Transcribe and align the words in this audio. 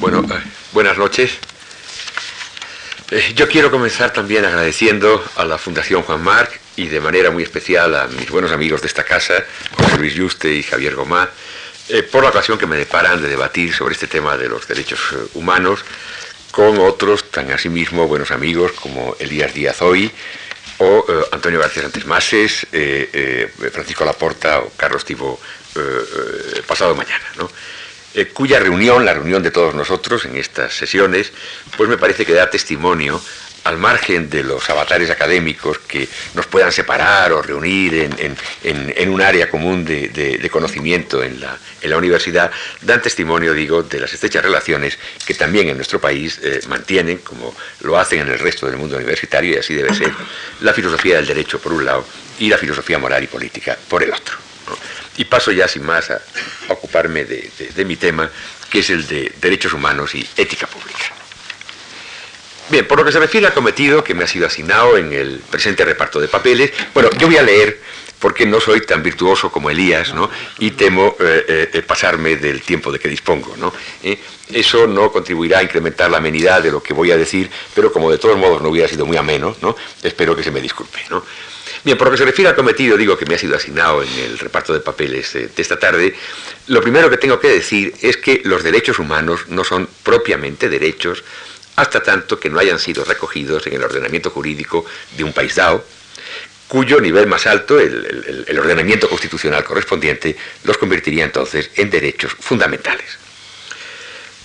Bueno, 0.00 0.24
eh, 0.30 0.42
buenas 0.72 0.96
noches. 0.96 1.32
Eh, 3.10 3.34
yo 3.36 3.46
quiero 3.46 3.70
comenzar 3.70 4.14
también 4.14 4.46
agradeciendo 4.46 5.22
a 5.36 5.44
la 5.44 5.58
Fundación 5.58 6.02
Juan 6.04 6.22
Marc 6.22 6.58
y 6.74 6.86
de 6.86 7.00
manera 7.00 7.30
muy 7.30 7.42
especial 7.42 7.94
a 7.94 8.06
mis 8.06 8.30
buenos 8.30 8.50
amigos 8.50 8.80
de 8.80 8.86
esta 8.86 9.04
casa, 9.04 9.44
José 9.76 9.98
Luis 9.98 10.14
Yuste 10.14 10.54
y 10.54 10.62
Javier 10.62 10.94
Gomá, 10.94 11.28
eh, 11.90 12.02
por 12.02 12.22
la 12.22 12.30
ocasión 12.30 12.56
que 12.56 12.66
me 12.66 12.78
deparan 12.78 13.20
de 13.20 13.28
debatir 13.28 13.74
sobre 13.74 13.92
este 13.92 14.06
tema 14.06 14.38
de 14.38 14.48
los 14.48 14.66
derechos 14.66 15.00
humanos 15.34 15.84
con 16.50 16.78
otros 16.78 17.30
tan 17.30 17.52
asimismo 17.52 18.08
buenos 18.08 18.30
amigos 18.30 18.72
como 18.72 19.14
Elías 19.18 19.52
Díaz 19.52 19.82
Hoy 19.82 20.10
o 20.78 21.04
Antonio 21.30 21.60
García 21.60 21.82
Santos 21.82 22.06
Mases, 22.06 22.66
Francisco 23.70 24.06
Laporta 24.06 24.60
o 24.60 24.72
Carlos 24.78 25.04
Tibo 25.04 25.38
pasado 26.66 26.94
mañana. 26.94 27.24
¿no? 27.36 27.50
Eh, 28.14 28.26
cuya 28.26 28.58
reunión, 28.58 29.04
la 29.04 29.14
reunión 29.14 29.42
de 29.42 29.52
todos 29.52 29.74
nosotros 29.74 30.24
en 30.24 30.36
estas 30.36 30.74
sesiones, 30.74 31.32
pues 31.76 31.88
me 31.88 31.96
parece 31.96 32.26
que 32.26 32.32
da 32.32 32.50
testimonio 32.50 33.20
al 33.64 33.76
margen 33.76 34.30
de 34.30 34.42
los 34.42 34.68
avatares 34.70 35.10
académicos 35.10 35.78
que 35.80 36.08
nos 36.34 36.46
puedan 36.46 36.72
separar 36.72 37.32
o 37.32 37.42
reunir 37.42 38.10
en, 38.64 39.10
un 39.10 39.20
área 39.20 39.50
común 39.50 39.84
de, 39.84 40.48
conocimiento 40.50 41.22
en 41.22 41.40
la, 41.40 41.96
universidad, 41.96 42.50
dan 42.80 43.02
testimonio, 43.02 43.52
digo, 43.52 43.82
de 43.82 44.00
las 44.00 44.12
estrechas 44.12 44.42
relaciones 44.42 44.98
que 45.26 45.34
también 45.34 45.68
en 45.68 45.76
nuestro 45.76 46.00
país 46.00 46.40
eh, 46.42 46.60
mantienen, 46.68 47.18
como 47.18 47.54
lo 47.82 47.98
hacen 47.98 48.20
en 48.20 48.28
el 48.28 48.38
resto 48.38 48.66
del 48.66 48.76
mundo 48.76 48.96
universitario, 48.96 49.54
y 49.54 49.58
así 49.58 49.74
debe 49.74 49.94
ser, 49.94 50.10
la 50.60 50.72
filosofía 50.72 51.16
del 51.16 51.26
derecho 51.26 51.60
por 51.60 51.72
un 51.72 51.84
lado 51.84 52.04
y 52.38 52.48
la 52.48 52.58
filosofía 52.58 52.98
moral 52.98 53.22
y 53.22 53.26
política 53.26 53.76
por 53.88 54.02
el 54.02 54.12
otro. 54.12 54.49
Y 55.20 55.26
paso 55.26 55.52
ya 55.52 55.68
sin 55.68 55.84
más 55.84 56.10
a, 56.10 56.18
ocuparme 56.68 57.26
de, 57.26 57.84
mi 57.84 57.96
tema, 57.96 58.30
que 58.70 58.78
es 58.78 58.88
el 58.88 59.06
de 59.06 59.30
derechos 59.38 59.74
humanos 59.74 60.14
y 60.14 60.26
ética 60.34 60.66
pública. 60.66 61.12
Bien, 62.70 62.88
por 62.88 62.98
lo 62.98 63.04
que 63.04 63.12
se 63.12 63.20
refiere 63.20 63.46
al 63.46 63.52
cometido 63.52 64.02
que 64.02 64.14
me 64.14 64.24
ha 64.24 64.26
sido 64.26 64.46
asignado 64.46 64.96
en 64.96 65.12
el 65.12 65.40
presente 65.40 65.84
reparto 65.84 66.20
de 66.20 66.28
papeles, 66.28 66.72
bueno, 66.94 67.10
yo 67.18 67.26
voy 67.26 67.36
a 67.36 67.42
leer 67.42 67.82
porque 68.18 68.46
no 68.46 68.60
soy 68.60 68.80
tan 68.86 69.02
virtuoso 69.02 69.52
como 69.52 69.68
Elías, 69.68 70.14
¿no? 70.14 70.30
Y 70.58 70.70
temo 70.70 71.14
eh, 71.20 71.44
eh, 71.46 71.70
eh, 71.70 71.82
pasarme 71.82 72.36
del 72.36 72.62
tiempo 72.62 72.90
de 72.90 72.98
que 72.98 73.08
dispongo, 73.08 73.54
¿no? 73.58 73.74
eso 74.50 74.86
no 74.86 75.12
contribuirá 75.12 75.58
a 75.58 75.62
incrementar 75.62 76.10
la 76.10 76.16
amenidad 76.16 76.62
de 76.62 76.72
lo 76.72 76.82
que 76.82 76.92
voy 76.92 77.12
a 77.12 77.16
decir, 77.16 77.48
pero 77.74 77.92
como 77.92 78.10
de 78.10 78.18
todos 78.18 78.36
modos 78.36 78.60
no 78.62 78.70
hubiera 78.70 78.88
sido 78.88 79.06
muy 79.06 79.16
ameno, 79.18 79.54
¿no? 79.60 79.76
Espero 80.02 80.34
que 80.34 80.42
se 80.42 80.50
me 80.50 80.60
disculpe, 80.60 80.98
¿no? 81.10 81.22
Bien, 81.82 81.96
por 81.96 82.08
lo 82.08 82.10
que 82.12 82.18
se 82.18 82.24
refiere 82.26 82.50
al 82.50 82.56
cometido, 82.56 82.96
digo 82.96 83.16
que 83.16 83.24
me 83.24 83.36
ha 83.36 83.38
sido 83.38 83.56
asignado 83.56 84.02
en 84.02 84.08
el 84.18 84.38
reparto 84.38 84.74
de 84.74 84.80
papeles 84.80 85.32
de 85.32 85.50
esta 85.56 85.78
tarde, 85.78 86.14
lo 86.66 86.82
primero 86.82 87.08
que 87.08 87.16
tengo 87.16 87.40
que 87.40 87.48
decir 87.48 87.94
es 88.02 88.18
que 88.18 88.42
los 88.44 88.62
derechos 88.62 88.98
humanos 88.98 89.48
no 89.48 89.64
son 89.64 89.88
propiamente 90.02 90.68
derechos 90.68 91.24
hasta 91.76 92.02
tanto 92.02 92.38
que 92.38 92.50
no 92.50 92.58
hayan 92.58 92.78
sido 92.78 93.04
recogidos 93.04 93.66
en 93.66 93.74
el 93.74 93.82
ordenamiento 93.82 94.28
jurídico 94.28 94.84
de 95.16 95.24
un 95.24 95.32
país 95.32 95.54
dado, 95.54 95.82
cuyo 96.68 97.00
nivel 97.00 97.26
más 97.26 97.46
alto, 97.46 97.80
el, 97.80 98.44
el 98.46 98.58
ordenamiento 98.58 99.08
constitucional 99.08 99.64
correspondiente, 99.64 100.36
los 100.64 100.76
convertiría 100.76 101.24
entonces 101.24 101.70
en 101.76 101.88
derechos 101.88 102.32
fundamentales. 102.38 103.18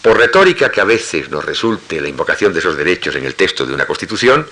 Por 0.02 0.18
retórica 0.18 0.72
que 0.72 0.82
a 0.82 0.86
veces 0.86 1.30
nos 1.30 1.44
resulte 1.44 2.00
la 2.00 2.08
invocación 2.08 2.54
de 2.54 2.60
esos 2.60 2.78
derechos 2.78 3.16
en 3.16 3.26
el 3.26 3.36
texto 3.36 3.66
de 3.66 3.74
una 3.74 3.86
constitución, 3.86 4.48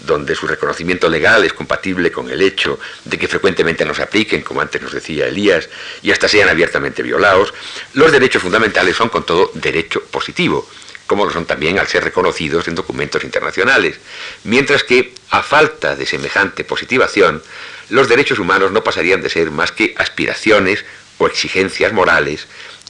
donde 0.00 0.34
su 0.34 0.46
reconocimiento 0.46 1.08
legal 1.08 1.44
es 1.44 1.52
compatible 1.52 2.12
con 2.12 2.30
el 2.30 2.42
hecho 2.42 2.78
de 3.04 3.18
que 3.18 3.28
frecuentemente 3.28 3.84
no 3.84 3.94
se 3.94 4.02
apliquen, 4.02 4.42
como 4.42 4.60
antes 4.60 4.80
nos 4.80 4.92
decía 4.92 5.26
Elías, 5.26 5.68
y 6.02 6.10
hasta 6.10 6.28
sean 6.28 6.48
abiertamente 6.48 7.02
violados, 7.02 7.52
los 7.94 8.12
derechos 8.12 8.42
fundamentales 8.42 8.96
son 8.96 9.08
con 9.08 9.24
todo 9.24 9.50
derecho 9.54 10.02
positivo, 10.04 10.68
como 11.06 11.24
lo 11.24 11.32
son 11.32 11.46
también 11.46 11.78
al 11.78 11.88
ser 11.88 12.04
reconocidos 12.04 12.68
en 12.68 12.74
documentos 12.74 13.24
internacionales, 13.24 13.98
mientras 14.44 14.84
que, 14.84 15.14
a 15.30 15.42
falta 15.42 15.96
de 15.96 16.06
semejante 16.06 16.64
positivación, 16.64 17.42
los 17.88 18.08
derechos 18.08 18.38
humanos 18.38 18.72
no 18.72 18.84
pasarían 18.84 19.22
de 19.22 19.30
ser 19.30 19.50
más 19.50 19.72
que 19.72 19.94
aspiraciones 19.96 20.84
o 21.16 21.26
exigencias 21.26 21.92
morales, 21.92 22.46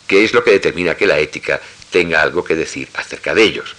que 0.07 0.25
es 0.25 0.35
lo 0.35 0.43
que 0.43 0.51
determina 0.51 0.97
que 0.97 1.07
la 1.07 1.19
ética 1.19 1.61
tenga 1.91 2.21
algo 2.21 2.45
que 2.45 2.57
decir 2.57 2.89
acerca 2.95 3.35
de 3.35 3.43
ellos. 3.43 3.78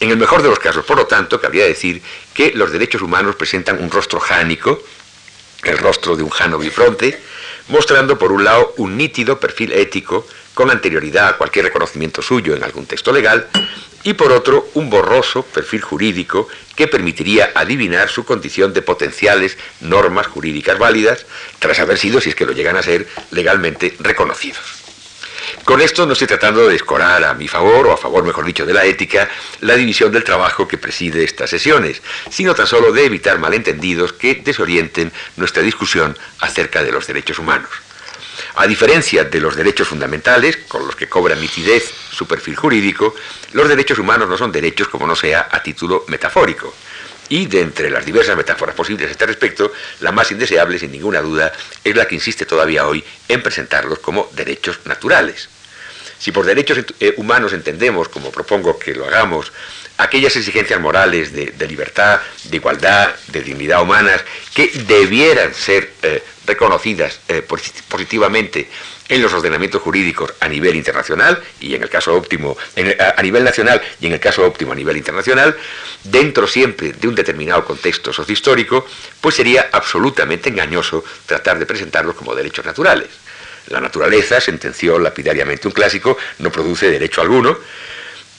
En 0.00 0.10
el 0.10 0.16
mejor 0.16 0.42
de 0.42 0.48
los 0.48 0.58
casos, 0.58 0.84
por 0.86 0.96
lo 0.96 1.06
tanto, 1.06 1.40
cabría 1.40 1.66
decir 1.66 2.00
que 2.32 2.52
los 2.54 2.72
derechos 2.72 3.02
humanos 3.02 3.36
presentan 3.36 3.82
un 3.82 3.90
rostro 3.90 4.18
jánico, 4.18 4.82
el 5.62 5.76
rostro 5.76 6.16
de 6.16 6.22
un 6.22 6.30
jano 6.30 6.56
bifronte, 6.56 7.20
mostrando 7.68 8.18
por 8.18 8.32
un 8.32 8.42
lado 8.42 8.72
un 8.78 8.96
nítido 8.96 9.38
perfil 9.38 9.72
ético 9.72 10.26
con 10.54 10.70
anterioridad 10.70 11.28
a 11.28 11.36
cualquier 11.36 11.66
reconocimiento 11.66 12.22
suyo 12.22 12.56
en 12.56 12.64
algún 12.64 12.86
texto 12.86 13.12
legal, 13.12 13.48
y 14.02 14.14
por 14.14 14.32
otro 14.32 14.70
un 14.72 14.88
borroso 14.88 15.42
perfil 15.42 15.82
jurídico 15.82 16.48
que 16.74 16.88
permitiría 16.88 17.52
adivinar 17.54 18.08
su 18.08 18.24
condición 18.24 18.72
de 18.72 18.80
potenciales 18.80 19.58
normas 19.80 20.26
jurídicas 20.26 20.78
válidas 20.78 21.26
tras 21.58 21.78
haber 21.78 21.98
sido, 21.98 22.22
si 22.22 22.30
es 22.30 22.34
que 22.34 22.46
lo 22.46 22.52
llegan 22.52 22.78
a 22.78 22.82
ser, 22.82 23.06
legalmente 23.30 23.94
reconocidos. 24.00 24.89
Con 25.64 25.80
esto 25.80 26.06
no 26.06 26.12
estoy 26.12 26.28
tratando 26.28 26.68
de 26.68 26.76
escorar 26.76 27.24
a 27.24 27.34
mi 27.34 27.48
favor, 27.48 27.86
o 27.86 27.92
a 27.92 27.96
favor, 27.96 28.24
mejor 28.24 28.44
dicho, 28.44 28.66
de 28.66 28.74
la 28.74 28.84
ética, 28.84 29.28
la 29.60 29.76
división 29.76 30.12
del 30.12 30.24
trabajo 30.24 30.66
que 30.66 30.78
preside 30.78 31.24
estas 31.24 31.50
sesiones, 31.50 32.02
sino 32.30 32.54
tan 32.54 32.66
solo 32.66 32.92
de 32.92 33.04
evitar 33.04 33.38
malentendidos 33.38 34.12
que 34.12 34.36
desorienten 34.36 35.12
nuestra 35.36 35.62
discusión 35.62 36.16
acerca 36.40 36.82
de 36.82 36.92
los 36.92 37.06
derechos 37.06 37.38
humanos. 37.38 37.70
A 38.56 38.66
diferencia 38.66 39.24
de 39.24 39.40
los 39.40 39.56
derechos 39.56 39.88
fundamentales, 39.88 40.56
con 40.68 40.86
los 40.86 40.96
que 40.96 41.08
cobra 41.08 41.34
nitidez 41.34 41.92
su 42.10 42.26
perfil 42.26 42.56
jurídico, 42.56 43.14
los 43.52 43.68
derechos 43.68 43.98
humanos 43.98 44.28
no 44.28 44.36
son 44.36 44.52
derechos 44.52 44.88
como 44.88 45.06
no 45.06 45.14
sea 45.14 45.48
a 45.50 45.62
título 45.62 46.04
metafórico. 46.08 46.74
Y 47.30 47.46
de 47.46 47.62
entre 47.62 47.88
las 47.90 48.04
diversas 48.04 48.36
metáforas 48.36 48.74
posibles 48.74 49.08
a 49.08 49.12
este 49.12 49.24
respecto, 49.24 49.72
la 50.00 50.12
más 50.12 50.30
indeseable, 50.32 50.78
sin 50.78 50.92
ninguna 50.92 51.22
duda, 51.22 51.52
es 51.82 51.96
la 51.96 52.06
que 52.06 52.16
insiste 52.16 52.44
todavía 52.44 52.86
hoy 52.86 53.02
en 53.28 53.42
presentarlos 53.42 54.00
como 54.00 54.28
derechos 54.32 54.80
naturales. 54.84 55.48
Si 56.18 56.32
por 56.32 56.44
derechos 56.44 56.84
eh, 57.00 57.14
humanos 57.16 57.54
entendemos, 57.54 58.08
como 58.08 58.30
propongo 58.30 58.78
que 58.78 58.94
lo 58.94 59.06
hagamos, 59.06 59.52
aquellas 59.96 60.34
exigencias 60.36 60.80
morales 60.80 61.32
de, 61.32 61.66
libertad, 61.66 62.20
de 62.44 62.56
igualdad, 62.56 63.14
de 63.28 63.40
dignidad 63.40 63.80
humanas, 63.80 64.22
que 64.54 64.66
debieran 64.86 65.54
ser 65.54 65.92
eh, 66.02 66.22
reconocidas 66.46 67.20
eh, 67.28 67.42
positivamente 67.88 68.68
en 69.10 69.20
los 69.20 69.32
ordenamientos 69.34 69.82
jurídicos 69.82 70.32
a 70.40 70.48
nivel 70.48 70.76
internacional 70.76 71.42
y 71.60 71.74
en 71.74 71.82
el 71.82 71.90
caso 71.90 72.14
óptimo 72.14 72.56
a, 73.16 73.22
nivel 73.22 73.44
nacional 73.44 73.82
y 74.00 74.06
en 74.06 74.12
el 74.14 74.20
caso 74.20 74.46
óptimo 74.46 74.72
a 74.72 74.76
nivel 74.76 74.96
internacional, 74.96 75.56
dentro 76.04 76.46
siempre 76.46 76.92
de 76.92 77.08
un 77.08 77.14
determinado 77.14 77.64
contexto 77.64 78.12
sociohistórico, 78.12 78.86
pues 79.20 79.34
sería 79.34 79.68
absolutamente 79.72 80.48
engañoso 80.48 81.04
tratar 81.26 81.58
de 81.58 81.66
presentarlos 81.66 82.14
como 82.14 82.34
derechos 82.34 82.64
naturales. 82.64 83.08
La 83.66 83.80
naturaleza, 83.80 84.40
sentenció 84.40 84.98
lapidariamente 84.98 85.68
un 85.68 85.74
clásico, 85.74 86.16
no 86.38 86.50
produce 86.50 86.90
derecho 86.90 87.20
alguno, 87.20 87.58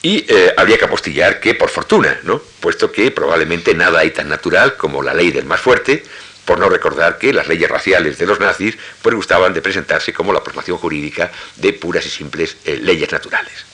y 0.02 0.26
eh, 0.28 0.52
habría 0.56 0.78
que 0.78 0.86
apostillar 0.86 1.38
que 1.38 1.54
por 1.54 1.68
fortuna, 1.68 2.18
¿no? 2.24 2.42
puesto 2.60 2.90
que 2.90 3.10
probablemente 3.12 3.72
nada 3.74 4.00
hay 4.00 4.10
tan 4.10 4.28
natural 4.28 4.76
como 4.76 5.02
la 5.02 5.14
ley 5.14 5.30
del 5.30 5.44
más 5.44 5.60
fuerte, 5.60 6.02
por 6.44 6.58
no 6.58 6.68
recordar 6.68 7.18
que 7.18 7.32
las 7.32 7.48
leyes 7.48 7.70
raciales 7.70 8.18
de 8.18 8.26
los 8.26 8.40
nazis 8.40 8.76
pues 9.00 9.14
gustaban 9.14 9.54
de 9.54 9.62
presentarse 9.62 10.12
como 10.12 10.32
la 10.32 10.40
formación 10.40 10.78
jurídica 10.78 11.30
de 11.56 11.72
puras 11.72 12.06
y 12.06 12.10
simples 12.10 12.56
eh, 12.64 12.78
leyes 12.82 13.10
naturales. 13.12 13.66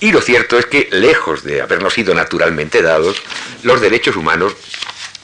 Y 0.00 0.12
lo 0.12 0.20
cierto 0.20 0.58
es 0.58 0.66
que, 0.66 0.88
lejos 0.92 1.42
de 1.42 1.62
habernos 1.62 1.94
sido 1.94 2.14
naturalmente 2.14 2.82
dados, 2.82 3.22
los 3.62 3.80
derechos 3.80 4.16
humanos 4.16 4.54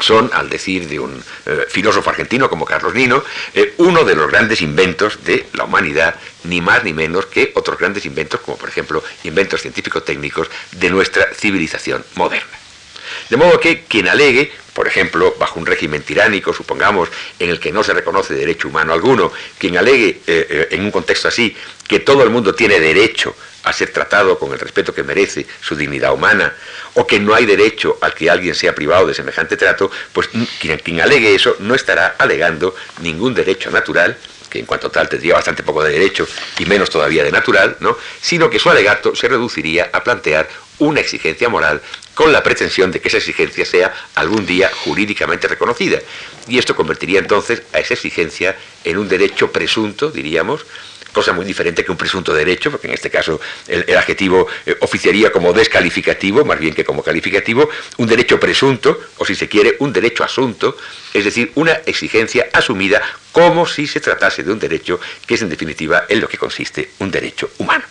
son, 0.00 0.30
al 0.32 0.48
decir 0.48 0.88
de 0.88 0.98
un 0.98 1.22
eh, 1.46 1.66
filósofo 1.68 2.10
argentino 2.10 2.48
como 2.48 2.64
Carlos 2.64 2.94
Nino, 2.94 3.22
eh, 3.54 3.74
uno 3.78 4.04
de 4.04 4.14
los 4.14 4.30
grandes 4.30 4.62
inventos 4.62 5.22
de 5.24 5.46
la 5.52 5.64
humanidad, 5.64 6.14
ni 6.44 6.60
más 6.60 6.82
ni 6.84 6.92
menos 6.92 7.26
que 7.26 7.52
otros 7.54 7.78
grandes 7.78 8.06
inventos, 8.06 8.40
como 8.40 8.56
por 8.56 8.68
ejemplo 8.68 9.04
inventos 9.24 9.60
científico-técnicos 9.60 10.48
de 10.72 10.90
nuestra 10.90 11.32
civilización 11.34 12.04
moderna. 12.14 12.58
De 13.28 13.36
modo 13.36 13.60
que 13.60 13.84
quien 13.84 14.08
alegue, 14.08 14.52
por 14.74 14.86
ejemplo, 14.86 15.34
bajo 15.38 15.58
un 15.58 15.66
régimen 15.66 16.02
tiránico, 16.02 16.52
supongamos, 16.52 17.08
en 17.38 17.50
el 17.50 17.60
que 17.60 17.72
no 17.72 17.82
se 17.82 17.92
reconoce 17.92 18.34
derecho 18.34 18.68
humano 18.68 18.92
alguno, 18.92 19.32
quien 19.58 19.76
alegue 19.76 20.20
eh, 20.26 20.46
eh, 20.48 20.68
en 20.70 20.84
un 20.84 20.90
contexto 20.90 21.28
así 21.28 21.56
que 21.86 22.00
todo 22.00 22.22
el 22.22 22.30
mundo 22.30 22.54
tiene 22.54 22.78
derecho 22.78 23.34
a 23.64 23.72
ser 23.72 23.92
tratado 23.92 24.38
con 24.38 24.52
el 24.52 24.58
respeto 24.58 24.94
que 24.94 25.02
merece 25.02 25.46
su 25.60 25.76
dignidad 25.76 26.14
humana, 26.14 26.54
o 26.94 27.06
que 27.06 27.20
no 27.20 27.34
hay 27.34 27.46
derecho 27.46 27.98
a 28.00 28.10
que 28.10 28.30
alguien 28.30 28.54
sea 28.54 28.74
privado 28.74 29.06
de 29.06 29.14
semejante 29.14 29.56
trato, 29.56 29.90
pues 30.12 30.28
quien, 30.60 30.78
quien 30.78 31.00
alegue 31.00 31.34
eso 31.34 31.56
no 31.58 31.74
estará 31.74 32.14
alegando 32.18 32.74
ningún 33.02 33.34
derecho 33.34 33.70
natural, 33.70 34.16
que 34.48 34.58
en 34.58 34.66
cuanto 34.66 34.90
tal 34.90 35.08
tendría 35.08 35.34
bastante 35.34 35.62
poco 35.62 35.82
de 35.82 35.92
derecho 35.92 36.26
y 36.58 36.66
menos 36.66 36.90
todavía 36.90 37.22
de 37.22 37.30
natural, 37.30 37.76
¿no? 37.80 37.96
sino 38.20 38.50
que 38.50 38.58
su 38.58 38.68
alegato 38.68 39.14
se 39.14 39.28
reduciría 39.28 39.90
a 39.92 40.02
plantear 40.02 40.48
una 40.80 41.00
exigencia 41.00 41.48
moral 41.48 41.80
con 42.14 42.32
la 42.32 42.42
pretensión 42.42 42.90
de 42.90 43.00
que 43.00 43.08
esa 43.08 43.18
exigencia 43.18 43.64
sea 43.64 43.94
algún 44.16 44.44
día 44.44 44.70
jurídicamente 44.84 45.48
reconocida. 45.48 46.00
Y 46.48 46.58
esto 46.58 46.74
convertiría 46.74 47.20
entonces 47.20 47.62
a 47.72 47.78
esa 47.78 47.94
exigencia 47.94 48.56
en 48.84 48.98
un 48.98 49.08
derecho 49.08 49.52
presunto, 49.52 50.10
diríamos, 50.10 50.66
cosa 51.12 51.32
muy 51.32 51.44
diferente 51.44 51.84
que 51.84 51.90
un 51.90 51.98
presunto 51.98 52.32
derecho, 52.32 52.70
porque 52.70 52.86
en 52.86 52.94
este 52.94 53.10
caso 53.10 53.40
el, 53.66 53.96
adjetivo 53.96 54.46
eh, 54.66 54.76
oficiaría 54.80 55.30
como 55.32 55.52
descalificativo, 55.52 56.44
más 56.44 56.58
bien 56.58 56.74
que 56.74 56.84
como 56.84 57.02
calificativo, 57.02 57.68
un 57.96 58.06
derecho 58.06 58.38
presunto, 58.38 58.98
o 59.18 59.24
si 59.24 59.34
se 59.34 59.48
quiere, 59.48 59.76
un 59.80 59.92
derecho 59.92 60.24
asunto, 60.24 60.76
es 61.12 61.24
decir, 61.24 61.52
una 61.54 61.72
exigencia 61.86 62.48
asumida 62.52 63.02
como 63.32 63.66
si 63.66 63.86
se 63.86 64.00
tratase 64.00 64.42
de 64.42 64.52
un 64.52 64.58
derecho 64.58 65.00
que 65.26 65.34
es 65.34 65.42
en 65.42 65.48
definitiva 65.48 66.04
en 66.08 66.20
lo 66.20 66.28
que 66.28 66.38
consiste 66.38 66.90
un 66.98 67.10
derecho 67.10 67.50
humano. 67.58 67.84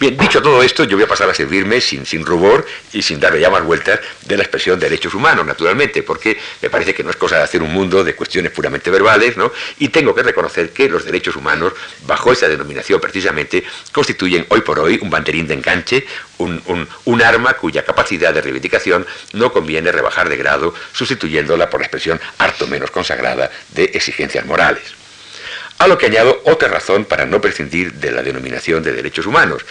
Bien, 0.00 0.16
dicho 0.16 0.40
todo 0.40 0.62
esto, 0.62 0.84
yo 0.84 0.96
voy 0.96 1.02
a 1.06 1.08
pasar 1.08 1.28
a 1.28 1.34
servirme 1.34 1.80
sin, 1.80 2.06
sin 2.06 2.24
rubor 2.24 2.64
y 2.92 3.02
sin 3.02 3.18
darle 3.18 3.40
ya 3.40 3.50
más 3.50 3.64
vueltas 3.64 3.98
de 4.26 4.36
la 4.36 4.44
expresión 4.44 4.78
derechos 4.78 5.12
humanos, 5.12 5.44
naturalmente, 5.44 6.04
porque 6.04 6.38
me 6.62 6.70
parece 6.70 6.94
que 6.94 7.02
no 7.02 7.10
es 7.10 7.16
cosa 7.16 7.38
de 7.38 7.42
hacer 7.42 7.64
un 7.64 7.72
mundo 7.72 8.04
de 8.04 8.14
cuestiones 8.14 8.52
puramente 8.52 8.92
verbales, 8.92 9.36
¿no? 9.36 9.50
Y 9.80 9.88
tengo 9.88 10.14
que 10.14 10.22
reconocer 10.22 10.70
que 10.70 10.88
los 10.88 11.04
derechos 11.04 11.34
humanos, 11.34 11.72
bajo 12.06 12.30
esa 12.30 12.46
denominación 12.46 13.00
precisamente, 13.00 13.64
constituyen 13.90 14.46
hoy 14.50 14.60
por 14.60 14.78
hoy 14.78 15.00
un 15.02 15.10
banderín 15.10 15.48
de 15.48 15.54
enganche, 15.54 16.06
un, 16.38 16.62
un 17.04 17.22
arma 17.22 17.54
cuya 17.54 17.84
capacidad 17.84 18.32
de 18.32 18.40
reivindicación 18.40 19.04
no 19.32 19.52
conviene 19.52 19.90
rebajar 19.90 20.28
de 20.28 20.36
grado, 20.36 20.74
sustituyéndola 20.92 21.68
por 21.68 21.80
la 21.80 21.86
expresión 21.86 22.20
harto 22.38 22.68
menos 22.68 22.92
consagrada 22.92 23.50
de 23.70 23.90
exigencias 23.94 24.46
morales. 24.46 24.97
A 25.78 25.86
lo 25.86 25.96
que 25.96 26.06
añado 26.06 26.42
otra 26.44 26.68
razón 26.68 27.04
para 27.04 27.24
no 27.24 27.40
prescindir 27.40 27.94
de 27.94 28.10
la 28.10 28.22
denominación 28.22 28.82
de 28.82 28.92
derechos 28.92 29.26
humanos, 29.26 29.64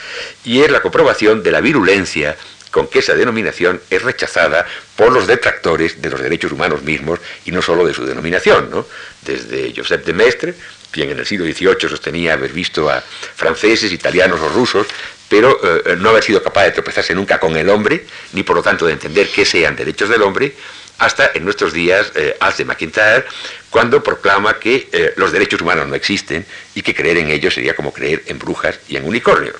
y 0.46 0.62
es 0.62 0.72
la 0.72 0.82
comprobación 0.82 1.44
de 1.44 1.52
la 1.52 1.60
virulencia 1.60 2.38
con 2.72 2.88
que 2.88 3.00
esa 3.00 3.16
denominación 3.16 3.82
es 3.90 4.02
rechazada 4.04 4.66
por 4.96 5.12
los 5.12 5.28
detractores 5.28 6.02
de 6.02 6.10
los 6.10 6.22
derechos 6.22 6.52
humanos 6.52 6.84
mismos 6.84 7.20
y 7.46 7.52
no 7.52 7.62
solo 7.62 7.86
de 7.86 7.94
su 7.94 8.06
denominación. 8.06 8.70
¿no? 8.70 8.86
Desde 9.22 9.74
Joseph 9.76 10.06
de 10.06 10.14
Maistre, 10.14 10.54
quien 10.92 11.10
en 11.10 11.20
el 11.20 11.26
siglo 11.26 11.46
XVIII 11.46 11.90
sostenía 11.90 12.34
haber 12.34 12.52
visto 12.52 12.90
a 12.90 13.02
franceses, 13.02 13.92
italianos 13.92 14.40
o 14.42 14.50
rusos, 14.50 14.88
pero 15.30 15.60
eh, 15.62 15.96
no 15.98 16.10
haber 16.10 16.24
sido 16.24 16.42
capaz 16.42 16.66
de 16.66 16.72
tropezarse 16.72 17.14
nunca 17.14 17.40
con 17.40 17.58
el 17.58 17.70
hombre, 17.70 18.06
ni 18.34 18.44
por 18.44 18.56
lo 18.56 18.64
tanto 18.64 18.86
de 18.86 18.94
entender 18.94 19.28
qué 19.28 19.46
sean 19.46 19.76
derechos 19.76 20.10
del 20.10 20.22
hombre, 20.22 20.56
hasta 21.00 21.32
en 21.34 21.46
nuestros 21.46 21.74
días 21.74 22.12
eh, 22.16 22.38
de 22.58 22.66
McIntyre, 22.66 23.26
cuando 23.70 24.02
proclama 24.02 24.60
que 24.60 24.90
eh, 24.92 25.14
los 25.18 25.32
derechos 25.32 25.62
humanos 25.62 25.88
no 25.88 25.96
existen 25.96 26.46
y 26.74 26.82
que 26.82 26.96
creer 26.96 27.18
en 27.18 27.30
ellos 27.30 27.54
sería 27.54 27.76
como 27.76 27.94
creer 27.94 28.24
en 28.28 28.40
brujas 28.40 28.80
y 28.88 28.96
en 28.96 29.06
unicornios. 29.06 29.56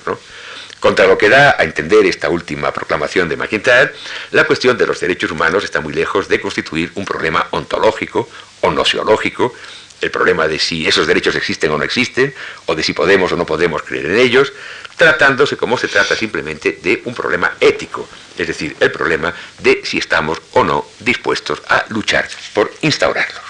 Contra 0.80 1.06
lo 1.06 1.18
que 1.18 1.28
da 1.28 1.56
a 1.58 1.64
entender 1.64 2.06
esta 2.06 2.28
última 2.28 2.72
proclamación 2.72 3.28
de 3.28 3.36
McIntyre, 3.36 3.92
la 4.30 4.44
cuestión 4.44 4.78
de 4.78 4.86
los 4.86 5.00
derechos 5.00 5.30
humanos 5.30 5.64
está 5.64 5.80
muy 5.80 5.92
lejos 5.92 6.28
de 6.28 6.40
constituir 6.40 6.92
un 6.94 7.04
problema 7.04 7.48
ontológico 7.50 8.28
o 8.60 8.70
nociológico, 8.70 9.54
el 10.00 10.10
problema 10.10 10.46
de 10.46 10.58
si 10.58 10.86
esos 10.86 11.06
derechos 11.06 11.34
existen 11.34 11.70
o 11.70 11.78
no 11.78 11.84
existen, 11.84 12.34
o 12.66 12.74
de 12.74 12.82
si 12.82 12.92
podemos 12.92 13.32
o 13.32 13.36
no 13.36 13.46
podemos 13.46 13.82
creer 13.82 14.06
en 14.06 14.18
ellos, 14.18 14.52
tratándose 14.96 15.56
como 15.56 15.78
se 15.78 15.88
trata 15.88 16.16
simplemente 16.16 16.78
de 16.82 17.02
un 17.04 17.14
problema 17.14 17.52
ético, 17.60 18.08
es 18.36 18.46
decir, 18.46 18.76
el 18.80 18.90
problema 18.90 19.34
de 19.60 19.80
si 19.84 19.98
estamos 19.98 20.40
o 20.52 20.64
no 20.64 20.86
dispuestos 21.00 21.62
a 21.68 21.84
luchar 21.88 22.28
por 22.52 22.72
instaurarlos. 22.82 23.48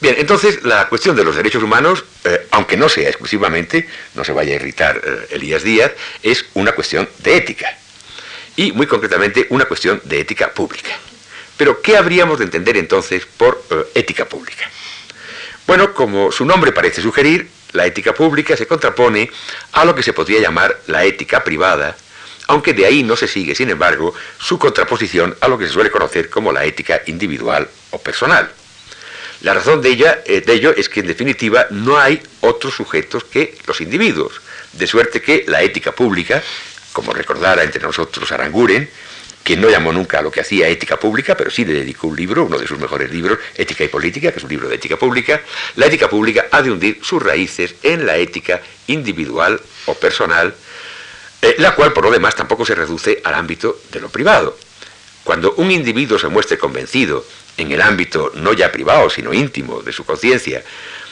Bien, 0.00 0.16
entonces 0.18 0.64
la 0.64 0.88
cuestión 0.88 1.14
de 1.14 1.22
los 1.22 1.36
derechos 1.36 1.62
humanos, 1.62 2.04
eh, 2.24 2.48
aunque 2.50 2.76
no 2.76 2.88
sea 2.88 3.08
exclusivamente, 3.08 3.88
no 4.14 4.24
se 4.24 4.32
vaya 4.32 4.52
a 4.52 4.56
irritar 4.56 5.00
eh, 5.02 5.28
Elías 5.30 5.62
Díaz, 5.62 5.92
es 6.22 6.44
una 6.54 6.72
cuestión 6.72 7.08
de 7.18 7.36
ética. 7.36 7.78
Y 8.56 8.72
muy 8.72 8.88
concretamente 8.88 9.46
una 9.50 9.64
cuestión 9.64 10.02
de 10.04 10.20
ética 10.20 10.52
pública. 10.52 10.90
Pero, 11.56 11.80
¿qué 11.80 11.96
habríamos 11.96 12.38
de 12.38 12.46
entender 12.46 12.76
entonces 12.76 13.24
por 13.24 13.64
eh, 13.70 13.84
ética 13.94 14.24
pública? 14.24 14.68
Bueno, 15.66 15.94
como 15.94 16.32
su 16.32 16.44
nombre 16.44 16.72
parece 16.72 17.00
sugerir, 17.00 17.48
la 17.72 17.86
ética 17.86 18.12
pública 18.12 18.56
se 18.56 18.66
contrapone 18.66 19.30
a 19.72 19.84
lo 19.84 19.94
que 19.94 20.02
se 20.02 20.12
podría 20.12 20.40
llamar 20.40 20.80
la 20.86 21.04
ética 21.04 21.42
privada, 21.42 21.96
aunque 22.48 22.74
de 22.74 22.84
ahí 22.84 23.02
no 23.02 23.16
se 23.16 23.28
sigue, 23.28 23.54
sin 23.54 23.70
embargo, 23.70 24.14
su 24.38 24.58
contraposición 24.58 25.36
a 25.40 25.48
lo 25.48 25.56
que 25.56 25.66
se 25.66 25.72
suele 25.72 25.90
conocer 25.90 26.28
como 26.28 26.52
la 26.52 26.64
ética 26.64 27.02
individual 27.06 27.68
o 27.90 27.98
personal. 27.98 28.50
La 29.42 29.54
razón 29.54 29.80
de, 29.82 29.92
eh, 30.26 30.40
de 30.40 30.52
ello 30.52 30.74
es 30.76 30.88
que 30.88 31.00
en 31.00 31.06
definitiva 31.06 31.66
no 31.70 31.98
hay 31.98 32.22
otros 32.40 32.74
sujetos 32.74 33.24
que 33.24 33.56
los 33.66 33.80
individuos, 33.80 34.40
de 34.72 34.86
suerte 34.86 35.22
que 35.22 35.44
la 35.48 35.62
ética 35.62 35.92
pública, 35.92 36.42
como 36.92 37.12
recordara 37.12 37.62
entre 37.62 37.82
nosotros 37.82 38.30
Aranguren, 38.30 38.88
quien 39.42 39.60
no 39.60 39.68
llamó 39.68 39.92
nunca 39.92 40.18
a 40.18 40.22
lo 40.22 40.30
que 40.30 40.40
hacía 40.40 40.68
ética 40.68 40.98
pública, 40.98 41.36
pero 41.36 41.50
sí 41.50 41.64
le 41.64 41.74
dedicó 41.74 42.06
un 42.06 42.16
libro, 42.16 42.44
uno 42.44 42.58
de 42.58 42.66
sus 42.66 42.78
mejores 42.78 43.10
libros, 43.10 43.38
Ética 43.56 43.84
y 43.84 43.88
Política, 43.88 44.30
que 44.30 44.38
es 44.38 44.44
un 44.44 44.50
libro 44.50 44.68
de 44.68 44.76
ética 44.76 44.96
pública, 44.96 45.40
la 45.76 45.86
ética 45.86 46.08
pública 46.08 46.46
ha 46.50 46.62
de 46.62 46.70
hundir 46.70 46.98
sus 47.02 47.22
raíces 47.22 47.74
en 47.82 48.06
la 48.06 48.16
ética 48.16 48.60
individual 48.86 49.60
o 49.86 49.94
personal, 49.94 50.54
eh, 51.40 51.56
la 51.58 51.74
cual 51.74 51.92
por 51.92 52.04
lo 52.04 52.10
demás 52.10 52.36
tampoco 52.36 52.64
se 52.64 52.74
reduce 52.74 53.20
al 53.24 53.34
ámbito 53.34 53.80
de 53.90 54.00
lo 54.00 54.08
privado. 54.08 54.56
Cuando 55.24 55.54
un 55.54 55.70
individuo 55.70 56.18
se 56.18 56.28
muestre 56.28 56.58
convencido 56.58 57.24
en 57.56 57.72
el 57.72 57.80
ámbito 57.80 58.32
no 58.34 58.52
ya 58.52 58.70
privado, 58.70 59.10
sino 59.10 59.32
íntimo 59.32 59.82
de 59.82 59.92
su 59.92 60.04
conciencia, 60.04 60.62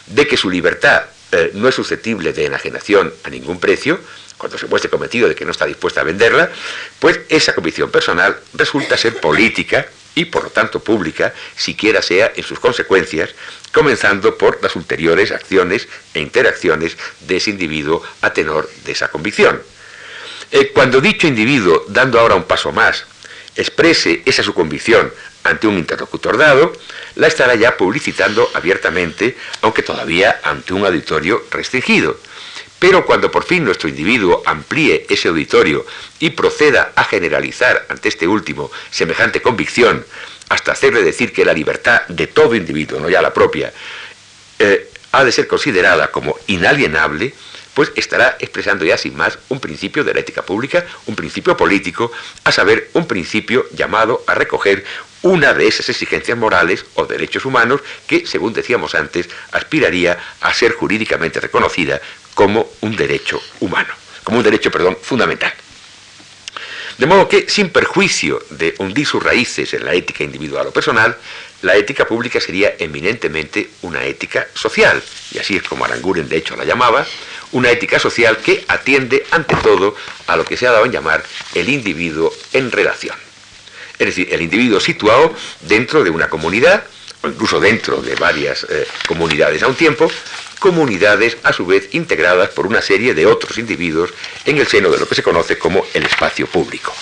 de 0.07 0.27
que 0.27 0.37
su 0.37 0.51
libertad 0.51 1.05
eh, 1.33 1.51
no 1.55 1.69
es 1.69 1.75
susceptible 1.75 2.33
de 2.33 2.47
enajenación 2.47 3.13
a 3.25 3.31
ningún 3.31 3.61
precio, 3.61 4.01
cuando 4.41 4.59
se 4.59 4.67
muestre 4.67 4.91
convencido 4.91 5.29
de 5.29 5.35
que 5.35 5.45
no 5.45 5.53
está 5.53 5.67
dispuesta 5.67 6.01
a 6.01 6.05
venderla, 6.05 6.51
pues 6.99 7.21
esa 7.29 7.55
convicción 7.55 7.91
personal 7.91 8.37
resulta 8.55 8.97
ser 8.97 9.21
política 9.21 9.87
y 10.15 10.25
por 10.25 10.45
lo 10.45 10.51
tanto 10.51 10.81
pública, 10.81 11.33
siquiera 11.55 12.03
sea 12.03 12.33
en 12.35 12.43
sus 12.43 12.59
consecuencias, 12.59 13.31
comenzando 13.73 14.37
por 14.37 14.61
las 14.63 14.75
ulteriores 14.75 15.31
acciones 15.31 15.87
e 16.15 16.21
interacciones 16.21 16.97
de 17.21 17.37
ese 17.37 17.51
individuo 17.51 18.03
a 18.23 18.33
tenor 18.33 18.69
de 18.85 18.93
esa 18.93 19.09
convicción. 19.09 19.63
Eh, 20.51 20.73
cuando 20.75 21.01
dicho 21.01 21.29
individuo, 21.29 21.85
dando 21.89 22.19
ahora 22.19 22.35
un 22.35 22.45
paso 22.45 22.73
más, 22.73 23.05
exprese 23.55 24.23
esa 24.25 24.43
su 24.43 24.55
convicción 24.55 25.13
ante 25.45 25.67
un 25.67 25.79
interlocutor 25.79 26.37
dado, 26.37 26.73
la 27.15 27.29
estará 27.29 27.55
ya 27.55 27.77
publicitando 27.77 28.51
abiertamente, 28.55 29.37
aunque 29.63 29.83
todavía 29.83 30.41
ante 30.43 30.73
un 30.75 30.85
auditorio 30.85 31.45
restringido. 31.51 32.19
Pero 32.81 33.05
cuando 33.05 33.31
por 33.31 33.45
fin 33.45 33.63
nuestro 33.63 33.91
individuo 33.91 34.43
amplíe 34.47 35.07
ese 35.09 35.29
auditorio 35.29 35.87
y 36.19 36.31
proceda 36.31 36.93
a 36.97 37.05
generalizar 37.05 37.87
ante 37.91 38.09
este 38.09 38.27
último 38.27 38.71
semejante 38.91 39.43
convicción, 39.43 40.05
hasta 40.49 40.73
hacerle 40.73 41.05
decir 41.05 41.33
que 41.33 41.45
la 41.45 41.53
libertad 41.53 42.03
de 42.09 42.27
todo 42.27 42.55
individuo, 42.55 42.99
no 42.99 43.11
ya 43.11 43.21
la 43.21 43.35
propia, 43.35 43.73
eh, 44.59 44.89
ha 45.13 45.25
de 45.25 45.31
ser 45.31 45.47
considerada 45.47 46.11
como 46.11 46.35
inalienable, 46.47 47.35
pues 47.75 47.93
estará 47.97 48.37
expresando 48.41 48.85
ya 48.85 48.97
sin 48.97 49.15
más 49.15 49.39
un 49.51 49.61
principio 49.61 50.03
de 50.03 50.15
la 50.15 50.21
ética 50.21 50.43
pública, 50.43 50.85
un 51.07 51.15
principio 51.15 51.57
político, 51.57 52.11
a 52.45 52.51
saber, 52.51 52.91
un 52.95 53.07
principio 53.07 53.67
llamado 53.73 54.25
a 54.27 54.35
recoger 54.35 54.85
una 55.23 55.53
de 55.53 55.67
esas 55.67 55.89
exigencias 55.89 56.37
morales 56.39 56.87
o 56.95 57.05
derechos 57.05 57.45
humanos 57.45 57.83
que, 58.07 58.27
según 58.27 58.55
decíamos 58.55 58.95
antes, 58.95 59.29
aspiraría 59.53 60.19
a 60.41 60.55
ser 60.55 60.73
jurídicamente 60.73 61.41
reconocida 61.41 62.01
como 62.35 62.71
un 62.81 62.97
derecho 62.97 63.41
humano, 63.61 63.93
como 64.25 64.39
un 64.39 64.45
derecho, 64.45 64.71
perdón, 64.71 64.99
fundamental. 65.01 65.53
De 66.99 67.07
modo 67.07 67.27
que, 67.29 67.49
sin 67.49 67.71
perjuicio 67.71 68.43
de 68.51 68.75
hundir 68.79 69.07
sus 69.07 69.23
raíces 69.23 69.73
en 69.73 69.87
la 69.87 69.95
ética 69.95 70.23
individual 70.23 70.67
o 70.67 70.71
personal, 70.71 71.17
la 71.63 71.75
ética 71.75 72.07
pública 72.07 72.41
sería 72.41 72.75
eminentemente 72.79 73.71
una 73.83 74.05
ética 74.05 74.49
social, 74.55 75.03
y 75.33 75.39
así 75.39 75.57
es 75.57 75.63
como 75.63 75.85
Aranguren 75.85 76.29
de 76.29 76.37
hecho 76.37 76.57
la 76.57 76.65
llamaba, 76.65 77.07
una 77.53 77.71
ética 77.71 77.99
social 77.99 78.37
que 78.39 78.65
atiende 78.69 79.25
ante 79.31 79.57
todo 79.57 79.95
a 80.27 80.37
lo 80.37 80.45
que 80.45 80.57
se 80.57 80.67
ha 80.67 80.73
dado 80.73 80.85
en 80.85 80.93
llamar 80.93 81.25
el 81.55 81.69
individuo 81.69 82.33
en 82.53 82.71
relación. 82.71 83.17
Es 83.99 84.07
decir, 84.07 84.29
el 84.33 84.41
individuo 84.41 84.81
situado 84.81 85.35
dentro 85.63 86.05
de 86.05 86.11
una 86.11 86.29
comunidad, 86.29 86.85
o 87.23 87.29
incluso 87.29 87.61
dentro 87.61 88.01
de 88.01 88.15
varias 88.15 88.67
eh, 88.69 88.87
comunidades 89.07 89.63
a 89.63 89.69
un 89.69 89.75
tiempo, 89.75 90.11
comunidades 90.61 91.39
a 91.43 91.53
su 91.53 91.67
vez 91.67 91.89
integradas 91.93 92.51
por 92.51 92.67
una 92.67 92.81
serie 92.81 93.15
de 93.15 93.27
otros 93.27 93.59
individuos 93.59 94.15
en 94.45 94.59
el 94.59 94.69
seno 94.69 94.91
de 94.91 94.99
lo 94.99 95.09
que 95.09 95.17
se 95.17 95.25
conoce 95.25 95.59
como 95.59 95.85
el 95.95 96.05
espacio 96.05 96.47
público. 96.47 96.95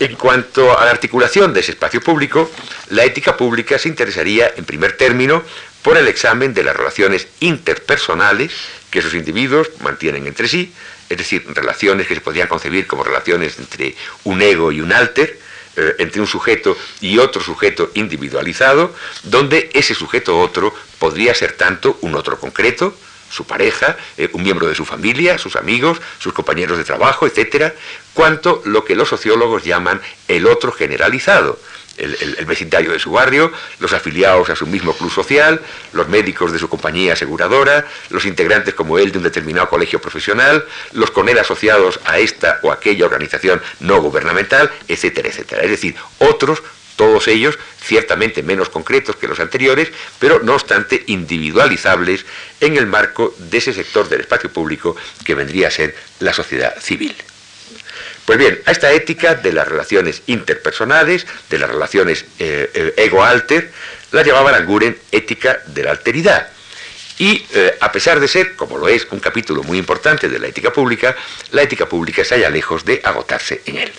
En 0.00 0.16
cuanto 0.16 0.78
a 0.78 0.84
la 0.84 0.90
articulación 0.90 1.54
de 1.54 1.60
ese 1.60 1.72
espacio 1.72 2.02
público, 2.02 2.50
la 2.90 3.04
ética 3.04 3.36
pública 3.36 3.78
se 3.78 3.88
interesaría 3.88 4.52
en 4.56 4.64
primer 4.64 4.96
término 4.96 5.42
por 5.82 5.96
el 5.96 6.08
examen 6.08 6.52
de 6.52 6.64
las 6.64 6.76
relaciones 6.76 7.28
interpersonales 7.40 8.52
que 8.90 8.98
esos 8.98 9.14
individuos 9.14 9.70
mantienen 9.80 10.26
entre 10.26 10.48
sí, 10.48 10.72
es 11.08 11.18
decir, 11.18 11.44
relaciones 11.48 12.06
que 12.06 12.14
se 12.14 12.20
podrían 12.20 12.48
concebir 12.48 12.86
como 12.86 13.04
relaciones 13.04 13.58
entre 13.58 13.94
un 14.24 14.42
ego 14.42 14.72
y 14.72 14.80
un 14.80 14.92
alter, 14.92 15.38
eh, 15.76 15.96
entre 15.98 16.20
un 16.20 16.26
sujeto 16.26 16.76
y 17.00 17.18
otro 17.18 17.42
sujeto 17.42 17.90
individualizado, 17.94 18.94
donde 19.24 19.70
ese 19.74 19.94
sujeto 19.94 20.38
otro 20.38 20.74
podría 20.98 21.34
ser 21.34 21.52
tanto 21.52 21.98
un 22.00 22.14
otro 22.14 22.38
concreto, 22.38 22.96
su 23.30 23.46
pareja, 23.46 23.96
eh, 24.16 24.30
un 24.32 24.42
miembro 24.42 24.68
de 24.68 24.74
su 24.74 24.84
familia, 24.84 25.38
sus 25.38 25.56
amigos, 25.56 26.00
sus 26.18 26.32
compañeros 26.32 26.78
de 26.78 26.84
trabajo, 26.84 27.26
etcétera, 27.26 27.74
cuanto 28.12 28.62
lo 28.64 28.84
que 28.84 28.94
los 28.94 29.08
sociólogos 29.08 29.64
llaman 29.64 30.00
el 30.28 30.46
otro 30.46 30.70
generalizado, 30.70 31.58
el, 31.96 32.44
vecindario 32.46 32.92
de 32.92 32.98
su 32.98 33.10
barrio, 33.10 33.52
los 33.78 33.92
afiliados 33.92 34.50
a 34.50 34.56
su 34.56 34.66
mismo 34.66 34.92
club 34.92 35.10
social, 35.10 35.60
los 35.92 36.08
médicos 36.08 36.52
de 36.52 36.58
su 36.58 36.68
compañía 36.68 37.14
aseguradora, 37.14 37.86
los 38.10 38.24
integrantes 38.26 38.74
como 38.74 38.98
él 38.98 39.12
de 39.12 39.18
un 39.18 39.24
determinado 39.24 39.68
colegio 39.68 40.00
profesional, 40.00 40.64
los 40.92 41.10
con 41.10 41.28
él 41.28 41.38
asociados 41.38 42.00
a 42.04 42.18
esta 42.18 42.60
o 42.62 42.72
aquella 42.72 43.06
organización 43.06 43.62
no 43.80 44.00
gubernamental, 44.00 44.70
etcétera, 44.88 45.28
etcétera. 45.28 45.62
Es 45.62 45.70
decir, 45.70 45.94
otros 46.18 46.62
todos 46.96 47.26
ellos 47.28 47.58
ciertamente 47.82 48.42
menos 48.42 48.68
concretos 48.68 49.16
que 49.16 49.28
los 49.28 49.40
anteriores, 49.40 49.90
pero 50.18 50.40
no 50.40 50.54
obstante 50.54 51.02
individualizables 51.08 52.24
en 52.60 52.76
el 52.76 52.86
marco 52.86 53.34
de 53.38 53.58
ese 53.58 53.72
sector 53.72 54.08
del 54.08 54.20
espacio 54.20 54.50
público 54.50 54.96
que 55.24 55.34
vendría 55.34 55.68
a 55.68 55.72
ser 55.72 55.96
la 56.20 56.32
sociedad 56.32 56.80
civil. 56.80 57.14
Pues 58.24 58.38
bien, 58.38 58.60
a 58.64 58.70
esta 58.70 58.90
ética 58.92 59.34
de 59.34 59.52
las 59.52 59.68
relaciones 59.68 60.22
interpersonales, 60.26 61.26
de 61.50 61.58
las 61.58 61.68
relaciones 61.68 62.24
eh, 62.38 62.70
eh, 62.72 62.94
ego-alter, 62.96 63.70
la 64.12 64.22
llamaban 64.22 64.54
Anguren 64.54 64.96
ética 65.12 65.60
de 65.66 65.82
la 65.82 65.90
alteridad. 65.90 66.48
Y 67.18 67.44
eh, 67.52 67.76
a 67.80 67.92
pesar 67.92 68.18
de 68.18 68.26
ser, 68.26 68.56
como 68.56 68.78
lo 68.78 68.88
es, 68.88 69.06
un 69.10 69.20
capítulo 69.20 69.62
muy 69.62 69.78
importante 69.78 70.28
de 70.28 70.38
la 70.38 70.48
ética 70.48 70.72
pública, 70.72 71.14
la 71.52 71.62
ética 71.62 71.86
pública 71.86 72.24
se 72.24 72.34
halla 72.34 72.50
lejos 72.50 72.84
de 72.84 73.00
agotarse 73.04 73.62
en 73.66 73.78
él. 73.78 73.92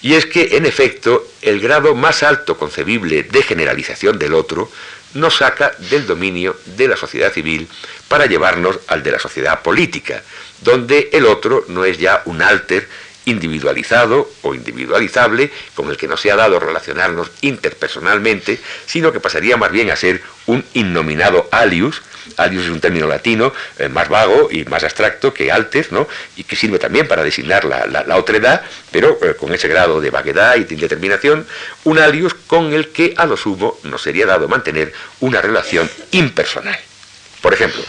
Y 0.00 0.14
es 0.14 0.26
que, 0.26 0.56
en 0.56 0.64
efecto, 0.64 1.26
el 1.42 1.60
grado 1.60 1.94
más 1.94 2.22
alto 2.22 2.56
concebible 2.56 3.24
de 3.24 3.42
generalización 3.42 4.18
del 4.18 4.34
otro 4.34 4.70
nos 5.14 5.38
saca 5.38 5.72
del 5.90 6.06
dominio 6.06 6.56
de 6.64 6.86
la 6.86 6.96
sociedad 6.96 7.32
civil 7.32 7.68
para 8.06 8.26
llevarnos 8.26 8.78
al 8.86 9.02
de 9.02 9.12
la 9.12 9.18
sociedad 9.18 9.62
política, 9.62 10.22
donde 10.60 11.10
el 11.12 11.26
otro 11.26 11.64
no 11.68 11.84
es 11.84 11.98
ya 11.98 12.22
un 12.26 12.42
alter 12.42 12.88
individualizado 13.30 14.30
o 14.42 14.54
individualizable 14.54 15.50
con 15.74 15.88
el 15.90 15.96
que 15.96 16.08
no 16.08 16.16
se 16.16 16.30
ha 16.30 16.36
dado 16.36 16.58
relacionarnos 16.58 17.30
interpersonalmente, 17.42 18.58
sino 18.86 19.12
que 19.12 19.20
pasaría 19.20 19.56
más 19.56 19.70
bien 19.70 19.90
a 19.90 19.96
ser 19.96 20.22
un 20.46 20.64
innominado 20.74 21.48
alius, 21.50 22.02
alius 22.36 22.64
es 22.64 22.70
un 22.70 22.80
término 22.80 23.06
latino 23.06 23.52
eh, 23.78 23.88
más 23.88 24.08
vago 24.08 24.48
y 24.50 24.64
más 24.64 24.84
abstracto 24.84 25.32
que 25.32 25.50
alter, 25.50 25.88
¿no? 25.92 26.08
y 26.36 26.44
que 26.44 26.56
sirve 26.56 26.78
también 26.78 27.06
para 27.08 27.22
designar 27.22 27.64
la, 27.64 27.86
la, 27.86 28.16
otredad, 28.16 28.62
pero 28.90 29.18
eh, 29.22 29.34
con 29.34 29.52
ese 29.54 29.68
grado 29.68 30.00
de 30.00 30.10
vaguedad 30.10 30.56
y 30.56 30.64
de 30.64 30.74
indeterminación, 30.74 31.46
un 31.84 31.98
alius 31.98 32.34
con 32.34 32.72
el 32.72 32.88
que 32.88 33.14
a 33.16 33.26
lo 33.26 33.36
sumo 33.36 33.78
nos 33.84 34.02
sería 34.02 34.26
dado 34.26 34.48
mantener 34.48 34.92
una 35.20 35.40
relación 35.40 35.88
impersonal. 36.12 36.78
Por 37.40 37.54
ejemplo, 37.54 37.82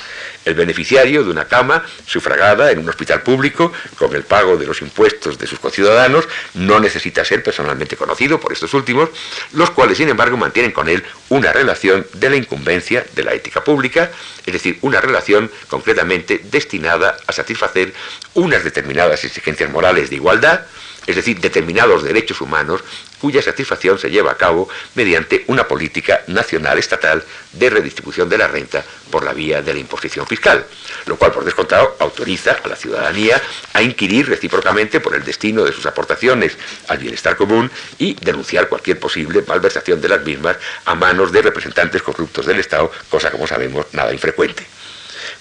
el 0.49 0.55
beneficiario 0.55 1.23
de 1.23 1.31
una 1.31 1.45
cama 1.45 1.83
sufragada 2.05 2.71
en 2.71 2.79
un 2.79 2.89
hospital 2.89 3.21
público 3.21 3.71
con 3.97 4.15
el 4.15 4.23
pago 4.23 4.57
de 4.57 4.65
los 4.65 4.81
impuestos 4.81 5.37
de 5.37 5.47
sus 5.47 5.59
conciudadanos 5.59 6.27
no 6.55 6.79
necesita 6.79 7.23
ser 7.23 7.43
personalmente 7.43 7.95
conocido 7.95 8.39
por 8.39 8.51
estos 8.51 8.73
últimos, 8.73 9.09
los 9.53 9.69
cuales 9.69 9.97
sin 9.97 10.09
embargo 10.09 10.37
mantienen 10.37 10.71
con 10.71 10.89
él 10.89 11.03
una 11.29 11.53
relación 11.53 12.05
de 12.13 12.29
la 12.29 12.35
incumbencia 12.35 13.05
de 13.15 13.23
la 13.23 13.33
ética 13.33 13.63
pública, 13.63 14.11
es 14.45 14.53
decir, 14.53 14.77
una 14.81 14.99
relación 14.99 15.49
concretamente 15.67 16.41
destinada 16.51 17.17
a 17.27 17.31
satisfacer 17.31 17.93
unas 18.33 18.63
determinadas 18.63 19.23
exigencias 19.23 19.69
morales 19.69 20.09
de 20.09 20.15
igualdad, 20.15 20.61
es 21.09 21.15
decir, 21.15 21.39
determinados 21.39 22.03
derechos 22.03 22.39
humanos 22.39 22.83
cuya 23.19 23.41
satisfacción 23.41 23.97
se 23.97 24.11
lleva 24.11 24.31
a 24.31 24.37
cabo 24.37 24.69
mediante 24.93 25.43
una 25.47 25.67
política 25.67 26.21
nacional 26.27 26.77
estatal 26.77 27.23
de 27.53 27.69
redistribución 27.71 28.29
de 28.29 28.37
la 28.37 28.47
renta 28.47 28.85
por 29.09 29.23
la 29.23 29.33
vía 29.33 29.63
de 29.63 29.73
la 29.73 29.79
imposición 29.79 30.27
fiscal, 30.27 30.63
lo 31.07 31.17
cual 31.17 31.31
por 31.31 31.43
descontado 31.43 31.95
autoriza 31.99 32.57
a 32.63 32.67
la 32.67 32.75
ciudadanía 32.75 33.41
a 33.73 33.81
inquirir 33.81 34.29
recíprocamente 34.29 34.99
por 34.99 35.15
el 35.15 35.23
destino 35.23 35.63
de 35.63 35.73
sus 35.73 35.87
aportaciones 35.87 36.55
al 36.87 36.99
bienestar 36.99 37.35
común 37.35 37.71
y 37.97 38.13
denunciar 38.13 38.69
cualquier 38.69 38.99
posible 38.99 39.43
malversación 39.47 39.99
de 39.99 40.09
las 40.09 40.23
mismas 40.23 40.57
a 40.85 40.93
manos 40.93 41.31
de 41.31 41.41
representantes 41.41 42.03
corruptos 42.03 42.45
del 42.45 42.59
Estado, 42.59 42.91
cosa 43.09 43.31
como 43.31 43.47
sabemos 43.47 43.87
nada 43.93 44.13
infrecuente. 44.13 44.78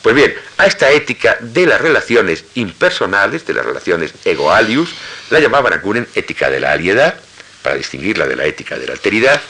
Pues 0.02 0.14
bien, 0.14 0.34
a 0.58 0.66
esta 0.66 0.90
ética 0.90 1.36
de 1.40 1.66
las 1.66 1.80
relaciones 1.80 2.44
impersonales, 2.54 3.46
de 3.46 3.54
las 3.54 3.66
relaciones 3.66 4.14
egoalius, 4.24 4.94
la 5.30 5.40
llamaban 5.40 5.72
Acunen 5.72 6.06
ética 6.14 6.50
de 6.50 6.60
la 6.60 6.72
aliedad, 6.72 7.18
para 7.62 7.76
distinguirla 7.76 8.26
de 8.26 8.36
la 8.36 8.44
ética 8.44 8.78
de 8.78 8.86
la 8.86 8.92
alteridad, 8.92 9.40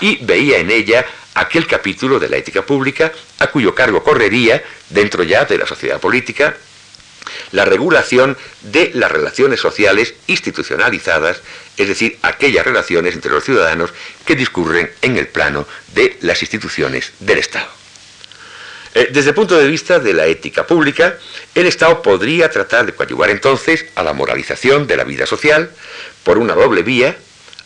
y 0.00 0.24
veía 0.24 0.58
en 0.58 0.70
ella 0.70 1.06
aquel 1.34 1.66
capítulo 1.66 2.18
de 2.18 2.28
la 2.28 2.36
ética 2.36 2.62
pública 2.62 3.12
a 3.38 3.46
cuyo 3.48 3.74
cargo 3.74 4.04
correría, 4.04 4.62
dentro 4.90 5.22
ya 5.22 5.46
de 5.46 5.58
la 5.58 5.66
sociedad 5.66 5.98
política, 5.98 6.54
la 7.52 7.64
regulación 7.64 8.36
de 8.60 8.90
las 8.94 9.10
relaciones 9.10 9.60
sociales 9.60 10.14
institucionalizadas, 10.26 11.40
es 11.76 11.88
decir, 11.88 12.18
aquellas 12.22 12.64
relaciones 12.64 13.14
entre 13.14 13.32
los 13.32 13.44
ciudadanos 13.44 13.90
que 14.26 14.36
discurren 14.36 14.90
en 15.00 15.16
el 15.16 15.28
plano 15.28 15.66
de 15.94 16.18
las 16.20 16.42
instituciones 16.42 17.12
del 17.20 17.38
Estado. 17.38 17.83
Eh, 18.94 19.08
desde 19.10 19.30
el 19.30 19.34
punto 19.34 19.58
de 19.58 19.66
vista 19.66 19.98
de 19.98 20.12
la 20.12 20.26
ética 20.26 20.66
pública, 20.66 21.18
el 21.54 21.66
Estado 21.66 22.00
podría 22.00 22.48
tratar 22.48 22.86
de 22.86 22.92
coadyuvar 22.92 23.28
entonces 23.30 23.86
a 23.96 24.04
la 24.04 24.12
moralización 24.12 24.86
de 24.86 24.96
la 24.96 25.02
vida 25.02 25.26
social 25.26 25.70
por 26.22 26.38
una 26.38 26.54
doble 26.54 26.84
vía, 26.84 27.16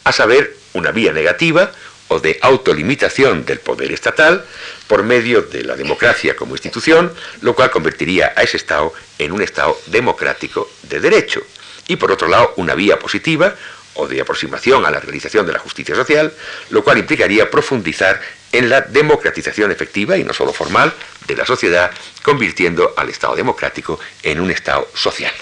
a 0.05 0.13
saber, 0.13 0.57
una 0.73 0.91
vía 0.91 1.13
negativa 1.13 1.71
o 2.09 2.19
de 2.19 2.39
autolimitación 2.41 3.45
del 3.45 3.61
poder 3.61 3.93
estatal 3.93 4.43
por 4.87 5.03
medio 5.03 5.43
de 5.43 5.65
la 5.65 5.77
democracia 5.77 6.35
como 6.35 6.55
institución, 6.55 7.13
lo 7.43 7.55
cual 7.55 7.71
convertiría 7.71 8.33
a 8.35 8.43
ese 8.43 8.57
Estado 8.57 8.95
en 9.19 9.33
un 9.33 9.43
Estado 9.43 9.79
democrático 9.87 10.71
de 10.85 11.01
derecho. 11.01 11.43
Y 11.89 11.97
por 11.97 12.11
otro 12.11 12.29
lado, 12.29 12.55
una 12.57 12.75
vía 12.75 12.99
positiva 12.99 13.55
o 13.99 14.09
de 14.09 14.21
aproximación 14.21 14.87
a 14.87 14.91
la 14.91 15.01
realización 15.01 15.45
de 15.47 15.53
la 15.53 15.59
justicia 15.59 15.95
social, 15.95 16.33
lo 16.71 16.83
cual 16.83 16.99
implicaría 16.99 17.51
profundizar 17.51 18.21
en 18.53 18.71
la 18.71 18.81
democratización 18.81 19.71
efectiva 19.71 20.17
y 20.17 20.25
no 20.25 20.33
solo 20.33 20.53
formal 20.53 20.93
de 21.27 21.37
la 21.37 21.45
sociedad, 21.45 21.91
convirtiendo 22.23 22.95
al 22.97 23.11
Estado 23.11 23.37
democrático 23.37 23.99
en 24.23 24.41
un 24.41 24.51
Estado 24.51 24.89
social. 24.95 25.33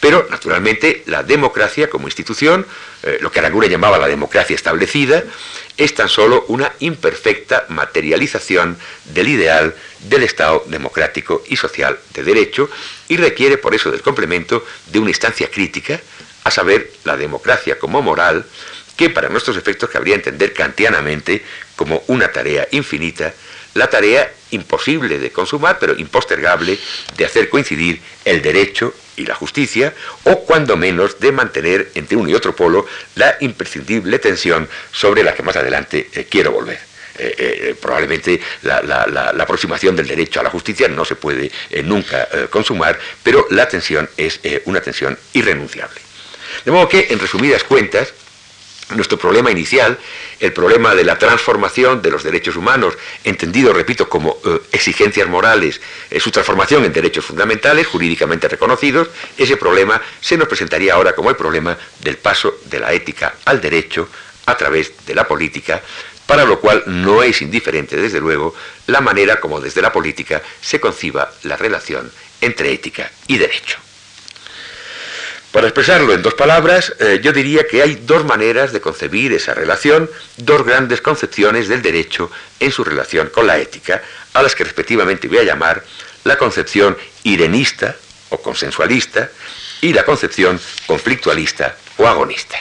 Pero, 0.00 0.26
naturalmente, 0.30 1.02
la 1.06 1.22
democracia 1.22 1.90
como 1.90 2.06
institución, 2.06 2.66
eh, 3.02 3.18
lo 3.20 3.30
que 3.30 3.40
Aranguren 3.40 3.70
llamaba 3.70 3.98
la 3.98 4.06
democracia 4.06 4.54
establecida, 4.54 5.24
es 5.76 5.94
tan 5.94 6.08
solo 6.08 6.44
una 6.48 6.72
imperfecta 6.80 7.66
materialización 7.68 8.78
del 9.06 9.28
ideal 9.28 9.74
del 10.00 10.22
Estado 10.22 10.64
democrático 10.66 11.42
y 11.48 11.56
social 11.56 11.98
de 12.14 12.22
derecho 12.22 12.70
y 13.08 13.16
requiere 13.16 13.58
por 13.58 13.74
eso 13.74 13.90
del 13.90 14.02
complemento 14.02 14.64
de 14.86 14.98
una 14.98 15.10
instancia 15.10 15.50
crítica 15.50 16.00
a 16.48 16.50
saber, 16.50 16.90
la 17.04 17.16
democracia 17.16 17.78
como 17.78 18.02
moral, 18.02 18.44
que 18.96 19.10
para 19.10 19.28
nuestros 19.28 19.56
efectos 19.56 19.88
cabría 19.90 20.16
entender 20.16 20.52
kantianamente 20.52 21.44
como 21.76 22.02
una 22.08 22.32
tarea 22.32 22.66
infinita, 22.72 23.32
la 23.74 23.88
tarea 23.88 24.32
imposible 24.50 25.18
de 25.18 25.30
consumar, 25.30 25.78
pero 25.78 25.96
impostergable, 25.96 26.76
de 27.16 27.24
hacer 27.24 27.48
coincidir 27.48 28.00
el 28.24 28.42
derecho 28.42 28.92
y 29.16 29.24
la 29.24 29.36
justicia, 29.36 29.94
o 30.24 30.40
cuando 30.40 30.76
menos 30.76 31.20
de 31.20 31.30
mantener 31.30 31.92
entre 31.94 32.16
uno 32.16 32.28
y 32.28 32.34
otro 32.34 32.56
polo 32.56 32.86
la 33.14 33.36
imprescindible 33.40 34.18
tensión 34.18 34.68
sobre 34.90 35.22
la 35.22 35.32
que 35.34 35.42
más 35.44 35.56
adelante 35.56 36.08
eh, 36.12 36.26
quiero 36.28 36.50
volver. 36.50 36.80
Eh, 37.20 37.34
eh, 37.38 37.74
probablemente 37.80 38.40
la, 38.62 38.78
aproximación 39.38 39.96
del 39.96 40.06
derecho 40.06 40.40
a 40.40 40.44
la 40.44 40.50
justicia 40.50 40.88
no 40.88 41.04
se 41.04 41.16
puede 41.16 41.50
nunca 41.84 42.28
consumar, 42.48 42.98
pero 43.22 43.46
la 43.50 43.68
tensión 43.68 44.08
es 44.16 44.40
una 44.66 44.80
tensión 44.80 45.18
irrenunciable. 45.32 46.07
De 46.64 46.72
modo 46.72 46.88
que, 46.88 47.08
en 47.10 47.18
resumidas 47.18 47.64
cuentas, 47.64 48.12
nuestro 48.94 49.18
problema 49.18 49.50
inicial, 49.50 49.98
el 50.40 50.52
problema 50.52 50.94
de 50.94 51.04
la 51.04 51.18
transformación 51.18 52.00
de 52.00 52.10
los 52.10 52.22
derechos 52.22 52.56
humanos, 52.56 52.94
entendido, 53.24 53.72
repito, 53.72 54.08
como 54.08 54.38
eh, 54.44 54.60
exigencias 54.72 55.28
morales, 55.28 55.80
eh, 56.10 56.20
su 56.20 56.30
transformación 56.30 56.84
en 56.84 56.92
derechos 56.92 57.26
fundamentales, 57.26 57.86
jurídicamente 57.86 58.48
reconocidos, 58.48 59.08
ese 59.36 59.56
problema 59.56 60.00
se 60.20 60.38
nos 60.38 60.48
presentaría 60.48 60.94
ahora 60.94 61.14
como 61.14 61.30
el 61.30 61.36
problema 61.36 61.76
del 62.00 62.16
paso 62.16 62.58
de 62.64 62.80
la 62.80 62.92
ética 62.92 63.34
al 63.44 63.60
derecho 63.60 64.08
a 64.46 64.56
través 64.56 64.92
de 65.06 65.14
la 65.14 65.28
política, 65.28 65.82
para 66.26 66.44
lo 66.44 66.60
cual 66.60 66.82
no 66.86 67.22
es 67.22 67.42
indiferente, 67.42 67.96
desde 67.96 68.20
luego, 68.20 68.54
la 68.86 69.00
manera 69.00 69.40
como 69.40 69.60
desde 69.60 69.82
la 69.82 69.92
política 69.92 70.42
se 70.60 70.80
conciba 70.80 71.30
la 71.42 71.56
relación 71.56 72.10
entre 72.40 72.72
ética 72.72 73.10
y 73.26 73.36
derecho. 73.36 73.78
Para 75.52 75.66
expresarlo 75.66 76.12
en 76.12 76.22
dos 76.22 76.34
palabras, 76.34 76.94
eh, 77.00 77.20
yo 77.22 77.32
diría 77.32 77.66
que 77.66 77.82
hay 77.82 77.94
dos 77.94 78.24
maneras 78.24 78.70
de 78.72 78.82
concebir 78.82 79.32
esa 79.32 79.54
relación, 79.54 80.10
dos 80.36 80.64
grandes 80.64 81.00
concepciones 81.00 81.68
del 81.68 81.80
derecho 81.80 82.30
en 82.60 82.70
su 82.70 82.84
relación 82.84 83.30
con 83.30 83.46
la 83.46 83.58
ética, 83.58 84.02
a 84.34 84.42
las 84.42 84.54
que 84.54 84.64
respectivamente 84.64 85.26
voy 85.26 85.38
a 85.38 85.44
llamar 85.44 85.82
la 86.24 86.36
concepción 86.36 86.96
irenista 87.24 87.96
o 88.28 88.38
consensualista 88.42 89.30
y 89.80 89.94
la 89.94 90.04
concepción 90.04 90.60
conflictualista 90.86 91.76
o 91.96 92.06
agonista. 92.06 92.58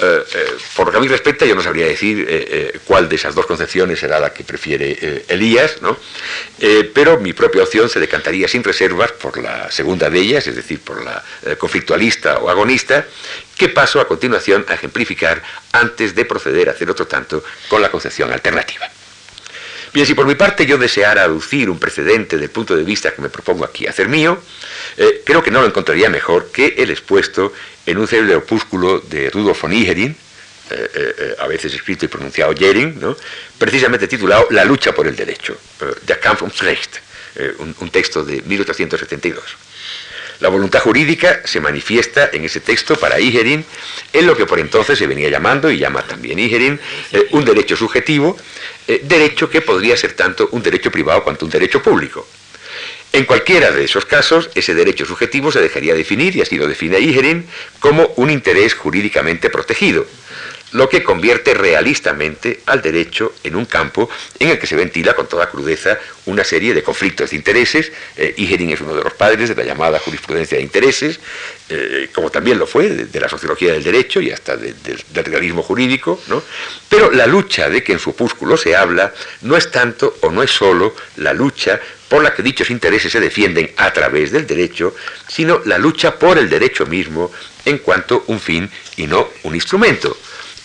Eh, 0.00 0.24
eh, 0.34 0.56
por 0.76 0.86
lo 0.86 0.92
que 0.92 0.98
a 0.98 1.00
mí 1.00 1.08
respecta, 1.08 1.44
yo 1.44 1.56
no 1.56 1.62
sabría 1.62 1.86
decir 1.86 2.24
eh, 2.28 2.78
cuál 2.84 3.08
de 3.08 3.16
esas 3.16 3.34
dos 3.34 3.46
concepciones 3.46 3.98
será 3.98 4.20
la 4.20 4.32
que 4.32 4.44
prefiere 4.44 5.24
Elías, 5.28 5.82
¿no? 5.82 5.96
pero 6.94 7.18
mi 7.18 7.32
propia 7.32 7.62
opción 7.62 7.88
se 7.88 8.00
decantaría 8.00 8.48
sin 8.48 8.62
reservas 8.62 9.12
por 9.12 9.40
la 9.42 9.70
segunda 9.70 10.10
de 10.10 10.20
ellas, 10.20 10.46
es 10.46 10.56
decir, 10.56 10.80
por 10.80 11.04
la 11.04 11.24
conflictualista 11.56 12.38
o 12.38 12.48
agonista, 12.48 13.06
que 13.56 13.68
paso 13.68 14.00
a 14.00 14.06
continuación 14.06 14.64
a 14.68 14.74
ejemplificar 14.74 15.42
antes 15.72 16.14
de 16.14 16.24
proceder 16.24 16.68
a 16.68 16.72
hacer 16.72 16.90
otro 16.90 17.06
tanto 17.06 17.42
con 17.68 17.82
la 17.82 17.90
concepción 17.90 18.32
alternativa. 18.32 18.88
Bien, 19.92 20.06
si 20.06 20.14
por 20.14 20.26
mi 20.26 20.34
parte 20.34 20.66
yo 20.66 20.78
deseara 20.78 21.22
aducir 21.22 21.70
un 21.70 21.78
precedente 21.78 22.36
del 22.36 22.50
punto 22.50 22.76
de 22.76 22.82
vista 22.82 23.12
que 23.12 23.22
me 23.22 23.28
propongo 23.28 23.64
aquí 23.64 23.86
hacer 23.86 24.08
mío, 24.08 24.40
creo 25.24 25.42
que 25.42 25.50
no 25.50 25.60
lo 25.60 25.66
encontraría 25.66 26.10
mejor 26.10 26.50
que 26.52 26.74
el 26.78 26.90
expuesto 26.90 27.52
en 27.86 27.98
un 27.98 28.06
célebre 28.06 28.36
opúsculo 28.36 29.00
de 29.00 29.30
Rudolf 29.30 29.62
von 29.62 29.72
Iherin, 29.72 30.16
eh, 30.70 30.90
eh, 30.94 31.14
eh, 31.18 31.36
a 31.38 31.46
veces 31.46 31.72
escrito 31.72 32.04
y 32.04 32.08
pronunciado 32.08 32.52
Jering, 32.54 33.00
¿no? 33.00 33.16
precisamente 33.56 34.06
titulado 34.06 34.48
La 34.50 34.66
lucha 34.66 34.92
por 34.92 35.06
el 35.06 35.16
derecho, 35.16 35.56
Der 36.06 36.20
Kampf 36.20 36.42
ums 36.42 36.58
Recht, 36.60 36.96
un, 37.58 37.74
un, 37.80 37.90
texto 37.90 38.22
de 38.22 38.42
1872. 38.42 39.42
La 40.40 40.48
voluntad 40.48 40.80
jurídica 40.80 41.42
se 41.44 41.60
manifiesta 41.60 42.30
en 42.32 42.44
ese 42.44 42.60
texto 42.60 42.96
para 42.96 43.18
Iherin 43.18 43.64
en 44.12 44.26
lo 44.26 44.36
que 44.36 44.46
por 44.46 44.60
entonces 44.60 44.98
se 44.98 45.06
venía 45.06 45.28
llamando, 45.28 45.70
y 45.70 45.78
llama 45.78 46.02
también 46.02 46.38
Iherin, 46.38 46.78
un 47.32 47.44
derecho 47.44 47.76
subjetivo, 47.76 48.36
derecho 49.02 49.50
que 49.50 49.60
podría 49.60 49.96
ser 49.96 50.12
tanto 50.12 50.48
un 50.52 50.62
derecho 50.62 50.90
privado 50.90 51.24
cuanto 51.24 51.44
un 51.44 51.50
derecho 51.50 51.82
público. 51.82 52.26
En 53.12 53.24
cualquiera 53.24 53.72
de 53.72 53.84
esos 53.84 54.04
casos, 54.04 54.50
ese 54.54 54.74
derecho 54.74 55.06
subjetivo 55.06 55.50
se 55.50 55.60
dejaría 55.60 55.94
definir, 55.94 56.36
y 56.36 56.42
así 56.42 56.56
lo 56.56 56.68
define 56.68 57.00
Igerin, 57.00 57.48
como 57.80 58.12
un 58.16 58.30
interés 58.30 58.74
jurídicamente 58.74 59.50
protegido, 59.50 60.06
lo 60.72 60.88
que 60.88 61.02
convierte 61.02 61.54
realistamente 61.54 62.60
al 62.66 62.82
derecho 62.82 63.34
en 63.42 63.56
un 63.56 63.64
campo 63.64 64.08
en 64.38 64.50
el 64.50 64.58
que 64.58 64.66
se 64.66 64.76
ventila 64.76 65.14
con 65.14 65.26
toda 65.26 65.50
crudeza 65.50 65.98
una 66.26 66.44
serie 66.44 66.74
de 66.74 66.82
conflictos 66.82 67.30
de 67.30 67.36
intereses. 67.36 67.90
Eh, 68.16 68.34
es 68.36 68.80
uno 68.80 68.94
de 68.94 69.04
los 69.04 69.14
padres 69.14 69.48
de 69.48 69.54
la 69.54 69.64
llamada 69.64 69.98
jurisprudencia 69.98 70.58
de 70.58 70.64
intereses, 70.64 71.20
eh, 71.70 72.10
como 72.14 72.30
también 72.30 72.58
lo 72.58 72.66
fue 72.66 72.88
de, 72.88 73.20
la 73.20 73.28
sociología 73.28 73.72
del 73.72 73.82
derecho 73.82 74.20
y 74.20 74.30
hasta 74.30 74.56
del 74.56 75.24
realismo 75.24 75.62
jurídico, 75.62 76.20
¿no? 76.28 76.42
pero 76.88 77.10
la 77.10 77.26
lucha 77.26 77.68
de 77.68 77.82
que 77.82 77.92
en 77.92 77.98
su 77.98 78.10
opúsculo 78.10 78.56
se 78.56 78.76
habla 78.76 79.12
no 79.42 79.56
es 79.56 79.70
tanto 79.70 80.18
o 80.20 80.30
no 80.30 80.42
es 80.42 80.50
solo 80.50 80.94
la 81.16 81.32
lucha 81.32 81.80
por 82.08 82.22
la 82.22 82.34
que 82.34 82.42
dichos 82.42 82.70
intereses 82.70 83.12
se 83.12 83.20
defienden 83.20 83.70
a 83.76 83.92
través 83.92 84.32
del 84.32 84.46
derecho, 84.46 84.94
sino 85.26 85.60
la 85.64 85.78
lucha 85.78 86.18
por 86.18 86.38
el 86.38 86.48
derecho 86.48 86.86
mismo 86.86 87.30
en 87.64 87.78
cuanto 87.78 88.24
un 88.28 88.40
fin 88.40 88.70
y 88.96 89.06
no 89.06 89.28
un 89.42 89.54
instrumento. 89.54 90.16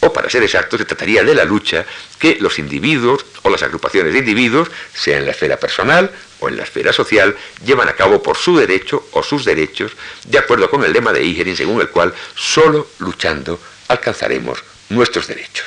O 0.04 0.12
para 0.12 0.30
ser 0.30 0.44
exacto, 0.44 0.78
se 0.78 0.84
trataría 0.84 1.24
de 1.24 1.34
la 1.34 1.46
lucha 1.46 1.86
que 2.20 2.36
los 2.42 2.60
individuos 2.60 3.26
o 3.44 3.50
las 3.50 3.64
agrupaciones 3.64 4.12
de 4.12 4.20
individuos, 4.20 4.70
sea 4.94 5.18
en 5.18 5.26
la 5.26 5.32
esfera 5.32 5.56
personal 5.56 6.12
o 6.42 6.50
en 6.50 6.58
la 6.58 6.64
esfera 6.64 6.92
social, 6.92 7.38
llevan 7.64 7.88
a 7.88 7.94
cabo 7.94 8.22
por 8.22 8.36
su 8.36 8.58
derecho 8.58 9.08
o 9.12 9.24
sus 9.24 9.46
derechos, 9.46 9.94
de 10.26 10.38
acuerdo 10.38 10.70
con 10.70 10.84
el 10.84 10.92
lema 10.92 11.14
de 11.14 11.24
Igerin, 11.24 11.56
según 11.56 11.80
el 11.80 11.88
cual 11.88 12.14
solo 12.36 12.90
luchando 13.00 13.58
alcanzaremos 13.88 14.62
nuestros 14.90 15.28
derechos. 15.28 15.66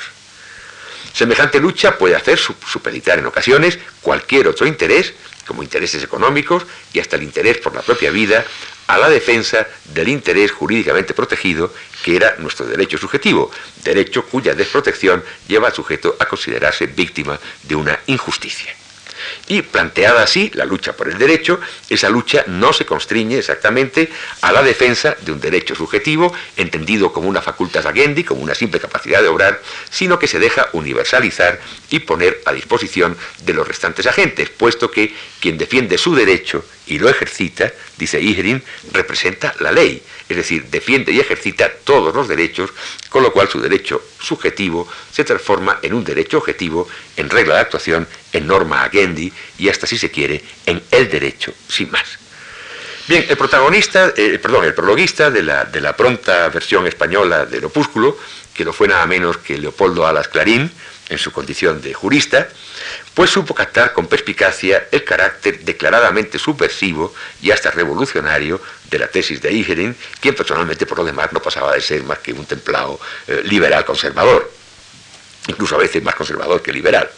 Semejante 1.13 1.59
lucha 1.59 1.97
puede 1.97 2.15
hacer 2.15 2.37
supeditar 2.37 3.17
en 3.17 3.25
ocasiones 3.25 3.79
cualquier 4.03 4.49
otro 4.49 4.67
interés 4.67 5.15
como 5.47 5.63
intereses 5.63 6.03
económicos 6.03 6.65
y 6.93 6.99
hasta 6.99 7.15
el 7.15 7.23
interés 7.23 7.57
por 7.57 7.73
la 7.73 7.81
propia 7.81 8.11
vida, 8.11 8.45
a 8.87 8.97
la 8.97 9.09
defensa 9.09 9.67
del 9.85 10.09
interés 10.09 10.51
jurídicamente 10.51 11.13
protegido, 11.13 11.73
que 12.03 12.15
era 12.15 12.35
nuestro 12.37 12.65
derecho 12.65 12.97
subjetivo, 12.97 13.51
derecho 13.83 14.25
cuya 14.25 14.53
desprotección 14.53 15.23
lleva 15.47 15.67
al 15.67 15.73
sujeto 15.73 16.15
a 16.19 16.25
considerarse 16.25 16.87
víctima 16.87 17.39
de 17.63 17.75
una 17.75 17.99
injusticia. 18.07 18.75
Y 19.47 19.61
planteada 19.61 20.23
así 20.23 20.51
la 20.53 20.65
lucha 20.65 20.93
por 20.93 21.09
el 21.09 21.17
derecho, 21.17 21.59
esa 21.89 22.09
lucha 22.09 22.43
no 22.47 22.73
se 22.73 22.85
constriñe 22.85 23.37
exactamente 23.37 24.09
a 24.41 24.51
la 24.51 24.63
defensa 24.63 25.15
de 25.21 25.31
un 25.31 25.39
derecho 25.39 25.75
subjetivo, 25.75 26.33
entendido 26.55 27.11
como 27.13 27.27
una 27.27 27.41
facultad 27.41 27.85
agendi, 27.85 28.23
como 28.23 28.41
una 28.41 28.55
simple 28.55 28.79
capacidad 28.79 29.21
de 29.21 29.27
obrar, 29.27 29.61
sino 29.89 30.19
que 30.19 30.27
se 30.27 30.39
deja 30.39 30.69
universalizar 30.73 31.59
y 31.89 31.99
poner 31.99 32.41
a 32.45 32.53
disposición 32.53 33.17
de 33.43 33.53
los 33.53 33.67
restantes 33.67 34.05
agentes, 34.07 34.49
puesto 34.49 34.91
que 34.91 35.13
quien 35.39 35.57
defiende 35.57 35.97
su 35.97 36.15
derecho 36.15 36.63
y 36.87 36.99
lo 36.99 37.09
ejercita, 37.09 37.71
dice 37.97 38.19
Igerin, 38.19 38.63
representa 38.91 39.53
la 39.59 39.71
ley, 39.71 40.01
es 40.27 40.37
decir, 40.37 40.65
defiende 40.65 41.11
y 41.11 41.19
ejercita 41.19 41.71
todos 41.83 42.13
los 42.13 42.27
derechos, 42.27 42.71
con 43.09 43.23
lo 43.23 43.31
cual 43.31 43.49
su 43.49 43.59
derecho 43.59 44.01
subjetivo 44.19 44.87
se 45.11 45.23
transforma 45.23 45.79
en 45.81 45.93
un 45.93 46.03
derecho 46.03 46.37
objetivo, 46.37 46.87
en 47.15 47.29
regla 47.29 47.55
de 47.55 47.61
actuación, 47.61 48.07
en 48.33 48.47
norma 48.47 48.83
agendi 48.83 49.31
y 49.57 49.69
hasta 49.69 49.87
si 49.87 49.97
se 49.97 50.11
quiere, 50.11 50.43
en 50.65 50.81
el 50.91 51.09
derecho, 51.09 51.53
sin 51.67 51.91
más. 51.91 52.19
Bien, 53.07 53.25
el 53.29 53.37
protagonista, 53.37 54.11
eh, 54.17 54.37
perdón, 54.41 54.65
el 54.65 54.73
prologuista 54.73 55.31
de 55.31 55.41
la, 55.41 55.63
de 55.63 55.79
la 55.79 55.95
pronta 55.95 56.49
versión 56.49 56.85
española 56.87 57.45
del 57.45 57.63
opúsculo, 57.65 58.17
que 58.53 58.65
no 58.65 58.73
fue 58.73 58.87
nada 58.87 59.05
menos 59.05 59.37
que 59.37 59.57
Leopoldo 59.57 60.05
Alas 60.05 60.27
Clarín, 60.27 60.69
en 61.09 61.17
su 61.17 61.31
condición 61.31 61.81
de 61.81 61.93
jurista, 61.93 62.49
pues 63.17 63.31
supo 63.31 63.55
captar 63.55 63.93
con 63.93 64.05
perspicacia 64.05 64.89
el 64.91 65.03
carácter 65.03 65.61
declaradamente 65.61 66.37
subversivo 66.37 67.15
y 67.41 67.49
hasta 67.49 67.71
revolucionario 67.71 68.61
de 68.91 68.99
la 68.99 69.07
tesis 69.07 69.41
de 69.41 69.51
Igerin, 69.51 69.95
quien 70.19 70.35
personalmente 70.35 70.85
por 70.85 70.99
lo 70.99 71.03
demás 71.03 71.33
no 71.33 71.41
pasaba 71.41 71.73
de 71.73 71.81
ser 71.81 72.03
más 72.03 72.19
que 72.19 72.31
un 72.31 72.45
templado 72.45 72.99
eh, 73.27 73.41
liberal 73.45 73.83
conservador, 73.85 74.51
incluso 75.47 75.73
a 75.73 75.79
veces 75.79 76.03
más 76.03 76.13
conservador 76.13 76.61
que 76.61 76.71
liberal. 76.71 77.09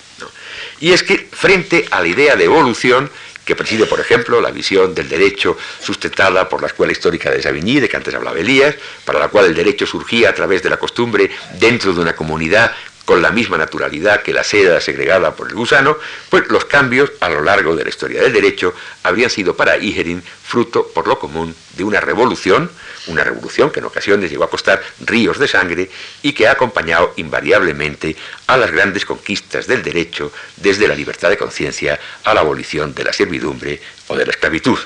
Y 0.79 0.93
es 0.93 1.03
que 1.03 1.27
frente 1.33 1.85
a 1.91 1.99
la 1.99 2.07
idea 2.07 2.38
de 2.38 2.45
evolución, 2.45 3.12
que 3.43 3.55
preside, 3.55 3.85
por 3.88 3.99
ejemplo, 3.99 4.39
la 4.39 4.51
visión 4.51 4.93
del 4.93 5.09
derecho 5.09 5.57
sustentada 5.81 6.47
por 6.47 6.62
la 6.62 6.67
escuela 6.67 6.93
histórica 6.93 7.31
de 7.31 7.41
Savigny, 7.41 7.79
de 7.79 7.89
que 7.89 7.97
antes 7.97 8.13
hablaba 8.13 8.39
Elías, 8.39 8.75
para 9.03 9.17
la 9.17 9.29
cual 9.29 9.47
el 9.47 9.55
derecho 9.55 9.88
surgía 9.88 10.29
a 10.29 10.35
través 10.35 10.62
de 10.62 10.69
la 10.69 10.77
costumbre 10.77 11.31
dentro 11.59 11.91
de 11.91 11.99
una 11.99 12.15
comunidad 12.15 12.71
con 13.10 13.24
la 13.24 13.32
misma 13.32 13.58
naturalidad 13.58 14.22
que 14.22 14.32
la 14.32 14.43
seda 14.43 14.80
segregada 14.80 15.36
por 15.36 15.48
el 15.48 15.56
gusano, 15.56 15.98
pues 16.30 16.48
los 16.50 16.65
cambios 16.65 17.12
a 17.22 17.30
lo 17.30 17.41
largo 17.41 17.76
de 17.76 17.84
la 17.84 17.89
historia 17.89 18.22
del 18.22 18.32
derecho 18.32 18.76
habrían 19.02 19.32
sido 19.32 19.56
para 19.56 19.78
Igerin 19.78 20.22
fruto, 20.22 20.86
por 20.93 21.08
lo 21.08 21.17
común, 21.17 21.56
de 21.76 21.84
una 21.84 22.02
revolución, 22.02 22.69
una 23.08 23.24
revolución 23.24 23.72
que 23.72 23.80
en 23.80 23.88
ocasiones 23.88 24.30
llegó 24.30 24.43
a 24.43 24.50
costar 24.52 24.84
ríos 25.08 25.39
de 25.39 25.48
sangre 25.48 25.89
y 26.22 26.34
que 26.34 26.48
ha 26.48 26.52
acompañado 26.52 27.13
invariablemente 27.15 28.15
a 28.45 28.58
las 28.58 28.69
grandes 28.69 29.06
conquistas 29.06 29.65
del 29.65 29.82
derecho, 29.82 30.32
desde 30.58 30.88
la 30.88 30.93
libertad 30.93 31.32
de 31.32 31.38
conciencia 31.38 32.00
a 32.24 32.36
la 32.36 32.41
abolición 32.41 32.93
de 32.93 33.06
la 33.06 33.12
servidumbre 33.12 33.82
o 34.08 34.15
de 34.15 34.26
la 34.28 34.34
esclavitud. 34.34 34.78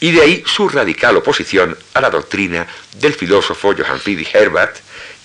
Y 0.00 0.12
de 0.12 0.22
ahí 0.22 0.44
su 0.46 0.66
radical 0.70 1.18
oposición 1.18 1.76
a 1.92 2.00
la 2.00 2.08
doctrina 2.08 2.66
del 2.94 3.12
filósofo 3.12 3.74
Johann 3.76 4.00
Friedrich 4.00 4.34
Herbert, 4.34 4.78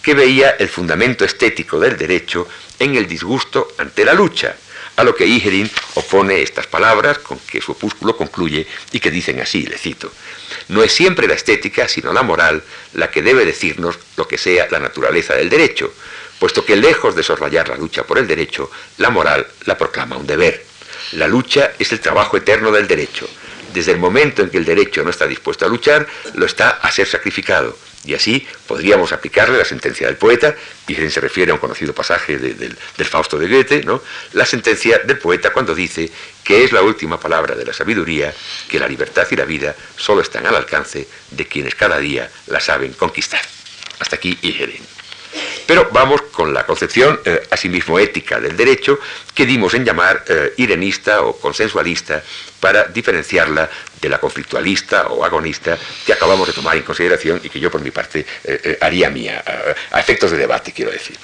que 0.09 0.15
veía 0.15 0.55
el 0.57 0.69
fundamento 0.69 1.23
estético 1.23 1.79
del 1.79 1.95
derecho 1.95 2.47
en 2.79 2.95
el 2.95 3.07
disgusto 3.07 3.73
ante 3.77 4.03
la 4.03 4.15
lucha, 4.15 4.55
a 4.95 5.03
lo 5.03 5.13
que 5.13 5.27
Igerin 5.27 5.69
opone 5.93 6.41
estas 6.41 6.65
palabras 6.65 7.19
con 7.19 7.37
que 7.37 7.61
su 7.61 7.73
opúsculo 7.73 8.17
concluye 8.17 8.65
y 8.91 8.99
que 8.99 9.11
dicen 9.11 9.39
así, 9.39 9.67
le 9.67 9.77
cito, 9.77 10.11
no 10.69 10.81
es 10.81 10.91
siempre 10.93 11.27
la 11.27 11.35
estética, 11.35 11.87
sino 11.87 12.11
la 12.11 12.23
moral, 12.23 12.63
la 12.93 13.11
que 13.11 13.21
debe 13.21 13.45
decirnos 13.45 13.99
lo 14.17 14.27
que 14.27 14.39
sea 14.39 14.67
la 14.71 14.79
naturaleza 14.79 15.35
del 15.35 15.47
derecho, 15.47 15.93
puesto 16.39 16.65
que 16.65 16.75
lejos 16.75 17.15
de 17.15 17.21
soslayar 17.21 17.69
la 17.69 17.77
lucha 17.77 18.01
por 18.01 18.17
el 18.17 18.25
derecho, 18.25 18.71
la 18.97 19.11
moral 19.11 19.45
la 19.65 19.77
proclama 19.77 20.17
un 20.17 20.25
deber. 20.25 20.65
La 21.11 21.27
lucha 21.27 21.73
es 21.77 21.91
el 21.91 21.99
trabajo 21.99 22.35
eterno 22.35 22.71
del 22.71 22.87
derecho. 22.87 23.29
Desde 23.75 23.91
el 23.91 23.99
momento 23.99 24.41
en 24.41 24.49
que 24.49 24.57
el 24.57 24.65
derecho 24.65 25.03
no 25.03 25.11
está 25.11 25.27
dispuesto 25.27 25.67
a 25.67 25.69
luchar, 25.69 26.07
lo 26.33 26.47
está 26.47 26.79
a 26.81 26.89
ser 26.89 27.05
sacrificado 27.05 27.77
y 28.09 28.15
así 28.15 28.47
podríamos 28.67 29.13
aplicarle 29.13 29.57
la 29.57 29.65
sentencia 29.65 30.07
del 30.07 30.17
poeta, 30.17 30.55
y 30.87 30.95
se 30.95 31.21
refiere 31.21 31.51
a 31.51 31.53
un 31.53 31.59
conocido 31.59 31.93
pasaje 31.93 32.37
del 32.39 33.05
Fausto 33.05 33.37
de 33.37 33.47
Goethe, 33.47 33.83
¿no? 33.83 34.01
la 34.33 34.45
sentencia 34.45 34.99
del 34.99 35.19
poeta 35.19 35.51
cuando 35.51 35.75
dice 35.75 36.09
que 36.43 36.63
es 36.63 36.71
la 36.71 36.81
última 36.81 37.19
palabra 37.19 37.53
de 37.53 37.65
la 37.65 37.73
sabiduría, 37.73 38.33
que 38.67 38.79
la 38.79 38.87
libertad 38.87 39.27
y 39.29 39.35
la 39.35 39.45
vida 39.45 39.75
solo 39.95 40.21
están 40.21 40.47
al 40.47 40.55
alcance 40.55 41.07
de 41.29 41.45
quienes 41.45 41.75
cada 41.75 41.99
día 41.99 42.29
la 42.47 42.59
saben 42.59 42.93
conquistar. 42.93 43.41
Hasta 43.99 44.15
aquí 44.15 44.37
Igerin. 44.41 44.98
Pero 45.69 45.87
vamos 45.91 46.23
con 46.31 46.51
la 46.51 46.65
concepción, 46.65 47.19
eh, 47.23 47.43
asimismo 47.51 47.99
ética 47.99 48.39
del 48.39 48.57
derecho, 48.57 48.97
que 49.35 49.45
dimos 49.45 49.75
en 49.75 49.85
llamar 49.85 50.25
eh, 50.27 50.53
irenista 50.57 51.21
o 51.21 51.37
consensualista 51.37 52.23
para 52.59 52.85
diferenciarla 52.85 53.69
de 54.01 54.09
la 54.09 54.17
conflictualista 54.17 55.09
o 55.09 55.23
agonista 55.23 55.77
que 56.03 56.11
acabamos 56.11 56.47
de 56.47 56.53
tomar 56.53 56.75
en 56.75 56.81
consideración 56.81 57.39
y 57.43 57.49
que 57.49 57.59
yo 57.59 57.69
por 57.69 57.81
mi 57.81 57.91
parte 57.91 58.25
eh, 58.45 58.79
haría 58.81 59.11
mía, 59.11 59.43
a, 59.91 59.99
efectos 59.99 60.31
de 60.31 60.37
debate 60.37 60.71
quiero 60.71 60.89
decir. 60.89 61.19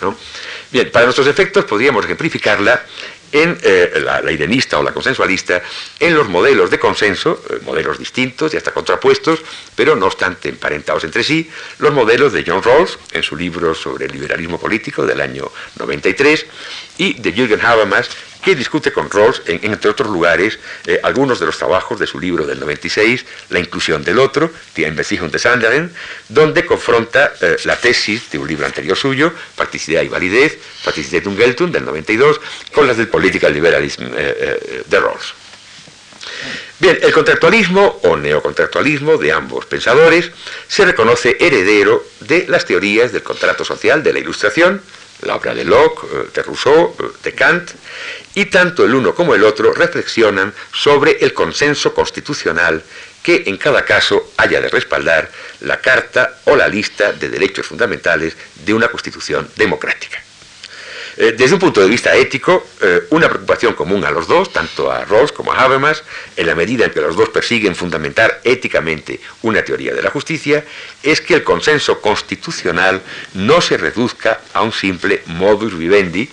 Bien, 0.69 0.91
para 0.91 1.05
nuestros 1.05 1.25
efectos 1.25 1.65
podríamos 1.65 2.05
ejemplificarla 2.05 2.85
en 3.35 3.57
eh, 3.63 3.91
la, 4.01 4.21
la, 4.21 4.79
o 4.79 4.83
la 4.83 4.93
consensualista, 4.93 5.61
en 5.99 6.15
los 6.15 6.29
modelos 6.29 6.71
de 6.71 6.79
consenso, 6.79 7.43
eh, 7.49 7.59
modelos 7.65 7.99
distintos 7.99 8.53
y 8.53 8.57
hasta 8.57 8.71
contrapuestos, 8.71 9.41
pero 9.75 9.93
no 9.93 10.05
obstante 10.05 10.47
emparentados 10.47 11.03
entre 11.03 11.21
sí, 11.21 11.49
los 11.79 11.93
modelos 11.93 12.31
de 12.31 12.45
John 12.47 12.63
Rawls 12.63 12.97
en 13.11 13.23
su 13.23 13.35
libro 13.35 13.75
sobre 13.75 14.05
el 14.05 14.13
liberalismo 14.13 14.57
político 14.57 15.05
del 15.05 15.19
año 15.19 15.51
93 15.77 16.45
y 16.97 17.13
de 17.13 17.31
Jürgen 17.31 17.61
Habermas 17.61 18.09
que 18.45 18.55
discute 18.55 18.93
con 18.93 19.09
Rawls, 19.09 19.41
entre 19.47 19.89
otros 19.89 20.07
lugares, 20.07 20.59
eh, 20.85 20.99
algunos 21.01 21.39
de 21.39 21.47
los 21.47 21.57
trabajos 21.57 21.99
de 21.99 22.05
su 22.05 22.19
libro 22.19 22.45
del 22.45 22.59
96, 22.59 23.25
La 23.49 23.59
inclusión 23.59 24.03
del 24.03 24.19
otro, 24.19 24.51
Die 24.75 24.85
Einbeziehung 24.85 25.31
des 25.31 25.47
anderen, 25.47 25.91
donde 26.29 26.63
confronta 26.63 27.33
eh, 27.41 27.57
la 27.63 27.75
tesis 27.75 28.29
de 28.29 28.37
un 28.37 28.47
libro 28.47 28.67
anterior 28.67 28.95
suyo, 28.95 29.33
Practicidad 29.55 30.03
y 30.03 30.09
Validez, 30.09 30.59
Practicität 30.83 31.25
und 31.25 31.39
Geltung, 31.39 31.71
del 31.71 31.85
92, 31.85 32.39
con 32.71 32.85
las 32.85 32.97
del 32.97 33.07
Political 33.07 33.51
Liberalism 33.51 34.03
eh, 34.15 34.83
de 34.85 34.99
Rawls. 34.99 35.33
Bien, 36.77 36.99
el 37.01 37.13
contractualismo 37.13 37.99
o 38.03 38.15
neocontractualismo 38.15 39.17
de 39.17 39.31
ambos 39.31 39.65
pensadores 39.65 40.29
se 40.67 40.85
reconoce 40.85 41.37
heredero 41.39 42.05
de 42.19 42.45
las 42.47 42.65
teorías 42.65 43.11
del 43.11 43.23
contrato 43.23 43.65
social 43.65 44.03
de 44.03 44.13
la 44.13 44.19
Ilustración, 44.19 44.81
la 45.25 45.35
obra 45.35 45.53
de 45.53 45.63
Locke, 45.63 46.07
eh, 46.07 46.29
de 46.33 46.43
Rousseau, 46.43 46.95
eh, 46.99 47.03
de 47.23 47.33
Kant, 47.33 47.71
y 48.33 48.45
tanto 48.45 48.85
el 48.85 48.93
uno 48.93 49.13
como 49.13 49.35
el 49.35 49.43
otro 49.43 49.73
reflexionan 49.73 50.53
sobre 50.73 51.17
el 51.21 51.33
consenso 51.33 51.93
constitucional 51.93 52.83
que 53.23 53.43
en 53.47 53.57
cada 53.57 53.83
caso 53.83 54.31
haya 54.37 54.61
de 54.61 54.69
respaldar 54.69 55.31
la 55.61 55.81
Carta 55.81 56.39
o 56.45 56.55
la 56.55 56.67
lista 56.67 57.11
de 57.11 57.29
derechos 57.29 57.65
fundamentales 57.65 58.37
de 58.63 58.73
una 58.73 58.87
constitución 58.87 59.49
democrática. 59.55 60.21
Eh, 61.17 61.33
desde 61.37 61.53
un 61.53 61.59
punto 61.59 61.79
de 61.81 61.87
vista 61.87 62.13
ético, 62.13 62.67
eh, 62.81 63.03
una 63.11 63.29
preocupación 63.29 63.73
común 63.73 64.03
a 64.03 64.11
los 64.11 64.27
dos, 64.27 64.51
tanto 64.51 64.91
a 64.91 65.05
Rawls 65.05 65.31
como 65.31 65.53
a 65.53 65.61
Habermas, 65.61 66.03
en 66.35 66.45
la 66.45 66.55
medida 66.55 66.85
en 66.85 66.91
que 66.91 66.99
los 66.99 67.15
dos 67.15 67.29
persiguen 67.29 67.73
fundamentar 67.73 68.41
éticamente 68.43 69.21
una 69.41 69.63
teoría 69.63 69.93
de 69.93 70.01
la 70.01 70.09
justicia, 70.09 70.65
es 71.03 71.21
que 71.21 71.35
el 71.35 71.43
consenso 71.43 72.01
constitucional 72.01 73.01
no 73.33 73.61
se 73.61 73.77
reduzca 73.77 74.41
a 74.53 74.61
un 74.61 74.73
simple 74.73 75.23
modus 75.27 75.77
vivendi, 75.77 76.29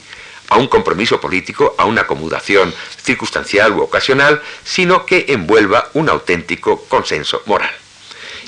a 0.48 0.58
un 0.58 0.66
compromiso 0.66 1.20
político, 1.20 1.76
a 1.78 1.84
una 1.84 2.02
acomodación 2.02 2.74
circunstancial 3.02 3.72
u 3.72 3.82
ocasional, 3.82 4.42
sino 4.64 5.06
que 5.06 5.26
envuelva 5.28 5.90
un 5.94 6.08
auténtico 6.08 6.84
consenso 6.88 7.42
moral. 7.46 7.70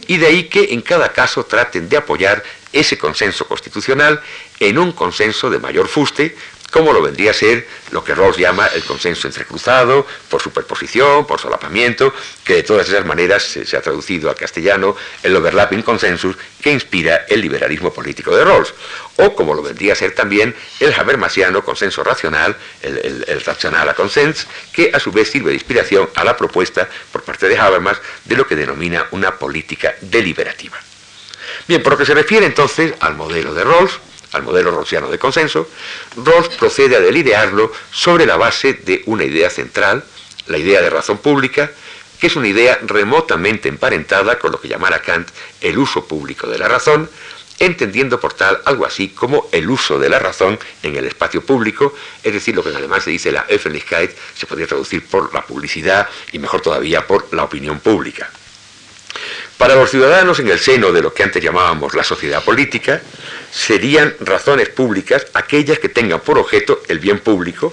Y 0.08 0.18
de 0.18 0.26
ahí 0.26 0.44
que 0.48 0.74
en 0.74 0.82
cada 0.82 1.12
caso 1.12 1.44
traten 1.44 1.88
de 1.88 1.96
apoyar 1.96 2.42
ese 2.74 2.98
consenso 2.98 3.46
constitucional 3.46 4.20
en 4.60 4.78
un 4.78 4.92
consenso 4.92 5.50
de 5.50 5.58
mayor 5.58 5.88
fuste, 5.88 6.36
como 6.74 6.92
lo 6.92 7.00
vendría 7.00 7.30
a 7.30 7.34
ser 7.34 7.68
lo 7.92 8.02
que 8.02 8.16
Rawls 8.16 8.36
llama 8.36 8.66
el 8.66 8.82
consenso 8.82 9.28
entrecruzado, 9.28 10.04
por 10.28 10.42
superposición, 10.42 11.24
por 11.24 11.40
solapamiento, 11.40 12.12
que 12.42 12.54
de 12.54 12.62
todas 12.64 12.88
esas 12.88 13.06
maneras 13.06 13.44
se, 13.44 13.76
ha 13.76 13.80
traducido 13.80 14.28
al 14.28 14.34
castellano 14.34 14.96
el 15.22 15.36
overlapping 15.36 15.82
consensus 15.82 16.34
que 16.60 16.72
inspira 16.72 17.26
el 17.28 17.42
liberalismo 17.42 17.92
político 17.92 18.34
de 18.34 18.44
Rawls, 18.44 18.74
o 19.18 19.36
como 19.36 19.54
lo 19.54 19.62
vendría 19.62 19.92
a 19.92 19.94
ser 19.94 20.16
también 20.16 20.52
el 20.80 20.92
Habermasiano 20.92 21.64
consenso 21.64 22.02
racional, 22.02 22.56
el, 22.82 23.24
el 23.28 23.40
racional 23.42 23.88
a 23.88 23.94
consens, 23.94 24.48
que 24.72 24.90
a 24.92 24.98
su 24.98 25.12
vez 25.12 25.30
sirve 25.30 25.50
de 25.50 25.54
inspiración 25.54 26.10
a 26.16 26.24
la 26.24 26.36
propuesta 26.36 26.88
por 27.12 27.22
parte 27.22 27.48
de 27.48 27.56
Habermas 27.56 27.98
de 28.24 28.34
lo 28.34 28.48
que 28.48 28.56
denomina 28.56 29.06
una 29.12 29.38
política 29.38 29.94
deliberativa. 30.00 30.76
Bien, 31.68 31.84
por 31.84 31.92
lo 31.92 31.98
que 31.98 32.06
se 32.06 32.14
refiere 32.14 32.46
entonces 32.46 32.94
al 32.98 33.14
modelo 33.14 33.54
de 33.54 33.62
Rawls, 33.62 33.92
al 34.34 34.42
modelo 34.42 34.70
rawlsiano 34.70 35.08
de 35.08 35.18
consenso, 35.18 35.68
Rawls 36.16 36.48
procede 36.56 36.96
a 36.96 37.00
delinearlo 37.00 37.72
sobre 37.90 38.26
la 38.26 38.36
base 38.36 38.74
de 38.74 39.02
una 39.06 39.24
idea 39.24 39.48
central, 39.48 40.04
la 40.46 40.58
idea 40.58 40.82
de 40.82 40.90
razón 40.90 41.18
pública, 41.18 41.70
que 42.20 42.26
es 42.26 42.36
una 42.36 42.48
idea 42.48 42.78
remotamente 42.82 43.68
emparentada 43.68 44.38
con 44.38 44.52
lo 44.52 44.60
que 44.60 44.68
llamara 44.68 45.00
Kant 45.00 45.28
el 45.60 45.78
uso 45.78 46.06
público 46.06 46.46
de 46.46 46.58
la 46.58 46.68
razón, 46.68 47.08
entendiendo 47.58 48.18
por 48.20 48.32
tal 48.34 48.60
algo 48.64 48.84
así 48.84 49.08
como 49.08 49.48
el 49.52 49.70
uso 49.70 49.98
de 49.98 50.08
la 50.08 50.18
razón 50.18 50.58
en 50.82 50.96
el 50.96 51.06
espacio 51.06 51.44
público, 51.44 51.94
es 52.22 52.32
decir, 52.32 52.54
lo 52.54 52.62
que 52.62 52.70
en 52.70 52.76
alemán 52.76 53.00
se 53.00 53.10
dice 53.10 53.30
la 53.30 53.46
Öffentlichkeit, 53.48 54.10
se 54.34 54.46
podría 54.46 54.66
traducir 54.66 55.06
por 55.06 55.32
la 55.32 55.42
publicidad 55.42 56.08
y 56.32 56.38
mejor 56.38 56.60
todavía 56.60 57.06
por 57.06 57.32
la 57.32 57.44
opinión 57.44 57.78
pública. 57.80 58.30
Para 59.64 59.76
los 59.76 59.90
ciudadanos 59.90 60.40
en 60.40 60.48
el 60.48 60.58
seno 60.58 60.92
de 60.92 61.00
lo 61.00 61.14
que 61.14 61.22
antes 61.22 61.42
llamábamos 61.42 61.94
la 61.94 62.04
sociedad 62.04 62.44
política, 62.44 63.00
serían 63.50 64.14
razones 64.20 64.68
públicas 64.68 65.26
aquellas 65.32 65.78
que 65.78 65.88
tengan 65.88 66.20
por 66.20 66.36
objeto 66.36 66.82
el 66.86 66.98
bien 66.98 67.18
público, 67.18 67.72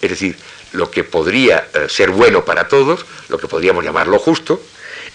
es 0.00 0.10
decir, 0.10 0.36
lo 0.70 0.88
que 0.88 1.02
podría 1.02 1.66
eh, 1.74 1.88
ser 1.88 2.10
bueno 2.10 2.44
para 2.44 2.68
todos, 2.68 3.04
lo 3.28 3.38
que 3.38 3.48
podríamos 3.48 3.82
llamar 3.82 4.06
lo 4.06 4.20
justo, 4.20 4.62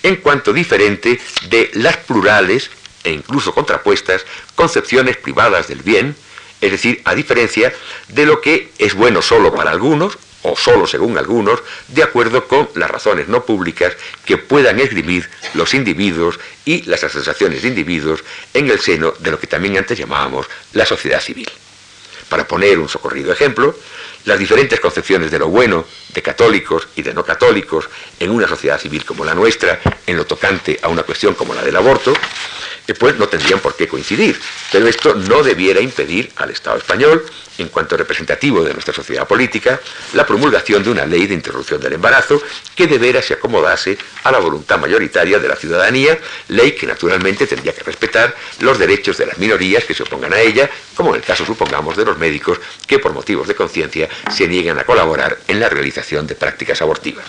en 0.04 0.18
cuanto 0.18 0.52
diferente 0.52 1.18
de 1.48 1.72
las 1.76 1.96
plurales 1.96 2.72
e 3.06 3.12
incluso 3.12 3.54
contrapuestas 3.54 4.26
concepciones 4.54 5.16
privadas 5.16 5.70
del 5.70 5.82
bien, 5.82 6.14
es 6.60 6.72
decir, 6.72 7.02
a 7.06 7.16
diferencia 7.16 7.74
de 8.10 8.26
lo 8.26 8.42
que 8.42 8.74
es 8.80 8.96
bueno 8.96 9.22
solo 9.22 9.56
para 9.56 9.72
algunos 9.72 10.18
o 10.44 10.56
solo 10.56 10.88
según 10.88 11.18
algunos, 11.18 11.62
de 11.88 12.04
acuerdo 12.04 12.48
con 12.48 12.70
las 12.76 12.90
razones 12.90 13.28
no 13.28 13.44
públicas 13.44 13.94
que 14.26 14.38
puedan 14.38 14.80
esgrimir 14.80 15.30
los 15.54 15.74
individuos 15.74 16.40
y 16.66 16.84
las 16.84 17.04
asociaciones 17.04 17.62
de 17.62 17.70
individuos 17.70 18.24
en 18.54 18.70
el 18.70 18.80
seno 18.80 19.14
de 19.20 19.32
lo 19.32 19.40
que 19.40 19.48
también 19.48 19.78
antes 19.78 19.98
llamábamos 19.98 20.48
la 20.74 20.86
sociedad 20.86 21.22
civil. 21.22 21.50
Para 22.30 22.48
poner 22.48 22.78
un 22.78 22.90
socorrido 22.90 23.32
ejemplo, 23.32 23.76
las 24.26 24.38
diferentes 24.38 24.80
concepciones 24.80 25.32
de 25.32 25.40
lo 25.40 25.48
bueno 25.48 25.86
de 26.18 26.24
católicos 26.24 26.88
y 26.96 27.04
de 27.04 27.14
no 27.14 27.24
católicos 27.24 27.88
en 28.20 28.32
una 28.32 28.48
sociedad 28.48 28.82
civil 28.82 29.06
como 29.06 29.24
la 29.24 29.36
nuestra, 29.36 29.80
en 30.08 30.18
lo 30.18 30.26
tocante 30.26 30.80
a 30.82 30.88
una 30.88 31.04
cuestión 31.04 31.36
como 31.36 31.54
la 31.54 31.62
del 31.62 31.76
aborto, 31.76 32.12
pues 32.98 33.18
no 33.18 33.28
tendrían 33.28 33.60
por 33.60 33.76
qué 33.76 33.88
coincidir. 33.88 34.40
Pero 34.72 34.88
esto 34.88 35.14
no 35.14 35.44
debiera 35.44 35.80
impedir 35.80 36.32
al 36.38 36.50
Estado 36.50 36.78
español, 36.78 37.24
en 37.60 37.70
cuanto 37.70 37.98
representativo 37.98 38.64
de 38.64 38.74
nuestra 38.74 38.94
sociedad 38.94 39.28
política, 39.28 39.80
la 40.14 40.26
promulgación 40.26 40.84
de 40.84 40.92
una 40.92 41.06
ley 41.06 41.26
de 41.28 41.34
interrupción 41.34 41.82
del 41.82 41.94
embarazo 41.94 42.42
que 42.76 42.88
debiera 42.88 43.22
se 43.22 43.34
acomodase 43.34 43.98
a 44.24 44.32
la 44.32 44.40
voluntad 44.40 44.80
mayoritaria 44.80 45.40
de 45.40 45.48
la 45.48 45.56
ciudadanía, 45.56 46.20
ley 46.50 46.74
que 46.74 46.86
naturalmente 46.86 47.48
tendría 47.48 47.74
que 47.74 47.84
respetar 47.84 48.36
los 48.60 48.78
derechos 48.78 49.18
de 49.18 49.26
las 49.26 49.38
minorías 49.38 49.84
que 49.86 49.94
se 49.94 50.04
opongan 50.04 50.34
a 50.34 50.40
ella, 50.40 50.70
como 50.96 51.10
en 51.10 51.18
el 51.18 51.24
caso, 51.24 51.46
supongamos, 51.46 51.98
de 51.98 52.06
los 52.06 52.18
médicos 52.18 52.60
que 52.86 53.00
por 53.00 53.14
motivos 53.14 53.48
de 53.48 53.56
conciencia 53.56 54.10
se 54.32 54.48
niegan 54.48 54.78
a 54.78 54.84
colaborar 54.84 55.40
en 55.48 55.60
la 55.60 55.70
realización 55.70 56.07
de 56.10 56.36
prácticas 56.36 56.82
abortivas. 56.82 57.26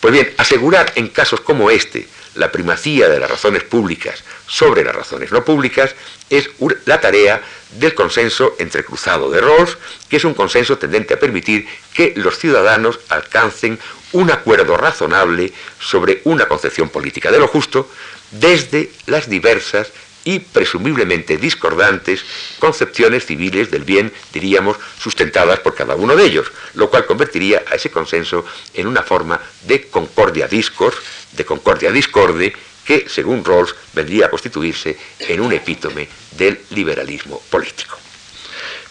Pues 0.00 0.12
bien, 0.14 0.32
asegurar 0.38 0.92
en 0.94 1.08
casos 1.08 1.40
como 1.42 1.70
este 1.70 2.08
la 2.34 2.50
primacía 2.50 3.08
de 3.08 3.20
las 3.20 3.30
razones 3.30 3.64
públicas 3.64 4.24
sobre 4.46 4.84
las 4.84 4.94
razones 4.94 5.32
no 5.32 5.44
públicas 5.44 5.94
es 6.30 6.48
la 6.86 7.00
tarea 7.00 7.42
del 7.72 7.94
consenso 7.94 8.54
entrecruzado 8.58 9.30
de 9.30 9.40
Rawls, 9.40 9.76
que 10.08 10.16
es 10.16 10.24
un 10.24 10.34
consenso 10.34 10.78
tendente 10.78 11.14
a 11.14 11.18
permitir 11.18 11.66
que 11.92 12.14
los 12.16 12.38
ciudadanos 12.38 13.00
alcancen 13.08 13.78
un 14.12 14.30
acuerdo 14.30 14.76
razonable 14.76 15.52
sobre 15.78 16.22
una 16.24 16.48
concepción 16.48 16.88
política 16.88 17.30
de 17.30 17.38
lo 17.38 17.48
justo 17.48 17.90
desde 18.30 18.90
las 19.06 19.28
diversas 19.28 19.92
y 20.24 20.40
presumiblemente 20.40 21.36
discordantes 21.36 22.24
concepciones 22.58 23.26
civiles 23.26 23.70
del 23.70 23.84
bien, 23.84 24.12
diríamos, 24.32 24.76
sustentadas 24.98 25.60
por 25.60 25.74
cada 25.74 25.96
uno 25.96 26.16
de 26.16 26.24
ellos, 26.24 26.50
lo 26.74 26.90
cual 26.90 27.06
convertiría 27.06 27.64
a 27.70 27.74
ese 27.74 27.90
consenso 27.90 28.44
en 28.74 28.86
una 28.86 29.02
forma 29.02 29.40
de 29.66 29.88
concordia 29.88 30.46
discors, 30.46 30.96
de 31.32 31.44
concordia 31.44 31.90
discorde, 31.90 32.54
que, 32.84 33.06
según 33.08 33.44
Rawls, 33.44 33.74
vendría 33.92 34.26
a 34.26 34.30
constituirse 34.30 34.96
en 35.20 35.40
un 35.40 35.52
epítome 35.52 36.08
del 36.32 36.60
liberalismo 36.70 37.40
político. 37.50 37.96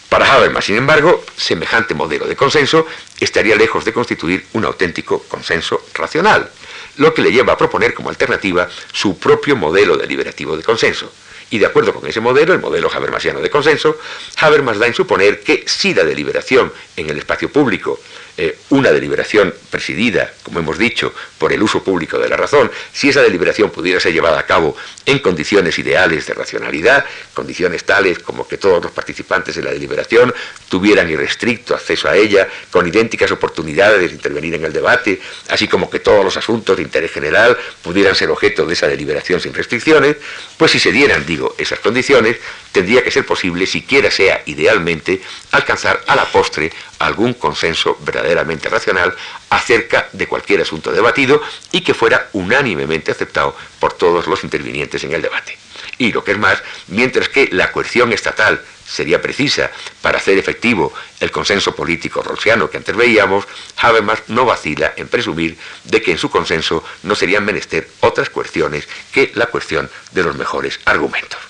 Para 0.08 0.32
Habermas, 0.32 0.64
sin 0.64 0.76
embargo, 0.76 1.24
semejante 1.36 1.94
modelo 1.94 2.26
de 2.26 2.34
consenso 2.34 2.86
estaría 3.20 3.54
lejos 3.54 3.84
de 3.84 3.92
constituir 3.92 4.44
un 4.54 4.64
auténtico 4.64 5.22
consenso 5.22 5.86
racional, 5.94 6.50
lo 6.96 7.14
que 7.14 7.22
le 7.22 7.32
lleva 7.32 7.54
a 7.54 7.58
proponer 7.58 7.94
como 7.94 8.10
alternativa 8.10 8.68
su 8.92 9.18
propio 9.18 9.56
modelo 9.56 9.96
deliberativo 9.96 10.56
de 10.56 10.62
consenso. 10.62 11.12
Y 11.50 11.58
de 11.58 11.66
acuerdo 11.66 11.92
con 11.92 12.08
ese 12.08 12.20
modelo, 12.20 12.52
el 12.52 12.60
modelo 12.60 12.90
habermasiano 12.92 13.40
de 13.40 13.50
consenso, 13.50 13.98
Habermas 14.36 14.78
da 14.78 14.86
en 14.86 14.94
suponer 14.94 15.40
que 15.40 15.64
si 15.66 15.94
la 15.94 16.04
deliberación 16.04 16.72
en 16.96 17.10
el 17.10 17.18
espacio 17.18 17.50
público 17.50 17.98
eh, 18.36 18.58
una 18.70 18.90
deliberación 18.90 19.54
presidida, 19.70 20.32
como 20.42 20.60
hemos 20.60 20.78
dicho, 20.78 21.12
por 21.38 21.52
el 21.52 21.62
uso 21.62 21.82
público 21.82 22.18
de 22.18 22.28
la 22.28 22.36
razón, 22.36 22.70
si 22.92 23.08
esa 23.08 23.22
deliberación 23.22 23.70
pudiera 23.70 24.00
ser 24.00 24.12
llevada 24.12 24.38
a 24.38 24.46
cabo 24.46 24.76
en 25.06 25.18
condiciones 25.18 25.78
ideales 25.78 26.26
de 26.26 26.34
racionalidad, 26.34 27.04
condiciones 27.34 27.84
tales 27.84 28.18
como 28.18 28.46
que 28.46 28.58
todos 28.58 28.82
los 28.82 28.92
participantes 28.92 29.56
en 29.56 29.64
la 29.64 29.72
deliberación 29.72 30.32
tuvieran 30.68 31.10
irrestricto 31.10 31.74
acceso 31.74 32.08
a 32.08 32.16
ella, 32.16 32.48
con 32.70 32.86
idénticas 32.86 33.30
oportunidades 33.30 34.10
de 34.10 34.16
intervenir 34.16 34.54
en 34.54 34.64
el 34.64 34.72
debate, 34.72 35.20
así 35.48 35.68
como 35.68 35.90
que 35.90 36.00
todos 36.00 36.24
los 36.24 36.36
asuntos 36.36 36.76
de 36.76 36.82
interés 36.82 37.10
general 37.10 37.56
pudieran 37.82 38.14
ser 38.14 38.30
objeto 38.30 38.66
de 38.66 38.74
esa 38.74 38.88
deliberación 38.88 39.40
sin 39.40 39.54
restricciones, 39.54 40.16
pues 40.56 40.70
si 40.70 40.78
se 40.78 40.92
dieran, 40.92 41.26
digo, 41.26 41.54
esas 41.58 41.80
condiciones, 41.80 42.36
tendría 42.72 43.02
que 43.02 43.10
ser 43.10 43.26
posible, 43.26 43.66
siquiera 43.66 44.10
sea 44.10 44.42
idealmente, 44.46 45.20
alcanzar 45.52 46.02
a 46.06 46.16
la 46.16 46.24
postre 46.26 46.70
algún 46.98 47.34
consenso 47.34 47.96
verdaderamente 48.00 48.68
racional 48.68 49.14
acerca 49.48 50.08
de 50.12 50.26
cualquier 50.26 50.60
asunto 50.60 50.92
debatido 50.92 51.42
y 51.72 51.80
que 51.80 51.94
fuera 51.94 52.28
unánimemente 52.32 53.10
aceptado 53.10 53.56
por 53.78 53.94
todos 53.94 54.26
los 54.26 54.44
intervinientes 54.44 55.02
en 55.04 55.12
el 55.12 55.22
debate. 55.22 55.58
Y 55.98 56.12
lo 56.12 56.24
que 56.24 56.32
es 56.32 56.38
más, 56.38 56.62
mientras 56.88 57.28
que 57.28 57.48
la 57.52 57.72
coerción 57.72 58.12
estatal 58.12 58.60
sería 58.86 59.22
precisa 59.22 59.70
para 60.02 60.18
hacer 60.18 60.36
efectivo 60.38 60.92
el 61.20 61.30
consenso 61.30 61.74
político 61.74 62.22
rolsiano 62.22 62.68
que 62.68 62.78
antes 62.78 62.96
veíamos, 62.96 63.44
Habermas 63.76 64.22
no 64.28 64.44
vacila 64.44 64.94
en 64.96 65.08
presumir 65.08 65.56
de 65.84 66.02
que 66.02 66.12
en 66.12 66.18
su 66.18 66.30
consenso 66.30 66.84
no 67.02 67.14
serían 67.14 67.44
menester 67.44 67.88
otras 68.00 68.30
cuestiones 68.30 68.88
que 69.12 69.30
la 69.34 69.46
cuestión 69.46 69.88
de 70.12 70.22
los 70.22 70.36
mejores 70.36 70.80
argumentos. 70.84 71.49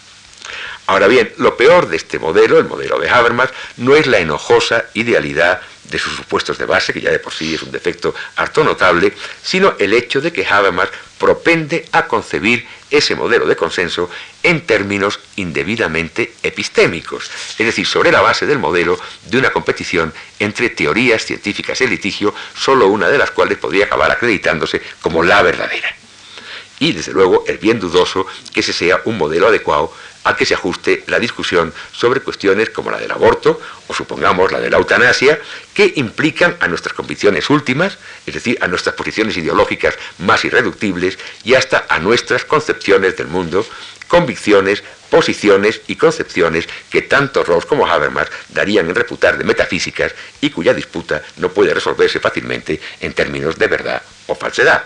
Ahora 0.90 1.07
bien, 1.07 1.33
lo 1.37 1.57
peor 1.57 1.88
de 1.88 1.96
este 1.96 2.18
modelo, 2.18 2.59
el 2.59 2.64
modelo 2.64 2.98
de 2.98 3.09
Habermas, 3.09 3.50
no 3.76 3.94
es 3.94 4.09
la 4.09 4.18
enojosa 4.18 4.87
idealidad 4.94 5.61
de 5.85 6.00
sus 6.00 6.16
supuestos 6.16 6.59
de 6.59 6.64
base, 6.64 6.92
que 6.92 7.00
ya 7.00 7.12
de 7.12 7.20
por 7.20 7.33
sí 7.33 7.55
es 7.55 7.62
un 7.62 7.70
defecto 7.70 8.12
harto 8.35 8.64
notable, 8.64 9.12
sino 9.40 9.76
el 9.79 9.92
hecho 9.92 10.20
de 10.20 10.33
que 10.33 10.44
Habermas 10.44 10.88
propende 11.16 11.87
a 11.92 12.09
concebir 12.09 12.66
ese 12.90 13.14
modelo 13.14 13.46
de 13.46 13.55
consenso 13.55 14.11
en 14.42 14.66
términos 14.66 15.20
indebidamente 15.37 16.33
epistémicos, 16.42 17.31
es 17.57 17.66
decir, 17.66 17.87
sobre 17.87 18.11
la 18.11 18.20
base 18.20 18.44
del 18.46 18.59
modelo 18.59 18.98
de 19.26 19.38
una 19.38 19.50
competición 19.50 20.12
entre 20.40 20.70
teorías 20.70 21.24
científicas 21.24 21.81
y 21.83 21.87
litigio, 21.87 22.35
solo 22.59 22.88
una 22.88 23.09
de 23.09 23.18
las 23.18 23.31
cuales 23.31 23.59
podría 23.59 23.85
acabar 23.85 24.11
acreditándose 24.11 24.83
como 25.00 25.22
la 25.22 25.40
verdadera. 25.42 25.94
Y 26.81 26.92
desde 26.92 27.12
luego 27.12 27.44
es 27.46 27.61
bien 27.61 27.79
dudoso 27.79 28.26
que 28.53 28.61
ese 28.61 28.72
sea 28.72 29.03
un 29.05 29.18
modelo 29.18 29.48
adecuado 29.48 29.92
a 30.24 30.37
que 30.37 30.44
se 30.44 30.54
ajuste 30.54 31.04
la 31.06 31.18
discusión 31.18 31.72
sobre 31.92 32.20
cuestiones 32.20 32.70
como 32.70 32.90
la 32.90 32.98
del 32.98 33.11
aborto 33.11 33.61
o 33.88 33.94
supongamos 33.94 34.52
la 34.52 34.61
de 34.61 34.70
la 34.70 34.76
eutanasia, 34.76 35.40
que 35.74 35.92
implican 35.96 36.56
a 36.61 36.68
nuestras 36.68 36.94
convicciones 36.94 37.48
últimas, 37.50 37.98
es 38.26 38.35
decir, 38.35 38.59
a 38.61 38.68
nuestras 38.68 38.94
posiciones 38.94 39.37
ideológicas 39.37 39.94
más 40.18 40.44
irreductibles 40.44 41.18
y 41.44 41.54
hasta 41.54 41.87
a 41.88 41.98
nuestras 41.98 42.44
concepciones 42.44 43.16
del 43.16 43.28
mundo, 43.28 43.64
convicciones, 44.09 44.83
posiciones 45.09 45.80
y 45.87 45.96
concepciones 45.96 46.68
que 46.90 47.02
tanto 47.02 47.42
Rawls 47.42 47.66
como 47.66 47.87
Habermas 47.87 48.28
darían 48.48 48.88
en 48.88 48.94
reputar 48.94 49.38
de 49.38 49.44
metafísicas 49.44 50.14
y 50.40 50.50
cuya 50.50 50.74
disputa 50.74 51.22
no 51.37 51.50
puede 51.50 51.74
resolverse 51.74 52.20
fácilmente 52.20 52.80
en 53.00 53.12
términos 53.12 53.59
de 53.59 53.66
verdad 53.68 54.02
o 54.26 54.35
falsedad. 54.35 54.85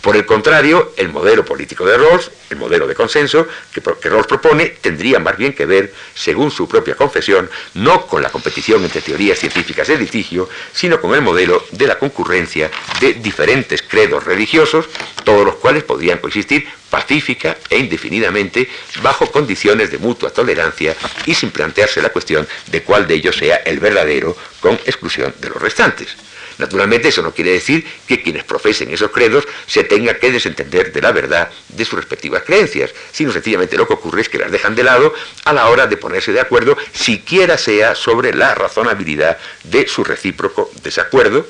Por 0.00 0.16
el 0.16 0.24
contrario, 0.24 0.94
el 0.96 1.10
modelo 1.10 1.44
político 1.44 1.84
de 1.84 1.98
Rawls, 1.98 2.30
el 2.48 2.56
modelo 2.56 2.86
de 2.86 2.94
consenso 2.94 3.46
que, 3.72 4.08
Rawls 4.08 4.26
propone, 4.26 4.66
tendría 4.80 5.18
más 5.18 5.36
bien 5.36 5.52
que 5.52 5.66
ver, 5.66 5.92
según 6.14 6.50
su 6.50 6.66
propia 6.66 6.94
confesión, 6.94 7.50
no 7.74 8.06
con 8.06 8.22
la 8.22 8.30
competición 8.30 8.82
entre 8.82 9.02
teorías 9.02 9.38
científicas 9.38 9.88
de 9.88 9.98
litigio, 9.98 10.48
sino 10.72 11.00
con 11.00 11.14
el 11.14 11.20
modelo 11.20 11.62
de 11.72 11.86
la 11.86 11.98
concurrencia 11.98 12.70
de 12.98 13.14
diferentes 13.14 13.82
credos 13.82 14.24
religiosos, 14.24 14.86
todos 15.24 15.44
los 15.44 15.56
cuales 15.56 15.84
podrían 15.84 16.18
coexistir 16.18 16.66
pacífica 16.88 17.58
e 17.68 17.78
indefinidamente 17.78 18.68
bajo 19.02 19.30
condiciones 19.30 19.90
de 19.90 19.98
mutua 19.98 20.30
tolerancia 20.30 20.96
y 21.26 21.34
sin 21.34 21.50
plantearse 21.50 22.00
la 22.00 22.08
cuestión 22.08 22.48
de 22.68 22.82
cuál 22.82 23.06
de 23.06 23.14
ellos 23.14 23.36
sea 23.36 23.56
el 23.56 23.80
verdadero 23.80 24.34
con 24.60 24.74
exclusión 24.86 25.34
de 25.40 25.50
los 25.50 25.60
restantes. 25.60 26.16
Naturalmente 26.60 27.08
eso 27.08 27.22
no 27.22 27.32
quiere 27.32 27.52
decir 27.52 27.84
que 28.06 28.22
quienes 28.22 28.44
profesen 28.44 28.92
esos 28.92 29.10
credos 29.10 29.48
se 29.66 29.82
tengan 29.84 30.18
que 30.20 30.30
desentender 30.30 30.92
de 30.92 31.00
la 31.00 31.10
verdad 31.12 31.50
de 31.68 31.84
sus 31.84 31.98
respectivas 31.98 32.42
creencias, 32.42 32.90
sino 33.12 33.32
sencillamente 33.32 33.76
lo 33.76 33.86
que 33.88 33.94
ocurre 33.94 34.20
es 34.20 34.28
que 34.28 34.38
las 34.38 34.50
dejan 34.50 34.74
de 34.74 34.84
lado 34.84 35.14
a 35.44 35.52
la 35.52 35.68
hora 35.68 35.86
de 35.86 35.96
ponerse 35.96 36.32
de 36.32 36.40
acuerdo, 36.40 36.76
siquiera 36.92 37.56
sea 37.56 37.94
sobre 37.94 38.34
la 38.34 38.54
razonabilidad 38.54 39.38
de 39.64 39.88
su 39.88 40.04
recíproco 40.04 40.70
desacuerdo, 40.82 41.46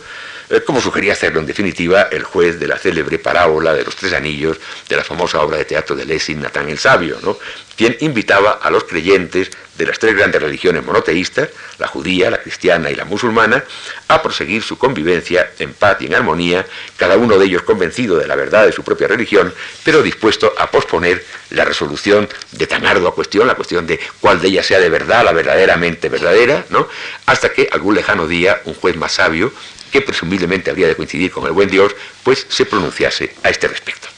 como 0.66 0.80
sugería 0.80 1.12
hacerlo 1.12 1.40
en 1.40 1.46
definitiva 1.46 2.08
el 2.10 2.24
juez 2.24 2.58
de 2.58 2.66
la 2.66 2.76
célebre 2.76 3.18
parábola 3.18 3.72
de 3.72 3.84
los 3.84 3.94
tres 3.94 4.12
anillos 4.12 4.58
de 4.88 4.96
la 4.96 5.04
famosa 5.04 5.40
obra 5.40 5.58
de 5.58 5.64
teatro 5.64 5.94
de 5.94 6.04
Lessing, 6.04 6.40
Natán 6.40 6.68
el 6.68 6.78
Sabio, 6.78 7.18
¿no? 7.22 7.38
quien 7.76 7.96
invitaba 8.00 8.58
a 8.62 8.70
los 8.70 8.84
creyentes 8.84 9.50
de 9.78 9.86
las 9.86 9.98
tres 9.98 10.14
grandes 10.14 10.42
religiones 10.42 10.84
monoteístas, 10.84 11.48
la 11.78 11.86
judía, 11.86 12.30
la 12.30 12.42
cristiana 12.42 12.90
y 12.90 12.94
la 12.94 13.06
musulmana, 13.06 13.64
a 14.08 14.22
proseguir 14.22 14.62
su 14.62 14.76
convivencia 14.76 15.52
en 15.58 15.72
paz 15.72 15.96
y 16.00 16.06
en 16.06 16.14
armonía, 16.14 16.66
cada 16.98 17.16
uno 17.16 17.38
de 17.38 17.46
ellos 17.46 17.62
convencido 17.62 18.18
de 18.18 18.26
la 18.26 18.36
verdad 18.36 18.66
de 18.66 18.72
su 18.72 18.82
propia 18.82 19.08
religión, 19.08 19.54
pero 19.82 20.02
dispuesto 20.02 20.52
a 20.58 20.70
posponer 20.70 21.24
la 21.50 21.64
resolución 21.64 22.28
de 22.52 22.66
tan 22.66 22.84
ardua 22.84 23.14
cuestión, 23.14 23.46
la 23.46 23.54
cuestión 23.54 23.86
de 23.86 23.98
cuál 24.20 24.42
de 24.42 24.48
ellas 24.48 24.66
sea 24.66 24.78
de 24.80 24.90
verdad, 24.90 25.24
la 25.24 25.32
verdaderamente 25.32 26.10
verdadera, 26.10 26.66
¿no? 26.68 26.86
hasta 27.24 27.50
que 27.50 27.68
algún 27.72 27.94
lejano 27.94 28.26
día 28.26 28.60
un 28.66 28.74
juez 28.74 28.96
más 28.96 29.12
sabio 29.12 29.52
que 29.90 30.03
presumiblemente 30.03 30.70
habría 30.70 30.88
de 30.88 30.96
coincidir 30.96 31.31
con 31.31 31.46
el 31.46 31.53
buen 31.53 31.68
Dios, 31.68 31.94
pues 32.22 32.46
se 32.48 32.66
pronunciase 32.66 33.35
a 33.42 33.50
este 33.50 33.68
respecto. 33.68 34.09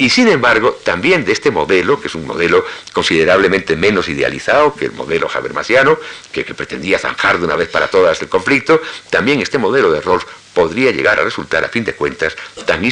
Y 0.00 0.08
sin 0.08 0.28
embargo, 0.28 0.80
también 0.82 1.26
de 1.26 1.32
este 1.32 1.50
modelo, 1.50 2.00
que 2.00 2.08
es 2.08 2.14
un 2.14 2.26
modelo 2.26 2.64
considerablemente 2.94 3.76
menos 3.76 4.08
idealizado 4.08 4.74
que 4.74 4.86
el 4.86 4.92
modelo 4.92 5.28
habermasiano, 5.30 5.98
que, 6.32 6.42
pretendía 6.42 6.98
zanjar 6.98 7.38
de 7.38 7.44
una 7.44 7.54
vez 7.54 7.68
para 7.68 7.88
todas 7.88 8.22
el 8.22 8.30
conflicto, 8.30 8.80
también 9.10 9.42
este 9.42 9.58
modelo 9.58 9.92
de 9.92 10.00
Rawls 10.00 10.24
podría 10.54 10.90
llegar 10.90 11.20
a 11.20 11.24
resultar, 11.24 11.66
a 11.66 11.68
fin 11.68 11.84
de 11.84 11.92
cuentas, 11.92 12.34
tan 12.64 12.82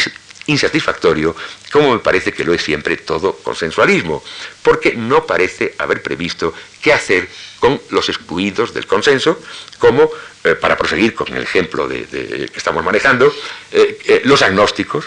insatisfactorio 0.49 1.37
como 1.71 1.93
me 1.93 1.99
parece 2.01 2.33
que 2.33 2.45
lo 2.45 2.53
es 2.53 2.63
siempre 2.63 2.97
todo 2.97 3.35
consensualismo, 3.37 4.25
porque 4.63 4.95
no 4.95 5.27
parece 5.27 5.75
haber 5.79 6.03
previsto 6.03 6.55
qué 6.83 6.93
hacer 6.93 7.29
con 7.61 7.81
los 7.91 8.09
excluidos 8.09 8.73
del 8.73 8.87
consenso, 8.87 9.41
como, 9.79 10.11
eh, 10.45 10.55
para 10.55 10.77
proseguir 10.77 11.15
con 11.15 11.29
el 11.35 11.43
ejemplo 11.43 11.89
de, 11.89 12.07
que 12.07 12.57
estamos 12.57 12.85
manejando, 12.85 13.33
eh, 13.73 13.99
eh, 14.05 14.23
los 14.25 14.43
agnósticos 14.43 15.07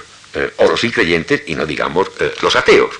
o 0.57 0.65
los 0.65 0.81
increyentes 0.85 1.43
y 1.47 1.55
no 1.55 1.65
digamos 1.65 2.07
los 2.41 2.55
ateos. 2.55 2.95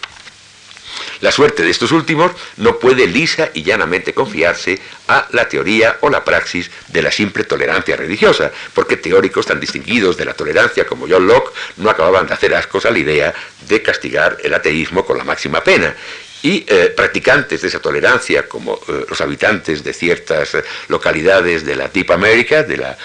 La 1.22 1.32
suerte 1.32 1.64
de 1.64 1.70
estos 1.70 1.92
últimos 1.92 2.32
no 2.58 2.80
puede 2.80 3.08
lisa 3.08 3.52
y 3.54 3.64
llanamente 3.64 4.14
confiarse 4.14 4.80
a 5.08 5.28
la 5.32 5.48
teoría 5.48 5.98
o 6.02 6.10
la 6.10 6.24
praxis 6.24 6.72
de 6.88 7.02
la 7.04 7.12
simple 7.12 7.44
tolerancia 7.44 7.96
religiosa, 7.96 8.52
porque 8.74 8.98
teóricos 8.98 9.46
tan 9.46 9.60
distinguidos 9.60 10.18
de 10.18 10.26
la 10.26 10.34
tolerancia 10.34 10.86
como 10.86 11.08
John 11.08 11.28
Locke 11.28 11.54
no 11.78 11.90
acababan 11.90 12.26
de 12.26 12.34
hacer 12.34 12.56
ascos 12.56 12.86
a 12.86 12.92
la 12.92 13.00
idea 13.00 13.34
de 13.68 13.82
castigar 13.84 14.38
el 14.44 14.54
ateísmo 14.54 15.06
con 15.06 15.18
la 15.18 15.24
máxima 15.24 15.64
pena, 15.64 15.96
y 16.44 16.66
eh, 16.68 16.94
practicantes 16.96 17.62
de 17.62 17.68
esa 17.68 17.80
tolerancia, 17.80 18.48
como 18.48 18.80
eh, 18.88 19.06
los 19.08 19.22
habitantes 19.22 19.84
de 19.84 19.94
ciertas 19.94 20.56
eh, 20.56 20.64
localidades 20.88 21.66
de 21.66 21.76
la 21.76 21.88
Deep 21.88 22.12
America, 22.12 22.64
de 22.64 22.78
la 22.78 22.98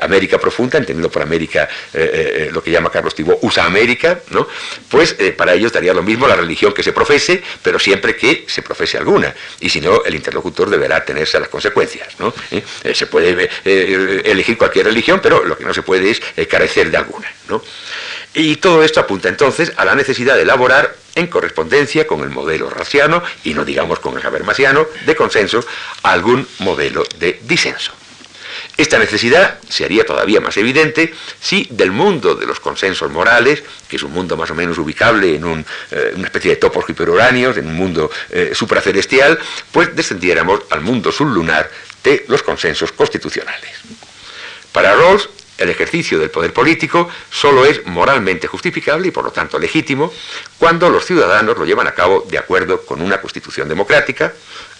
América 0.00 0.38
Profunda, 0.38 0.78
entendiendo 0.78 1.10
por 1.10 1.22
América 1.22 1.68
lo 2.52 2.62
que 2.62 2.70
llama 2.70 2.90
Carlos 2.90 3.14
Tibó 3.14 3.38
USA 3.42 3.64
América, 3.64 4.20
¿no? 4.30 4.46
pues 4.88 5.16
para 5.36 5.54
ellos 5.54 5.72
daría 5.72 5.92
lo 5.92 6.02
mismo 6.02 6.26
la 6.26 6.36
religión 6.36 6.72
que 6.72 6.82
se 6.82 6.92
profese, 6.92 7.42
pero 7.62 7.78
siempre 7.78 8.16
que 8.16 8.44
se 8.46 8.62
profese 8.62 8.98
alguna, 8.98 9.34
y 9.60 9.68
si 9.68 9.80
no, 9.80 10.04
el 10.04 10.14
interlocutor 10.14 10.70
deberá 10.70 11.04
tenerse 11.04 11.36
a 11.36 11.40
las 11.40 11.48
consecuencias. 11.48 12.08
¿no? 12.18 12.32
se 12.92 13.06
puede 13.06 13.50
elegir 13.64 14.56
cualquier 14.56 14.86
religión, 14.86 15.20
pero 15.22 15.44
lo 15.44 15.56
que 15.58 15.64
no 15.64 15.74
se 15.74 15.82
puede 15.82 16.10
es 16.10 16.20
carecer 16.48 16.90
de 16.90 16.96
alguna. 16.96 17.30
¿no? 17.48 17.62
Y 18.34 18.56
todo 18.56 18.82
esto 18.82 19.00
apunta 19.00 19.28
entonces 19.28 19.72
a 19.76 19.84
la 19.84 19.94
necesidad 19.94 20.36
de 20.36 20.42
elaborar 20.42 21.03
en 21.14 21.26
correspondencia 21.26 22.06
con 22.06 22.20
el 22.20 22.30
modelo 22.30 22.70
raciano 22.70 23.22
y 23.44 23.54
no 23.54 23.64
digamos 23.64 23.98
con 24.00 24.18
el 24.18 24.26
habermasiano 24.26 24.86
de 25.06 25.16
consenso 25.16 25.64
algún 26.02 26.46
modelo 26.58 27.04
de 27.18 27.40
disenso. 27.44 27.92
Esta 28.76 28.98
necesidad 28.98 29.58
se 29.68 29.84
haría 29.84 30.04
todavía 30.04 30.40
más 30.40 30.56
evidente 30.56 31.14
si 31.40 31.68
del 31.70 31.92
mundo 31.92 32.34
de 32.34 32.46
los 32.46 32.58
consensos 32.58 33.10
morales, 33.10 33.62
que 33.88 33.96
es 33.96 34.02
un 34.02 34.12
mundo 34.12 34.36
más 34.36 34.50
o 34.50 34.54
menos 34.54 34.78
ubicable 34.78 35.36
en 35.36 35.64
eh, 35.90 36.12
una 36.16 36.26
especie 36.26 36.52
de 36.52 36.56
topos 36.56 36.84
hiperuráneos, 36.88 37.56
en 37.56 37.68
un 37.68 37.74
mundo 37.74 38.10
eh, 38.30 38.50
supracelestial, 38.52 39.38
pues 39.70 39.94
descendiéramos 39.94 40.62
al 40.70 40.80
mundo 40.80 41.12
sublunar 41.12 41.70
de 42.02 42.24
los 42.28 42.42
consensos 42.42 42.90
constitucionales. 42.92 43.70
Para 44.72 44.94
Rawls, 44.94 45.28
el 45.58 45.70
ejercicio 45.70 46.18
del 46.18 46.30
poder 46.30 46.52
político 46.52 47.08
solo 47.30 47.64
es 47.64 47.86
moralmente 47.86 48.46
justificable 48.46 49.08
y 49.08 49.10
por 49.10 49.24
lo 49.24 49.30
tanto 49.30 49.58
legítimo 49.58 50.12
cuando 50.58 50.90
los 50.90 51.04
ciudadanos 51.04 51.56
lo 51.56 51.64
llevan 51.64 51.86
a 51.86 51.94
cabo 51.94 52.26
de 52.28 52.38
acuerdo 52.38 52.84
con 52.84 53.00
una 53.00 53.20
constitución 53.20 53.68
democrática, 53.68 54.32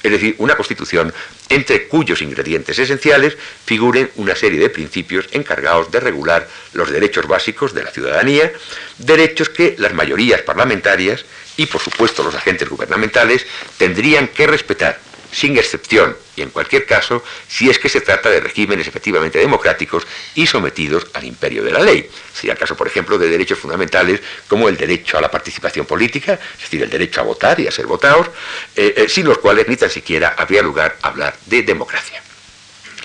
es 0.02 0.10
decir, 0.10 0.34
una 0.38 0.56
constitución 0.56 1.12
entre 1.48 1.88
cuyos 1.88 2.22
ingredientes 2.22 2.78
esenciales 2.78 3.37
figuren 3.64 4.10
una 4.16 4.34
serie 4.34 4.58
de 4.58 4.70
principios 4.70 5.28
encargados 5.32 5.90
de 5.90 6.00
regular 6.00 6.48
los 6.72 6.90
derechos 6.90 7.26
básicos 7.26 7.72
de 7.72 7.84
la 7.84 7.90
ciudadanía, 7.90 8.52
derechos 8.98 9.48
que 9.48 9.76
las 9.78 9.94
mayorías 9.94 10.42
parlamentarias 10.42 11.24
y 11.56 11.66
por 11.66 11.80
supuesto 11.80 12.22
los 12.22 12.34
agentes 12.34 12.68
gubernamentales 12.68 13.46
tendrían 13.78 14.28
que 14.28 14.46
respetar 14.46 14.98
sin 15.34 15.56
excepción 15.58 16.16
y 16.36 16.42
en 16.42 16.50
cualquier 16.50 16.86
caso 16.86 17.22
si 17.48 17.68
es 17.68 17.78
que 17.78 17.88
se 17.88 18.00
trata 18.00 18.30
de 18.30 18.40
regímenes 18.40 18.86
efectivamente 18.86 19.38
democráticos 19.38 20.06
y 20.34 20.46
sometidos 20.46 21.06
al 21.12 21.24
imperio 21.24 21.64
de 21.64 21.72
la 21.72 21.80
ley. 21.80 22.08
Sería 22.32 22.52
el 22.52 22.58
caso, 22.58 22.76
por 22.76 22.86
ejemplo, 22.86 23.18
de 23.18 23.28
derechos 23.28 23.58
fundamentales 23.58 24.20
como 24.48 24.68
el 24.68 24.76
derecho 24.76 25.18
a 25.18 25.20
la 25.20 25.30
participación 25.30 25.86
política, 25.86 26.38
es 26.54 26.62
decir, 26.62 26.82
el 26.82 26.90
derecho 26.90 27.20
a 27.20 27.24
votar 27.24 27.58
y 27.60 27.66
a 27.66 27.70
ser 27.70 27.86
votados, 27.86 28.28
eh, 28.76 28.94
eh, 28.96 29.08
sin 29.08 29.26
los 29.26 29.38
cuales 29.38 29.68
ni 29.68 29.76
tan 29.76 29.90
siquiera 29.90 30.34
habría 30.38 30.62
lugar 30.62 30.96
a 31.02 31.08
hablar 31.08 31.36
de 31.46 31.62
democracia. 31.62 32.22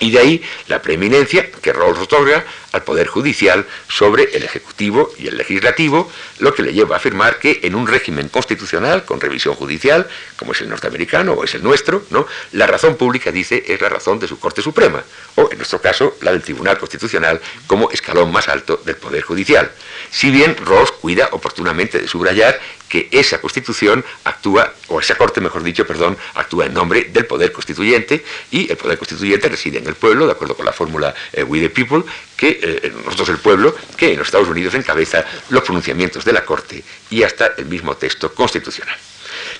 Y 0.00 0.10
de 0.10 0.18
ahí 0.18 0.42
la 0.66 0.80
preeminencia 0.80 1.50
que 1.50 1.72
Rawls 1.72 1.98
otorga 1.98 2.44
al 2.72 2.82
Poder 2.82 3.06
Judicial 3.06 3.66
sobre 3.88 4.24
el 4.34 4.42
Ejecutivo 4.42 5.12
y 5.18 5.26
el 5.26 5.36
Legislativo, 5.36 6.10
lo 6.38 6.54
que 6.54 6.62
le 6.62 6.72
lleva 6.72 6.96
a 6.96 6.98
afirmar 6.98 7.38
que 7.38 7.60
en 7.62 7.74
un 7.74 7.86
régimen 7.86 8.28
constitucional 8.28 9.04
con 9.04 9.20
revisión 9.20 9.54
judicial, 9.54 10.08
como 10.36 10.52
es 10.52 10.60
el 10.62 10.70
norteamericano 10.70 11.32
o 11.32 11.44
es 11.44 11.54
el 11.54 11.62
nuestro, 11.62 12.04
la 12.52 12.66
razón 12.66 12.96
pública, 12.96 13.30
dice, 13.30 13.62
es 13.66 13.80
la 13.80 13.88
razón 13.88 14.18
de 14.18 14.28
su 14.28 14.38
Corte 14.38 14.62
Suprema, 14.62 15.02
o 15.36 15.48
en 15.50 15.58
nuestro 15.58 15.80
caso, 15.80 16.16
la 16.22 16.32
del 16.32 16.42
Tribunal 16.42 16.78
Constitucional 16.78 17.40
como 17.66 17.90
escalón 17.90 18.32
más 18.32 18.48
alto 18.48 18.80
del 18.84 18.96
Poder 18.96 19.22
Judicial. 19.22 19.70
Si 20.10 20.30
bien 20.30 20.56
Rawls 20.64 20.92
cuida 20.92 21.28
oportunamente 21.32 22.00
de 22.00 22.08
subrayar 22.08 22.58
que 22.90 23.08
esa 23.12 23.40
Constitución 23.40 24.04
actúa, 24.24 24.74
o 24.88 25.00
esa 25.00 25.14
Corte, 25.14 25.40
mejor 25.40 25.62
dicho, 25.62 25.86
perdón, 25.86 26.18
actúa 26.34 26.66
en 26.66 26.74
nombre 26.74 27.04
del 27.04 27.24
Poder 27.24 27.52
Constituyente 27.52 28.24
y 28.50 28.70
el 28.70 28.76
Poder 28.76 28.98
Constituyente 28.98 29.48
reside 29.48 29.78
en 29.78 29.86
el 29.86 29.94
pueblo, 29.94 30.26
de 30.26 30.32
acuerdo 30.32 30.56
con 30.56 30.66
la 30.66 30.72
fórmula 30.72 31.14
eh, 31.32 31.44
We 31.44 31.60
the 31.60 31.70
People, 31.70 32.02
que 32.36 32.58
eh, 32.60 32.92
nosotros 33.04 33.28
el 33.28 33.38
pueblo, 33.38 33.74
que 33.96 34.12
en 34.12 34.18
los 34.18 34.26
Estados 34.26 34.48
Unidos 34.48 34.74
encabeza 34.74 35.24
los 35.50 35.62
pronunciamientos 35.62 36.24
de 36.24 36.32
la 36.32 36.44
Corte 36.44 36.82
y 37.10 37.22
hasta 37.22 37.52
el 37.56 37.66
mismo 37.66 37.96
texto 37.96 38.34
constitucional. 38.34 38.96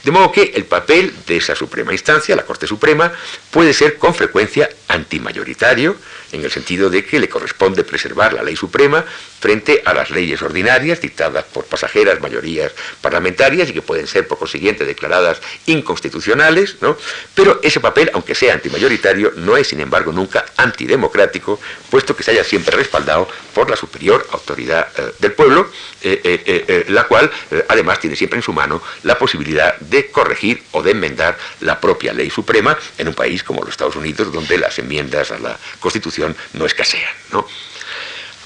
De 0.03 0.11
modo 0.11 0.33
que 0.33 0.53
el 0.55 0.64
papel 0.64 1.14
de 1.27 1.37
esa 1.37 1.55
suprema 1.55 1.93
instancia, 1.93 2.35
la 2.35 2.45
Corte 2.45 2.66
Suprema, 2.66 3.12
puede 3.51 3.73
ser 3.73 3.97
con 3.97 4.12
frecuencia 4.12 4.69
antimayoritario, 4.88 5.97
en 6.33 6.45
el 6.45 6.51
sentido 6.51 6.90
de 6.90 7.05
que 7.05 7.19
le 7.19 7.29
corresponde 7.29 7.85
preservar 7.85 8.33
la 8.33 8.43
ley 8.43 8.57
suprema 8.57 9.05
frente 9.40 9.83
a 9.85 9.95
las 9.95 10.11
leyes 10.11 10.43
ordinarias 10.43 11.01
dictadas 11.01 11.45
por 11.45 11.64
pasajeras 11.64 12.21
mayorías 12.21 12.73
parlamentarias 13.01 13.71
y 13.71 13.73
que 13.73 13.83
pueden 13.83 14.07
ser 14.07 14.29
por 14.29 14.38
consiguiente 14.38 14.85
declaradas 14.85 15.40
inconstitucionales, 15.66 16.77
¿no? 16.81 16.97
pero 17.35 17.61
ese 17.62 17.81
papel, 17.81 18.11
aunque 18.12 18.35
sea 18.35 18.55
antimayoritario, 18.55 19.33
no 19.37 19.57
es 19.57 19.69
sin 19.69 19.81
embargo 19.81 20.12
nunca 20.12 20.45
antidemocrático, 20.57 21.59
puesto 21.90 22.14
que 22.14 22.23
se 22.23 22.33
haya 22.33 22.45
siempre 22.45 22.77
respaldado 22.77 23.29
por 23.55 23.71
la 23.71 23.77
superior 23.77 24.27
autoridad 24.33 24.88
eh, 24.97 25.12
del 25.19 25.33
pueblo, 25.33 25.71
eh, 26.03 26.21
eh, 26.25 26.85
la 26.88 27.05
cual 27.05 27.31
además 27.69 28.01
tiene 28.01 28.16
siempre 28.16 28.38
en 28.38 28.43
su 28.43 28.53
mano 28.53 28.83
la 29.03 29.19
posibilidad 29.19 29.77
de 29.79 30.11
corregir 30.11 30.62
o 30.73 30.83
de 30.83 30.93
enmendar 30.93 31.37
la 31.61 31.81
propia 31.81 32.12
ley 32.12 32.31
suprema 32.31 32.77
en 32.97 33.09
un 33.09 33.14
país 33.14 33.43
como 33.43 33.61
los 33.61 33.71
Estados 33.71 33.97
Unidos, 33.97 34.33
donde 34.33 34.59
las 34.59 34.79
enmiendas 34.79 35.31
a 35.31 35.38
la 35.38 35.59
Constitución 35.79 36.19
no 36.52 36.66
escasean. 36.66 37.11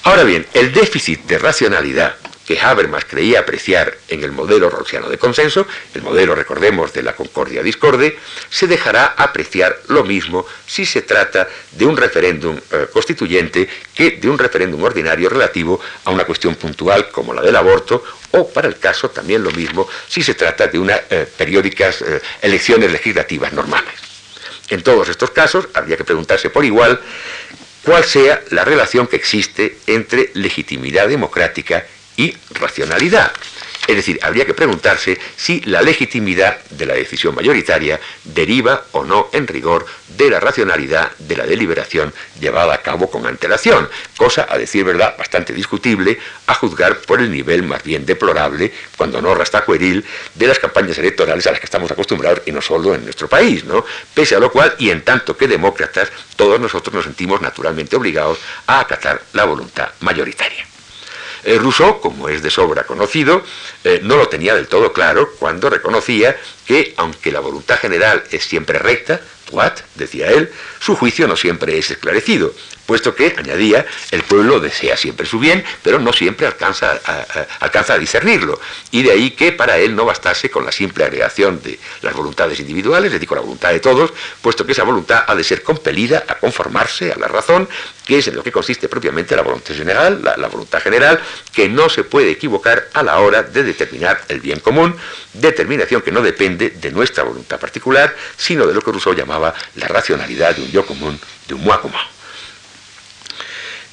Ahora 0.03 0.23
bien, 0.23 0.45
el 0.53 0.71
déficit 0.71 1.21
de 1.25 1.39
racionalidad 1.39 2.15
que 2.45 2.59
Habermas 2.59 3.05
creía 3.05 3.39
apreciar 3.39 3.97
en 4.07 4.23
el 4.23 4.31
modelo 4.31 4.69
roxiano 4.69 5.09
de 5.09 5.17
consenso, 5.17 5.65
el 5.93 6.03
modelo, 6.03 6.35
recordemos, 6.35 6.93
de 6.93 7.01
la 7.01 7.13
concordia 7.13 7.63
discorde, 7.63 8.17
se 8.49 8.67
dejará 8.67 9.15
apreciar 9.17 9.79
lo 9.87 10.03
mismo 10.03 10.45
si 10.65 10.85
se 10.85 11.01
trata 11.01 11.47
de 11.71 11.85
un 11.85 11.97
referéndum 11.97 12.55
eh, 12.71 12.87
constituyente 12.93 13.67
que 13.93 14.11
de 14.11 14.29
un 14.29 14.37
referéndum 14.37 14.83
ordinario 14.83 15.29
relativo 15.29 15.81
a 16.03 16.11
una 16.11 16.25
cuestión 16.25 16.55
puntual 16.55 17.09
como 17.09 17.33
la 17.33 17.41
del 17.41 17.55
aborto, 17.55 18.03
o 18.31 18.47
para 18.49 18.67
el 18.67 18.77
caso 18.77 19.09
también 19.09 19.43
lo 19.43 19.51
mismo 19.51 19.87
si 20.07 20.21
se 20.21 20.35
trata 20.35 20.67
de 20.67 20.77
unas 20.77 21.01
eh, 21.09 21.27
periódicas 21.37 22.01
eh, 22.01 22.21
elecciones 22.41 22.91
legislativas 22.91 23.53
normales. 23.53 23.95
En 24.69 24.81
todos 24.81 25.09
estos 25.09 25.31
casos 25.31 25.67
habría 25.73 25.95
que 25.97 26.03
preguntarse 26.03 26.49
por 26.49 26.65
igual 26.65 26.99
cuál 27.85 28.03
sea 28.03 28.41
la 28.49 28.65
relación 28.65 29.07
que 29.07 29.15
existe 29.15 29.77
entre 29.87 30.31
legitimidad 30.33 31.07
democrática 31.07 31.85
y 32.17 32.35
racionalidad. 32.59 33.31
Es 33.87 33.95
decir, 33.95 34.19
habría 34.23 34.45
que 34.45 34.53
preguntarse 34.53 35.19
si 35.35 35.61
la 35.61 35.81
legitimidad 35.81 36.59
de 36.71 36.85
la 36.85 36.95
decisión 36.95 37.35
mayoritaria 37.35 37.99
deriva 38.23 38.85
o 38.91 39.03
no 39.03 39.29
en 39.31 39.47
rigor 39.47 39.85
de 40.17 40.29
la 40.29 40.39
racionalidad 40.39 41.11
de 41.19 41.37
la 41.37 41.45
deliberación 41.45 42.13
llevada 42.39 42.73
a 42.73 42.81
cabo 42.81 43.09
con 43.11 43.25
antelación, 43.25 43.87
cosa, 44.17 44.47
a 44.49 44.57
decir 44.57 44.83
verdad, 44.83 45.15
bastante 45.17 45.53
discutible, 45.53 46.17
a 46.47 46.55
juzgar 46.55 46.97
por 47.01 47.21
el 47.21 47.31
nivel 47.31 47.63
más 47.63 47.83
bien 47.83 48.05
deplorable, 48.05 48.73
cuando 48.97 49.21
no 49.21 49.35
rastacueril, 49.35 50.03
de 50.33 50.47
las 50.47 50.59
campañas 50.59 50.97
electorales 50.97 51.45
a 51.47 51.51
las 51.51 51.59
que 51.59 51.65
estamos 51.65 51.91
acostumbrados 51.91 52.41
y 52.45 52.51
no 52.51 52.61
solo 52.61 52.95
en 52.95 53.03
nuestro 53.03 53.27
país, 53.27 53.65
¿no? 53.65 53.85
Pese 54.13 54.35
a 54.35 54.39
lo 54.39 54.51
cual, 54.51 54.75
y 54.79 54.89
en 54.89 55.01
tanto 55.01 55.37
que 55.37 55.47
demócratas, 55.47 56.11
todos 56.35 56.59
nosotros 56.59 56.93
nos 56.93 57.05
sentimos 57.05 57.41
naturalmente 57.41 57.95
obligados 57.95 58.39
a 58.67 58.79
acatar 58.79 59.21
la 59.33 59.45
voluntad 59.45 59.89
mayoritaria. 59.99 60.74
Eh, 61.45 61.59
Rousseau, 61.59 61.99
como 62.01 62.27
es 62.27 62.41
de 62.41 62.49
sobra 62.49 62.85
conocido, 62.85 63.43
eh, 63.83 63.99
no 64.01 64.17
lo 64.17 64.27
tenía 64.27 64.55
del 64.55 64.67
todo 64.67 64.91
claro 64.91 65.29
cuando 65.37 65.69
reconocía 65.69 66.35
que, 66.65 66.95
aunque 66.97 67.31
la 67.31 67.39
voluntad 67.39 67.77
general 67.77 68.23
es 68.31 68.43
siempre 68.45 68.79
recta, 68.79 69.21
what, 69.51 69.73
decía 69.93 70.31
él, 70.31 70.51
su 70.79 70.95
juicio 70.95 71.27
no 71.27 71.35
siempre 71.35 71.77
es 71.77 71.91
esclarecido, 71.91 72.51
puesto 72.85 73.15
que, 73.15 73.35
añadía, 73.37 73.85
el 74.11 74.23
pueblo 74.23 74.59
desea 74.59 74.97
siempre 74.97 75.25
su 75.25 75.39
bien, 75.39 75.63
pero 75.83 75.99
no 75.99 76.13
siempre 76.13 76.47
alcanza 76.47 76.99
a, 77.05 77.25
alcanza 77.59 77.93
a 77.93 77.97
discernirlo. 77.97 78.59
Y 78.91 79.03
de 79.03 79.11
ahí 79.11 79.31
que 79.31 79.51
para 79.51 79.77
él 79.77 79.95
no 79.95 80.05
bastase 80.05 80.49
con 80.49 80.65
la 80.65 80.71
simple 80.71 81.03
agregación 81.03 81.61
de 81.61 81.79
las 82.01 82.13
voluntades 82.13 82.59
individuales, 82.59 83.07
es 83.07 83.13
decir, 83.13 83.27
con 83.27 83.37
la 83.37 83.41
voluntad 83.43 83.71
de 83.71 83.79
todos, 83.79 84.13
puesto 84.41 84.65
que 84.65 84.71
esa 84.73 84.83
voluntad 84.83 85.23
ha 85.27 85.35
de 85.35 85.43
ser 85.43 85.63
compelida 85.63 86.23
a 86.27 86.35
conformarse 86.35 87.11
a 87.11 87.17
la 87.17 87.27
razón, 87.27 87.67
que 88.05 88.19
es 88.19 88.27
en 88.27 88.35
lo 88.35 88.43
que 88.43 88.51
consiste 88.51 88.87
propiamente 88.87 89.35
la 89.35 89.41
voluntad 89.41 89.73
general, 89.73 90.21
la 90.37 90.47
voluntad 90.47 90.79
general, 90.79 91.19
que 91.51 91.67
no 91.67 91.89
se 91.89 92.03
puede 92.03 92.31
equivocar 92.31 92.89
a 92.93 93.01
la 93.01 93.19
hora 93.19 93.43
de 93.43 93.63
determinar 93.63 94.21
el 94.27 94.39
bien 94.39 94.59
común, 94.59 94.95
determinación 95.33 96.01
que 96.01 96.11
no 96.11 96.21
depende 96.21 96.69
de 96.69 96.91
nuestra 96.91 97.23
voluntad 97.23 97.59
particular, 97.59 98.15
sino 98.37 98.67
de 98.67 98.73
lo 98.73 98.81
que 98.81 98.91
Rousseau 98.91 99.13
llamaba 99.13 99.53
la 99.75 99.87
racionalidad 99.87 100.55
de 100.55 100.63
un 100.63 100.71
yo 100.71 100.85
común, 100.85 101.19
de 101.47 101.53
un 101.53 101.63
moi 101.63 101.79
común. 101.81 102.14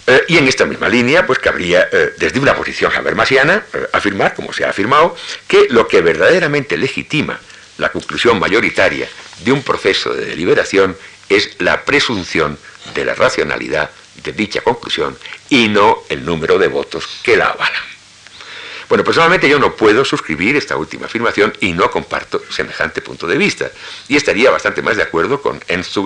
Eh, 0.06 0.24
y 0.28 0.36
en 0.36 0.48
esta 0.48 0.64
misma 0.64 0.88
línea, 0.88 1.26
pues 1.26 1.38
cabría, 1.38 1.88
eh, 1.92 2.14
desde 2.18 2.40
una 2.40 2.56
posición 2.56 2.92
habermasiana, 2.92 3.64
eh, 3.72 3.86
afirmar, 3.92 4.34
como 4.34 4.52
se 4.52 4.64
ha 4.64 4.70
afirmado, 4.70 5.16
que 5.46 5.68
lo 5.70 5.86
que 5.86 6.00
verdaderamente 6.00 6.76
legitima 6.76 7.38
la 7.78 7.90
conclusión 7.90 8.38
mayoritaria 8.38 9.08
de 9.44 9.52
un 9.52 9.62
proceso 9.62 10.12
de 10.12 10.26
deliberación 10.26 10.96
es 11.28 11.60
la 11.60 11.84
presunción 11.84 12.58
de 12.94 13.04
la 13.04 13.14
racionalidad 13.14 13.90
de 14.22 14.32
dicha 14.32 14.60
conclusión 14.60 15.16
y 15.48 15.68
no 15.68 16.02
el 16.08 16.24
número 16.24 16.58
de 16.58 16.68
votos 16.68 17.08
que 17.22 17.36
la 17.36 17.46
avalan. 17.46 17.91
Bueno, 18.92 19.04
personalmente 19.04 19.48
yo 19.48 19.58
no 19.58 19.74
puedo 19.74 20.04
suscribir 20.04 20.54
esta 20.54 20.76
última 20.76 21.06
afirmación 21.06 21.54
y 21.60 21.72
no 21.72 21.90
comparto 21.90 22.42
semejante 22.50 23.00
punto 23.00 23.26
de 23.26 23.38
vista. 23.38 23.70
Y 24.06 24.16
estaría 24.16 24.50
bastante 24.50 24.82
más 24.82 24.98
de 24.98 25.02
acuerdo 25.02 25.40
con 25.40 25.58
Ernst 25.66 25.96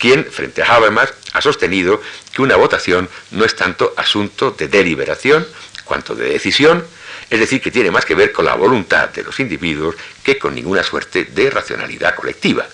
quien, 0.00 0.24
frente 0.24 0.64
a 0.64 0.74
Habermas, 0.74 1.14
ha 1.32 1.40
sostenido 1.40 2.02
que 2.32 2.42
una 2.42 2.56
votación 2.56 3.08
no 3.30 3.44
es 3.44 3.54
tanto 3.54 3.94
asunto 3.96 4.50
de 4.50 4.66
deliberación 4.66 5.46
cuanto 5.84 6.16
de 6.16 6.28
decisión, 6.28 6.84
es 7.30 7.38
decir, 7.38 7.62
que 7.62 7.70
tiene 7.70 7.92
más 7.92 8.04
que 8.04 8.16
ver 8.16 8.32
con 8.32 8.46
la 8.46 8.56
voluntad 8.56 9.10
de 9.10 9.22
los 9.22 9.38
individuos 9.38 9.94
que 10.24 10.40
con 10.40 10.56
ninguna 10.56 10.82
suerte 10.82 11.26
de 11.26 11.50
racionalidad 11.50 12.16
colectiva. 12.16 12.66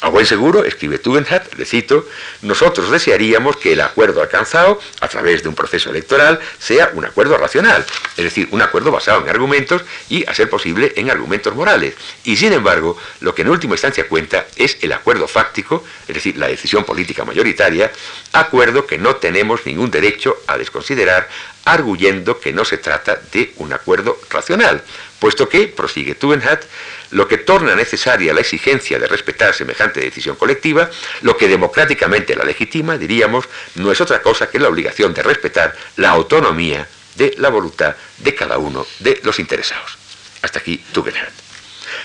A 0.00 0.08
buen 0.10 0.26
seguro, 0.26 0.64
escribe 0.64 0.98
Tugendhat, 0.98 1.54
le 1.54 1.64
cito, 1.64 2.06
nosotros 2.42 2.90
desearíamos 2.90 3.56
que 3.56 3.72
el 3.72 3.80
acuerdo 3.80 4.20
alcanzado 4.20 4.78
a 5.00 5.08
través 5.08 5.42
de 5.42 5.48
un 5.48 5.54
proceso 5.54 5.88
electoral 5.88 6.38
sea 6.58 6.90
un 6.92 7.06
acuerdo 7.06 7.38
racional, 7.38 7.84
es 8.16 8.24
decir, 8.24 8.48
un 8.50 8.60
acuerdo 8.60 8.90
basado 8.90 9.22
en 9.22 9.30
argumentos 9.30 9.82
y, 10.10 10.26
a 10.28 10.34
ser 10.34 10.50
posible, 10.50 10.92
en 10.96 11.10
argumentos 11.10 11.54
morales. 11.54 11.94
Y, 12.24 12.36
sin 12.36 12.52
embargo, 12.52 12.98
lo 13.20 13.34
que 13.34 13.42
en 13.42 13.48
última 13.48 13.74
instancia 13.74 14.06
cuenta 14.06 14.46
es 14.56 14.76
el 14.82 14.92
acuerdo 14.92 15.26
fáctico, 15.28 15.82
es 16.06 16.14
decir, 16.14 16.36
la 16.36 16.48
decisión 16.48 16.84
política 16.84 17.24
mayoritaria, 17.24 17.90
acuerdo 18.32 18.86
que 18.86 18.98
no 18.98 19.16
tenemos 19.16 19.64
ningún 19.64 19.90
derecho 19.90 20.36
a 20.46 20.58
desconsiderar, 20.58 21.28
arguyendo 21.64 22.38
que 22.38 22.52
no 22.52 22.64
se 22.64 22.78
trata 22.78 23.18
de 23.32 23.52
un 23.56 23.72
acuerdo 23.72 24.18
racional, 24.30 24.82
puesto 25.18 25.48
que, 25.48 25.68
prosigue 25.68 26.14
Tugendhat, 26.14 26.62
lo 27.10 27.28
que 27.28 27.38
torna 27.38 27.74
necesaria 27.74 28.34
la 28.34 28.40
exigencia 28.40 28.98
de 28.98 29.06
respetar 29.06 29.54
semejante 29.54 30.00
decisión 30.00 30.36
colectiva, 30.36 30.90
lo 31.22 31.36
que 31.36 31.48
democráticamente 31.48 32.34
la 32.34 32.44
legitima, 32.44 32.98
diríamos, 32.98 33.48
no 33.76 33.92
es 33.92 34.00
otra 34.00 34.22
cosa 34.22 34.50
que 34.50 34.58
la 34.58 34.68
obligación 34.68 35.14
de 35.14 35.22
respetar 35.22 35.74
la 35.96 36.10
autonomía 36.10 36.86
de 37.14 37.34
la 37.38 37.48
voluntad 37.48 37.96
de 38.18 38.34
cada 38.34 38.58
uno 38.58 38.86
de 38.98 39.20
los 39.24 39.38
interesados. 39.38 39.98
Hasta 40.42 40.58
aquí 40.58 40.84
Tugendhat. 40.92 41.32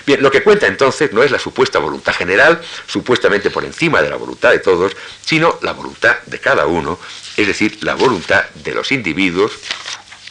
Bien, 0.06 0.22
lo 0.22 0.30
que 0.30 0.42
cuenta 0.42 0.66
entonces 0.66 1.12
no 1.12 1.22
es 1.22 1.30
la 1.30 1.38
supuesta 1.38 1.78
voluntad 1.78 2.14
general, 2.14 2.60
supuestamente 2.86 3.50
por 3.50 3.64
encima 3.64 4.02
de 4.02 4.10
la 4.10 4.16
voluntad 4.16 4.50
de 4.50 4.58
todos, 4.58 4.96
sino 5.24 5.58
la 5.62 5.72
voluntad 5.72 6.18
de 6.26 6.40
cada 6.40 6.66
uno, 6.66 6.98
es 7.36 7.46
decir, 7.46 7.78
la 7.82 7.94
voluntad 7.94 8.44
de 8.50 8.74
los 8.74 8.90
individuos 8.90 9.52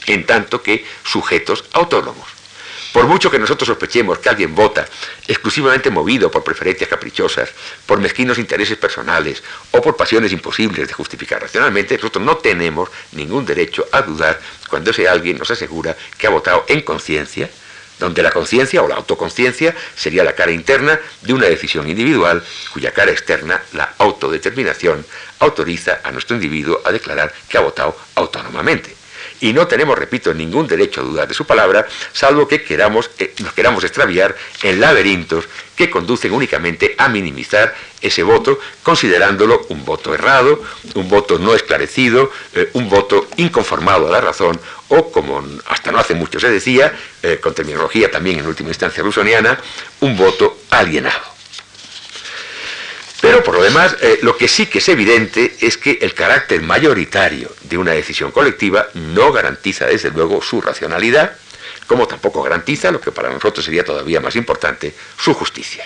en 0.07 0.25
tanto 0.25 0.61
que 0.61 0.85
sujetos 1.03 1.63
autónomos. 1.73 2.40
Por 2.91 3.07
mucho 3.07 3.31
que 3.31 3.39
nosotros 3.39 3.67
sospechemos 3.67 4.19
que 4.19 4.27
alguien 4.27 4.53
vota 4.53 4.85
exclusivamente 5.25 5.89
movido 5.89 6.29
por 6.29 6.43
preferencias 6.43 6.89
caprichosas, 6.89 7.49
por 7.85 7.99
mezquinos 7.99 8.37
intereses 8.37 8.77
personales 8.77 9.41
o 9.71 9.81
por 9.81 9.95
pasiones 9.95 10.33
imposibles 10.33 10.89
de 10.89 10.93
justificar 10.93 11.41
racionalmente, 11.41 11.95
nosotros 11.95 12.25
no 12.25 12.37
tenemos 12.37 12.89
ningún 13.13 13.45
derecho 13.45 13.87
a 13.93 14.01
dudar 14.01 14.41
cuando 14.69 14.91
ese 14.91 15.07
alguien 15.07 15.37
nos 15.37 15.49
asegura 15.51 15.95
que 16.17 16.27
ha 16.27 16.31
votado 16.31 16.65
en 16.67 16.81
conciencia, 16.81 17.49
donde 17.97 18.23
la 18.23 18.31
conciencia 18.31 18.81
o 18.81 18.87
la 18.89 18.95
autoconciencia 18.95 19.73
sería 19.95 20.25
la 20.25 20.35
cara 20.35 20.51
interna 20.51 20.99
de 21.21 21.33
una 21.33 21.47
decisión 21.47 21.89
individual 21.89 22.43
cuya 22.73 22.91
cara 22.91 23.11
externa, 23.11 23.61
la 23.71 23.93
autodeterminación, 23.99 25.05
autoriza 25.39 26.01
a 26.03 26.11
nuestro 26.11 26.35
individuo 26.35 26.81
a 26.83 26.91
declarar 26.91 27.33
que 27.47 27.57
ha 27.57 27.61
votado 27.61 27.95
autónomamente 28.15 29.00
y 29.41 29.53
no 29.53 29.67
tenemos, 29.67 29.97
repito, 29.97 30.33
ningún 30.33 30.67
derecho 30.67 31.01
a 31.01 31.03
dudar 31.03 31.27
de 31.27 31.33
su 31.33 31.45
palabra, 31.45 31.85
salvo 32.13 32.47
que 32.47 32.63
queramos, 32.63 33.09
eh, 33.19 33.33
nos 33.39 33.53
queramos 33.53 33.83
extraviar 33.83 34.35
en 34.63 34.79
laberintos 34.79 35.45
que 35.75 35.89
conducen 35.89 36.31
únicamente 36.31 36.95
a 36.97 37.09
minimizar 37.09 37.73
ese 38.01 38.23
voto, 38.23 38.59
considerándolo 38.83 39.65
un 39.69 39.83
voto 39.83 40.13
errado, 40.13 40.63
un 40.93 41.09
voto 41.09 41.39
no 41.39 41.55
esclarecido, 41.55 42.31
eh, 42.53 42.69
un 42.73 42.87
voto 42.87 43.27
inconformado 43.37 44.07
a 44.07 44.11
la 44.11 44.21
razón, 44.21 44.59
o 44.89 45.11
como 45.11 45.43
hasta 45.67 45.91
no 45.91 45.99
hace 45.99 46.13
mucho 46.13 46.39
se 46.39 46.49
decía, 46.49 46.93
eh, 47.23 47.39
con 47.41 47.55
terminología 47.55 48.11
también 48.11 48.39
en 48.39 48.47
última 48.47 48.69
instancia 48.69 49.01
rusoniana, 49.01 49.59
un 50.01 50.15
voto 50.15 50.59
alienado. 50.69 51.30
Pero 53.31 53.45
por 53.45 53.55
lo 53.55 53.63
demás, 53.63 53.95
eh, 54.01 54.19
lo 54.23 54.35
que 54.35 54.49
sí 54.49 54.65
que 54.65 54.79
es 54.79 54.89
evidente 54.89 55.55
es 55.61 55.77
que 55.77 55.99
el 56.01 56.13
carácter 56.13 56.61
mayoritario 56.61 57.49
de 57.61 57.77
una 57.77 57.93
decisión 57.93 58.29
colectiva 58.29 58.89
no 58.93 59.31
garantiza 59.31 59.85
desde 59.85 60.09
luego 60.09 60.41
su 60.41 60.59
racionalidad, 60.59 61.37
como 61.87 62.09
tampoco 62.09 62.43
garantiza, 62.43 62.91
lo 62.91 62.99
que 62.99 63.13
para 63.13 63.29
nosotros 63.29 63.63
sería 63.63 63.85
todavía 63.85 64.19
más 64.19 64.35
importante, 64.35 64.93
su 65.17 65.33
justicia. 65.33 65.85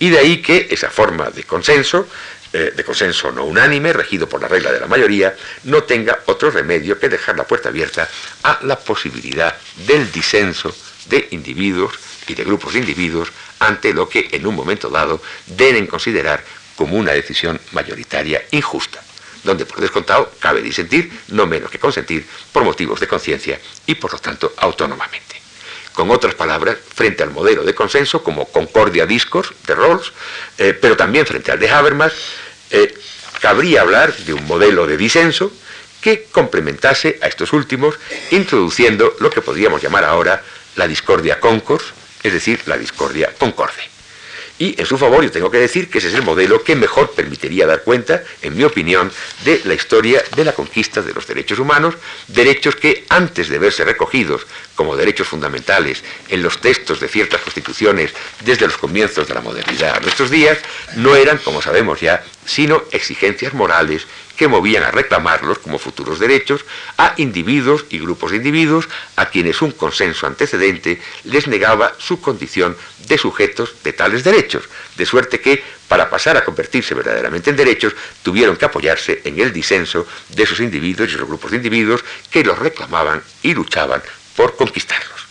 Y 0.00 0.10
de 0.10 0.18
ahí 0.18 0.42
que 0.42 0.66
esa 0.72 0.90
forma 0.90 1.30
de 1.30 1.44
consenso, 1.44 2.08
eh, 2.52 2.72
de 2.74 2.84
consenso 2.84 3.30
no 3.30 3.44
unánime, 3.44 3.92
regido 3.92 4.28
por 4.28 4.42
la 4.42 4.48
regla 4.48 4.72
de 4.72 4.80
la 4.80 4.88
mayoría, 4.88 5.36
no 5.62 5.84
tenga 5.84 6.18
otro 6.26 6.50
remedio 6.50 6.98
que 6.98 7.08
dejar 7.08 7.36
la 7.36 7.44
puerta 7.44 7.68
abierta 7.68 8.08
a 8.42 8.58
la 8.62 8.76
posibilidad 8.76 9.56
del 9.86 10.10
disenso 10.10 10.74
de 11.06 11.28
individuos 11.30 11.94
y 12.26 12.34
de 12.34 12.42
grupos 12.42 12.72
de 12.72 12.80
individuos 12.80 13.30
ante 13.60 13.94
lo 13.94 14.08
que 14.08 14.30
en 14.32 14.46
un 14.48 14.56
momento 14.56 14.88
dado 14.88 15.22
deben 15.46 15.86
considerar 15.86 16.42
como 16.76 16.96
una 16.96 17.12
decisión 17.12 17.60
mayoritaria 17.72 18.42
injusta, 18.50 19.02
donde 19.44 19.66
por 19.66 19.80
descontado 19.80 20.32
cabe 20.38 20.62
disentir, 20.62 21.10
no 21.28 21.46
menos 21.46 21.70
que 21.70 21.78
consentir, 21.78 22.26
por 22.52 22.64
motivos 22.64 23.00
de 23.00 23.08
conciencia 23.08 23.60
y 23.86 23.94
por 23.94 24.12
lo 24.12 24.18
tanto 24.18 24.52
autónomamente. 24.56 25.40
Con 25.92 26.10
otras 26.10 26.34
palabras, 26.34 26.78
frente 26.94 27.22
al 27.22 27.30
modelo 27.30 27.64
de 27.64 27.74
consenso 27.74 28.22
como 28.22 28.46
Concordia 28.46 29.04
Discourse 29.04 29.52
de 29.66 29.74
Rawls, 29.74 30.12
eh, 30.56 30.72
pero 30.80 30.96
también 30.96 31.26
frente 31.26 31.52
al 31.52 31.58
de 31.58 31.68
Habermas, 31.70 32.12
eh, 32.70 32.94
cabría 33.40 33.82
hablar 33.82 34.16
de 34.16 34.32
un 34.32 34.46
modelo 34.46 34.86
de 34.86 34.96
disenso 34.96 35.52
que 36.00 36.24
complementase 36.32 37.18
a 37.22 37.28
estos 37.28 37.52
últimos, 37.52 37.94
introduciendo 38.30 39.14
lo 39.20 39.30
que 39.30 39.42
podríamos 39.42 39.82
llamar 39.82 40.04
ahora 40.04 40.42
la 40.76 40.88
discordia 40.88 41.38
concord, 41.38 41.82
es 42.22 42.32
decir, 42.32 42.60
la 42.66 42.78
discordia 42.78 43.32
concorde. 43.38 43.91
Y 44.62 44.76
en 44.78 44.86
su 44.86 44.96
favor 44.96 45.24
yo 45.24 45.32
tengo 45.32 45.50
que 45.50 45.58
decir 45.58 45.90
que 45.90 45.98
ese 45.98 46.06
es 46.06 46.14
el 46.14 46.22
modelo 46.22 46.62
que 46.62 46.76
mejor 46.76 47.10
permitiría 47.10 47.66
dar 47.66 47.82
cuenta, 47.82 48.22
en 48.42 48.56
mi 48.56 48.62
opinión, 48.62 49.10
de 49.44 49.60
la 49.64 49.74
historia 49.74 50.22
de 50.36 50.44
la 50.44 50.52
conquista 50.52 51.02
de 51.02 51.12
los 51.12 51.26
derechos 51.26 51.58
humanos, 51.58 51.96
derechos 52.28 52.76
que 52.76 53.04
antes 53.08 53.48
de 53.48 53.58
verse 53.58 53.84
recogidos 53.84 54.46
como 54.76 54.96
derechos 54.96 55.26
fundamentales 55.26 56.04
en 56.28 56.44
los 56.44 56.60
textos 56.60 57.00
de 57.00 57.08
ciertas 57.08 57.40
constituciones 57.40 58.12
desde 58.44 58.68
los 58.68 58.78
comienzos 58.78 59.26
de 59.26 59.34
la 59.34 59.40
modernidad 59.40 59.96
a 59.96 60.00
nuestros 60.00 60.30
días, 60.30 60.58
no 60.94 61.16
eran, 61.16 61.38
como 61.38 61.60
sabemos 61.60 62.00
ya, 62.00 62.22
sino 62.46 62.84
exigencias 62.92 63.54
morales 63.54 64.06
que 64.42 64.48
movían 64.48 64.82
a 64.82 64.90
reclamarlos 64.90 65.60
como 65.60 65.78
futuros 65.78 66.18
derechos 66.18 66.64
a 66.98 67.14
individuos 67.16 67.86
y 67.90 68.00
grupos 68.00 68.32
de 68.32 68.38
individuos 68.38 68.88
a 69.14 69.26
quienes 69.26 69.62
un 69.62 69.70
consenso 69.70 70.26
antecedente 70.26 71.00
les 71.22 71.46
negaba 71.46 71.94
su 71.98 72.20
condición 72.20 72.76
de 73.06 73.18
sujetos 73.18 73.76
de 73.84 73.92
tales 73.92 74.24
derechos, 74.24 74.64
de 74.96 75.06
suerte 75.06 75.40
que, 75.40 75.62
para 75.86 76.10
pasar 76.10 76.36
a 76.36 76.44
convertirse 76.44 76.92
verdaderamente 76.92 77.50
en 77.50 77.56
derechos, 77.56 77.94
tuvieron 78.24 78.56
que 78.56 78.64
apoyarse 78.64 79.22
en 79.22 79.38
el 79.38 79.52
disenso 79.52 80.08
de 80.30 80.42
esos 80.42 80.58
individuos 80.58 81.08
y 81.08 81.14
esos 81.14 81.28
grupos 81.28 81.52
de 81.52 81.58
individuos 81.58 82.04
que 82.28 82.42
los 82.42 82.58
reclamaban 82.58 83.22
y 83.44 83.54
luchaban 83.54 84.02
por 84.34 84.56
conquistarlos. 84.56 85.22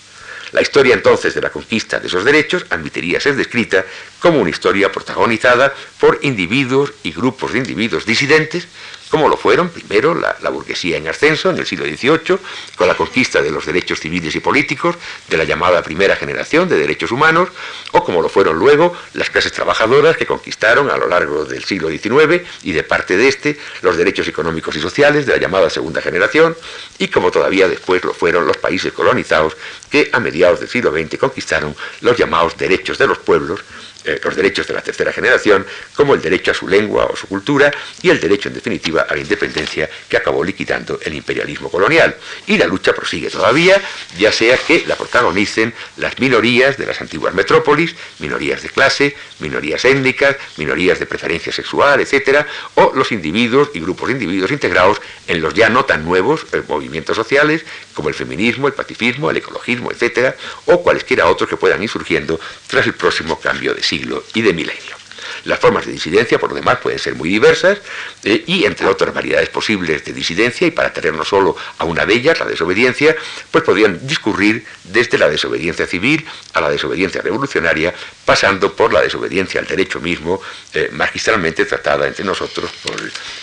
La 0.54 0.62
historia 0.62 0.94
entonces 0.94 1.34
de 1.34 1.42
la 1.42 1.50
conquista 1.50 2.00
de 2.00 2.08
esos 2.08 2.24
derechos 2.24 2.66
admitiría 2.70 3.20
ser 3.20 3.36
descrita 3.36 3.86
como 4.20 4.40
una 4.40 4.50
historia 4.50 4.90
protagonizada 4.90 5.74
por 6.00 6.20
individuos 6.22 6.94
y 7.04 7.12
grupos 7.12 7.52
de 7.52 7.60
individuos 7.60 8.06
disidentes 8.06 8.68
como 9.12 9.28
lo 9.28 9.36
fueron 9.36 9.70
primero 9.70 10.16
la, 10.16 10.50
burguesía 10.50 10.98
en 10.98 11.08
ascenso 11.08 11.50
en 11.50 11.58
el 11.58 11.68
siglo 11.68 11.86
XVIII, 11.86 12.40
con 12.76 12.88
la 12.88 12.96
conquista 12.96 13.42
de 13.42 13.52
los 13.52 13.66
derechos 13.66 14.00
civiles 14.00 14.34
y 14.36 14.40
políticos 14.40 14.96
de 15.28 15.38
la 15.38 15.44
llamada 15.44 15.84
primera 15.84 16.16
generación 16.16 16.70
de 16.70 16.78
derechos 16.78 17.12
humanos, 17.12 17.50
o 17.92 18.04
como 18.04 18.22
lo 18.22 18.30
fueron 18.30 18.58
luego 18.58 18.96
las 19.14 19.30
clases 19.30 19.52
trabajadoras 19.52 20.16
que 20.16 20.26
conquistaron 20.26 20.90
a 20.90 20.98
lo 20.98 21.08
largo 21.08 21.44
del 21.44 21.64
siglo 21.66 21.90
XIX 21.90 22.42
y 22.64 22.72
de 22.72 22.84
parte 22.84 23.18
de 23.18 23.28
este 23.28 23.60
los 23.82 23.98
derechos 23.98 24.28
económicos 24.30 24.76
y 24.78 24.80
sociales 24.80 25.26
de 25.26 25.34
la 25.34 25.40
llamada 25.40 25.70
segunda 25.70 26.02
generación, 26.02 26.56
y 26.98 27.10
como 27.10 27.32
todavía 27.32 27.68
después 27.68 28.04
lo 28.06 28.14
fueron 28.14 28.48
los 28.48 28.58
países 28.58 28.94
colonizados 28.94 29.58
que 29.92 30.10
a 30.12 30.20
mediados 30.20 30.60
del 30.62 30.70
siglo 30.70 30.92
XX 30.92 31.18
conquistaron 31.20 31.76
los 32.00 32.18
llamados 32.18 32.58
derechos 32.58 32.98
de 32.98 33.08
los 33.08 33.20
pueblos, 33.20 33.60
eh, 34.04 34.20
los 34.24 34.36
derechos 34.36 34.66
de 34.66 34.74
la 34.74 34.82
tercera 34.82 35.14
generación, 35.14 35.64
como 35.96 36.16
el 36.16 36.22
derecho 36.22 36.50
a 36.50 36.54
su 36.56 36.68
lengua 36.68 37.06
o 37.06 37.16
su 37.16 37.28
cultura 37.28 37.72
y 38.02 38.10
el 38.10 38.20
derecho, 38.20 38.48
en 38.50 38.56
definitiva, 38.56 39.06
a 39.08 39.14
la 39.14 39.22
independencia 39.22 39.88
que 40.10 40.18
acabó 40.18 40.44
liquidando 40.44 41.00
el 41.04 41.14
imperialismo 41.14 41.70
colonial. 41.70 42.16
Y 42.48 42.58
la 42.58 42.66
lucha 42.66 42.94
prosigue 42.94 43.30
todavía, 43.30 43.80
ya 44.18 44.32
sea 44.32 44.58
que 44.58 44.86
la 44.88 44.96
protagonicen 44.96 45.72
las 45.98 46.18
minorías 46.18 46.78
de 46.78 46.88
las 46.88 47.00
antiguas 47.00 47.36
metrópolis, 47.36 47.96
minorías 48.18 48.64
de 48.64 48.70
clase, 48.70 49.16
minorías 49.38 49.86
étnicas, 49.86 50.36
minorías 50.58 50.98
de 50.98 51.06
preferencia 51.06 51.54
sexual, 51.54 52.00
etc., 52.02 52.46
o 52.76 52.94
los 52.96 53.12
individuos 53.12 53.70
y 53.76 53.82
grupos 53.82 54.08
de 54.08 54.14
individuos 54.14 54.52
integrados 54.52 55.00
en 55.28 55.42
los 55.42 55.54
ya 55.54 55.70
no 55.70 55.86
tan 55.86 56.04
nuevos 56.06 56.48
eh, 56.54 56.64
movimientos 56.68 57.16
sociales, 57.16 57.66
como 57.94 58.10
el 58.10 58.16
feminismo, 58.16 58.68
el 58.68 58.74
pacifismo, 58.74 59.30
el 59.30 59.38
ecologismo, 59.38 59.92
etc., 59.92 60.36
o 60.66 60.82
cualesquiera 60.82 61.28
otros 61.28 61.50
que 61.50 61.58
puedan 61.58 61.82
ir 61.84 61.90
surgiendo 61.90 62.40
tras 62.68 62.86
el 62.86 62.94
próximo 62.94 63.40
cambio 63.40 63.74
de 63.74 63.84
siglo 63.84 64.24
y 64.34 64.42
de 64.42 64.54
milenio. 64.54 65.02
Las 65.46 65.60
formas 65.60 65.86
de 65.86 65.92
disidencia, 65.92 66.40
por 66.40 66.50
lo 66.50 66.56
demás, 66.56 66.78
pueden 66.78 67.00
ser 67.00 67.16
muy 67.16 67.30
diversas 67.30 67.80
eh, 68.24 68.44
y, 68.46 68.66
entre 68.66 68.88
otras 68.88 69.14
variedades 69.14 69.50
posibles 69.50 70.04
de 70.06 70.14
disidencia, 70.14 70.68
y 70.68 70.72
para 70.72 70.94
tenernos 70.94 71.28
solo 71.28 71.56
a 71.78 71.86
una 71.86 72.06
de 72.06 72.14
ellas, 72.14 72.40
la 72.40 72.46
desobediencia, 72.46 73.16
pues 73.50 73.64
podrían 73.64 74.06
discurrir 74.06 74.66
desde 74.84 75.18
la 75.18 75.30
desobediencia 75.30 75.88
civil 75.88 76.26
a 76.54 76.62
la 76.62 76.70
desobediencia 76.70 77.22
revolucionaria, 77.22 77.94
pasando 78.26 78.76
por 78.76 78.94
la 78.94 79.02
desobediencia 79.02 79.60
al 79.60 79.68
derecho 79.68 80.00
mismo, 80.00 80.42
eh, 80.74 80.90
magistralmente 80.92 81.66
tratada 81.66 82.08
entre 82.08 82.26
nosotros 82.26 82.72
por 82.84 82.96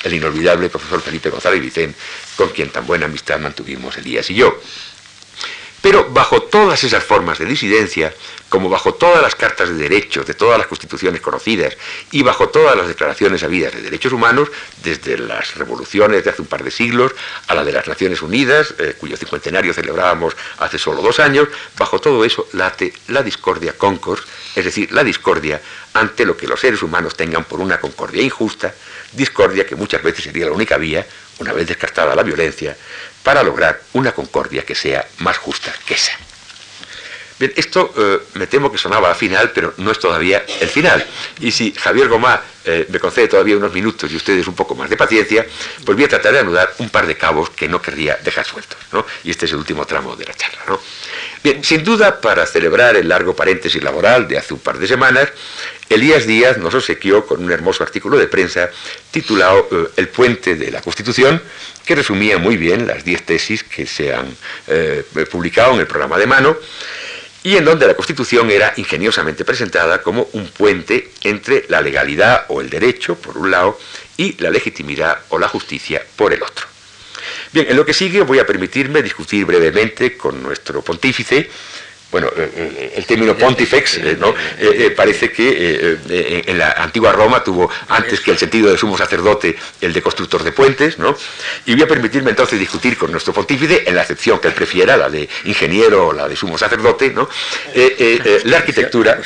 el 0.05 0.14
inolvidable 0.14 0.68
profesor 0.68 1.03
Felipe 1.03 1.30
González 1.30 1.61
Vicente, 1.61 1.99
con 2.39 2.51
quien 2.51 2.70
tan 2.70 2.86
buena 2.86 3.07
amistad 3.07 3.41
mantuvimos 3.41 3.99
Elías 3.99 4.30
y 4.30 4.36
yo. 4.36 4.59
Pero 5.82 6.09
bajo 6.11 6.43
todas 6.43 6.82
esas 6.84 7.03
formas 7.03 7.39
de 7.39 7.47
disidencia, 7.47 8.14
como 8.49 8.68
bajo 8.68 8.95
todas 8.95 9.20
las 9.22 9.34
cartas 9.34 9.68
de 9.68 9.74
derechos 9.74 10.26
de 10.26 10.34
todas 10.34 10.57
las 10.57 10.66
constituciones 10.66 11.20
conocidas 11.20 11.76
y 12.11 12.22
bajo 12.22 12.49
todas 12.49 12.76
las 12.76 12.89
declaraciones 12.89 13.43
habidas 13.43 13.74
de 13.74 13.82
derechos 13.82 14.12
humanos, 14.12 14.49
desde 14.82 15.18
las 15.18 15.57
revoluciones 15.57 16.24
de 16.24 16.30
hace 16.30 16.43
un 16.43 16.49
par 16.49 16.62
de 16.62 16.70
siglos 16.70 17.12
a 17.49 17.55
la 17.55 17.64
de 17.64 17.72
las 17.72 17.86
Naciones 17.86 18.22
Unidas, 18.22 18.74
eh, 18.78 18.95
cuyo 18.99 19.16
cincuentenario 19.16 19.74
celebrábamos 19.74 20.36
hace 20.59 20.78
solo 20.78 21.03
dos 21.03 21.18
años, 21.18 21.49
bajo 21.76 22.01
todo 22.01 22.24
eso 22.24 22.49
late 22.53 22.93
la 23.09 23.22
discordia 23.22 23.72
concord, 23.76 24.20
es 24.55 24.64
decir, 24.64 24.93
la 24.93 25.05
discordia 25.05 25.61
ante 25.95 26.24
lo 26.24 26.36
que 26.36 26.47
los 26.47 26.61
seres 26.61 26.82
humanos 26.82 27.16
tengan 27.16 27.45
por 27.45 27.61
una 27.61 27.80
concordia 27.80 28.22
injusta, 28.22 28.74
discordia 29.12 29.66
que 29.66 29.74
muchas 29.74 30.03
veces 30.03 30.24
sería 30.24 30.47
la 30.47 30.53
única 30.53 30.76
vía, 30.76 31.07
una 31.39 31.53
vez 31.53 31.66
descartada 31.66 32.14
la 32.14 32.22
violencia, 32.22 32.76
para 33.22 33.43
lograr 33.43 33.80
una 33.93 34.12
concordia 34.12 34.64
que 34.64 34.74
sea 34.74 35.07
más 35.18 35.39
justa 35.39 35.72
que 35.86 35.95
esa. 35.95 36.12
Bien, 37.39 37.53
esto 37.55 37.93
eh, 37.97 38.20
me 38.34 38.49
temo 38.49 38.70
que 38.72 38.78
sonaba 38.78 39.11
al 39.11 39.14
final, 39.14 39.53
pero 39.53 39.74
no 39.76 39.93
es 39.93 39.99
todavía 40.01 40.45
el 40.61 40.68
final. 40.68 41.07
Y 41.39 41.53
si 41.53 41.72
Javier 41.72 42.09
Gomá 42.09 42.43
eh, 42.64 42.86
me 42.89 42.99
concede 42.99 43.28
todavía 43.28 43.57
unos 43.57 43.72
minutos 43.72 44.11
y 44.11 44.16
ustedes 44.16 44.49
un 44.49 44.55
poco 44.55 44.74
más 44.74 44.91
de 44.91 44.97
paciencia, 44.97 45.47
pues 45.84 45.97
voy 45.97 46.05
a 46.05 46.09
tratar 46.09 46.32
de 46.32 46.41
anudar 46.41 46.74
un 46.78 46.91
par 46.91 47.07
de 47.07 47.16
cabos 47.16 47.51
que 47.51 47.68
no 47.68 47.80
querría 47.80 48.18
dejar 48.24 48.45
sueltos. 48.45 48.78
¿no? 48.93 49.07
Y 49.22 49.30
este 49.30 49.47
es 49.47 49.53
el 49.53 49.59
último 49.59 49.86
tramo 49.86 50.16
de 50.16 50.24
la 50.24 50.34
charla. 50.34 50.59
¿no? 50.66 50.80
Bien, 51.43 51.62
sin 51.62 51.84
duda, 51.84 52.20
para 52.20 52.47
celebrar 52.47 52.97
el 52.97 53.09
largo 53.09 53.34
paréntesis 53.34 53.82
laboral 53.82 54.26
de 54.26 54.39
hace 54.39 54.55
un 54.55 54.61
par 54.61 54.78
de 54.78 54.89
semanas, 54.89 55.28
Elías 55.89 56.26
Díaz 56.26 56.59
nos 56.59 56.74
obsequió 56.74 57.26
con 57.26 57.43
un 57.43 57.51
hermoso 57.51 57.82
artículo 57.82 58.18
de 58.18 58.26
prensa 58.26 58.70
titulado 59.11 59.68
eh, 59.70 59.89
El 59.97 60.09
puente 60.09 60.57
de 60.57 60.70
la 60.70 60.82
Constitución, 60.82 61.41
que 61.84 61.95
resumía 61.95 62.39
muy 62.39 62.57
bien 62.57 62.86
las 62.86 63.05
diez 63.05 63.22
tesis 63.22 63.62
que 63.62 63.86
se 63.86 64.12
han 64.12 64.36
publicado 65.30 65.72
en 65.72 65.80
el 65.80 65.86
programa 65.86 66.18
de 66.18 66.26
mano 66.26 66.59
y 67.43 67.57
en 67.57 67.64
donde 67.64 67.86
la 67.86 67.95
Constitución 67.95 68.51
era 68.51 68.74
ingeniosamente 68.76 69.45
presentada 69.45 70.03
como 70.03 70.28
un 70.32 70.49
puente 70.49 71.12
entre 71.22 71.64
la 71.68 71.80
legalidad 71.80 72.45
o 72.49 72.61
el 72.61 72.68
derecho, 72.68 73.14
por 73.14 73.39
un 73.39 73.51
lado, 73.51 73.78
y 74.16 74.36
la 74.43 74.51
legitimidad 74.51 75.20
o 75.30 75.39
la 75.39 75.49
justicia, 75.49 76.03
por 76.16 76.32
el 76.34 76.43
otro. 76.43 76.66
Bien, 77.53 77.66
en 77.68 77.76
lo 77.76 77.86
que 77.86 77.94
sigue 77.94 78.22
voy 78.22 78.38
a 78.38 78.46
permitirme 78.46 79.03
discutir 79.03 79.44
brevemente 79.44 80.16
con 80.16 80.42
nuestro 80.42 80.82
pontífice 80.82 81.49
bueno, 82.11 82.29
eh, 82.35 82.51
eh, 82.55 82.93
el 82.97 83.05
término 83.05 83.37
pontifex 83.37 83.99
eh, 83.99 84.17
¿no? 84.19 84.35
parece 84.97 85.31
que 85.31 85.99
en 86.47 86.59
la 86.59 86.73
antigua 86.73 87.13
Roma 87.13 87.45
tuvo 87.45 87.71
antes 87.89 88.21
que 88.21 88.31
el 88.31 88.39
sentido 88.39 88.71
de 88.71 88.79
sumo 88.79 88.97
sacerdote 88.97 89.55
el 89.81 89.93
de 89.93 90.01
constructor 90.01 90.43
de 90.43 90.53
puentes, 90.53 90.99
¿no? 90.99 91.17
y 91.67 91.75
voy 91.75 91.83
a 91.83 91.89
permitirme 91.89 92.31
entonces 92.31 92.59
discutir 92.59 92.97
con 92.97 93.13
nuestro 93.13 93.35
pontífice, 93.35 93.85
en 93.87 93.95
la 93.95 94.03
acepción 94.03 94.39
que 94.39 94.49
él 94.49 94.55
prefiera, 94.55 94.97
la 94.97 95.11
de 95.11 95.29
ingeniero 95.45 96.09
o 96.09 96.13
la 96.13 96.29
de 96.29 96.37
sumo 96.37 96.57
sacerdote, 96.57 97.11
¿no? 97.11 97.29
la 98.45 98.57
arquitectura, 98.57 99.21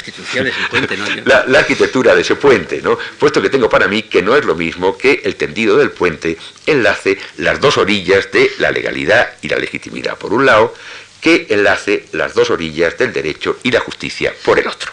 la, 1.24 1.44
la, 1.46 1.58
arquitectura 1.60 2.14
de 2.14 2.22
ese 2.22 2.34
puente, 2.34 2.82
¿no? 2.82 2.98
puesto 3.18 3.40
que 3.40 3.48
tengo 3.48 3.68
para 3.68 3.86
mí 3.86 4.02
que 4.02 4.22
no 4.22 4.36
es 4.36 4.44
lo 4.44 4.56
mismo 4.56 4.98
que 4.98 5.22
el 5.24 5.36
tendido 5.36 5.76
del 5.76 5.92
puente 5.92 6.36
enlace 6.66 7.18
las 7.38 7.60
dos 7.60 7.78
orillas 7.78 8.30
de 8.32 8.50
la 8.58 8.70
legalidad 8.72 9.34
y 9.40 9.48
la 9.48 9.58
legitimidad, 9.58 10.16
por 10.16 10.32
un 10.32 10.46
lado, 10.46 10.74
que 11.22 11.46
enlace 11.50 12.04
las 12.12 12.34
dos 12.34 12.50
orillas 12.50 12.98
del 12.98 13.12
derecho 13.12 13.58
y 13.62 13.70
la 13.70 13.80
justicia 13.80 14.34
por 14.44 14.58
el 14.58 14.66
otro. 14.66 14.92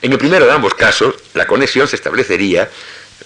En 0.00 0.10
el 0.10 0.18
primero 0.18 0.46
de 0.46 0.52
ambos 0.52 0.74
casos, 0.74 1.14
la 1.34 1.46
conexión 1.46 1.86
se 1.86 1.96
establecería, 1.96 2.68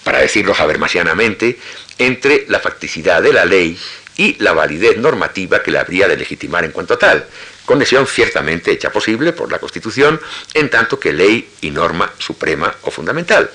para 0.03 0.19
decirlo 0.19 0.53
habermasianamente, 0.57 1.57
entre 1.97 2.45
la 2.49 2.59
facticidad 2.59 3.21
de 3.21 3.33
la 3.33 3.45
ley 3.45 3.79
y 4.17 4.35
la 4.43 4.51
validez 4.51 4.97
normativa 4.97 5.63
que 5.63 5.71
la 5.71 5.79
habría 5.79 6.07
de 6.09 6.17
legitimar 6.17 6.65
en 6.65 6.71
cuanto 6.71 6.97
tal, 6.97 7.25
conexión 7.65 8.05
ciertamente 8.07 8.71
hecha 8.71 8.91
posible 8.91 9.31
por 9.31 9.49
la 9.49 9.59
Constitución, 9.59 10.19
en 10.53 10.69
tanto 10.69 10.99
que 10.99 11.13
ley 11.13 11.49
y 11.61 11.71
norma 11.71 12.11
suprema 12.17 12.75
o 12.81 12.91
fundamental. 12.91 13.49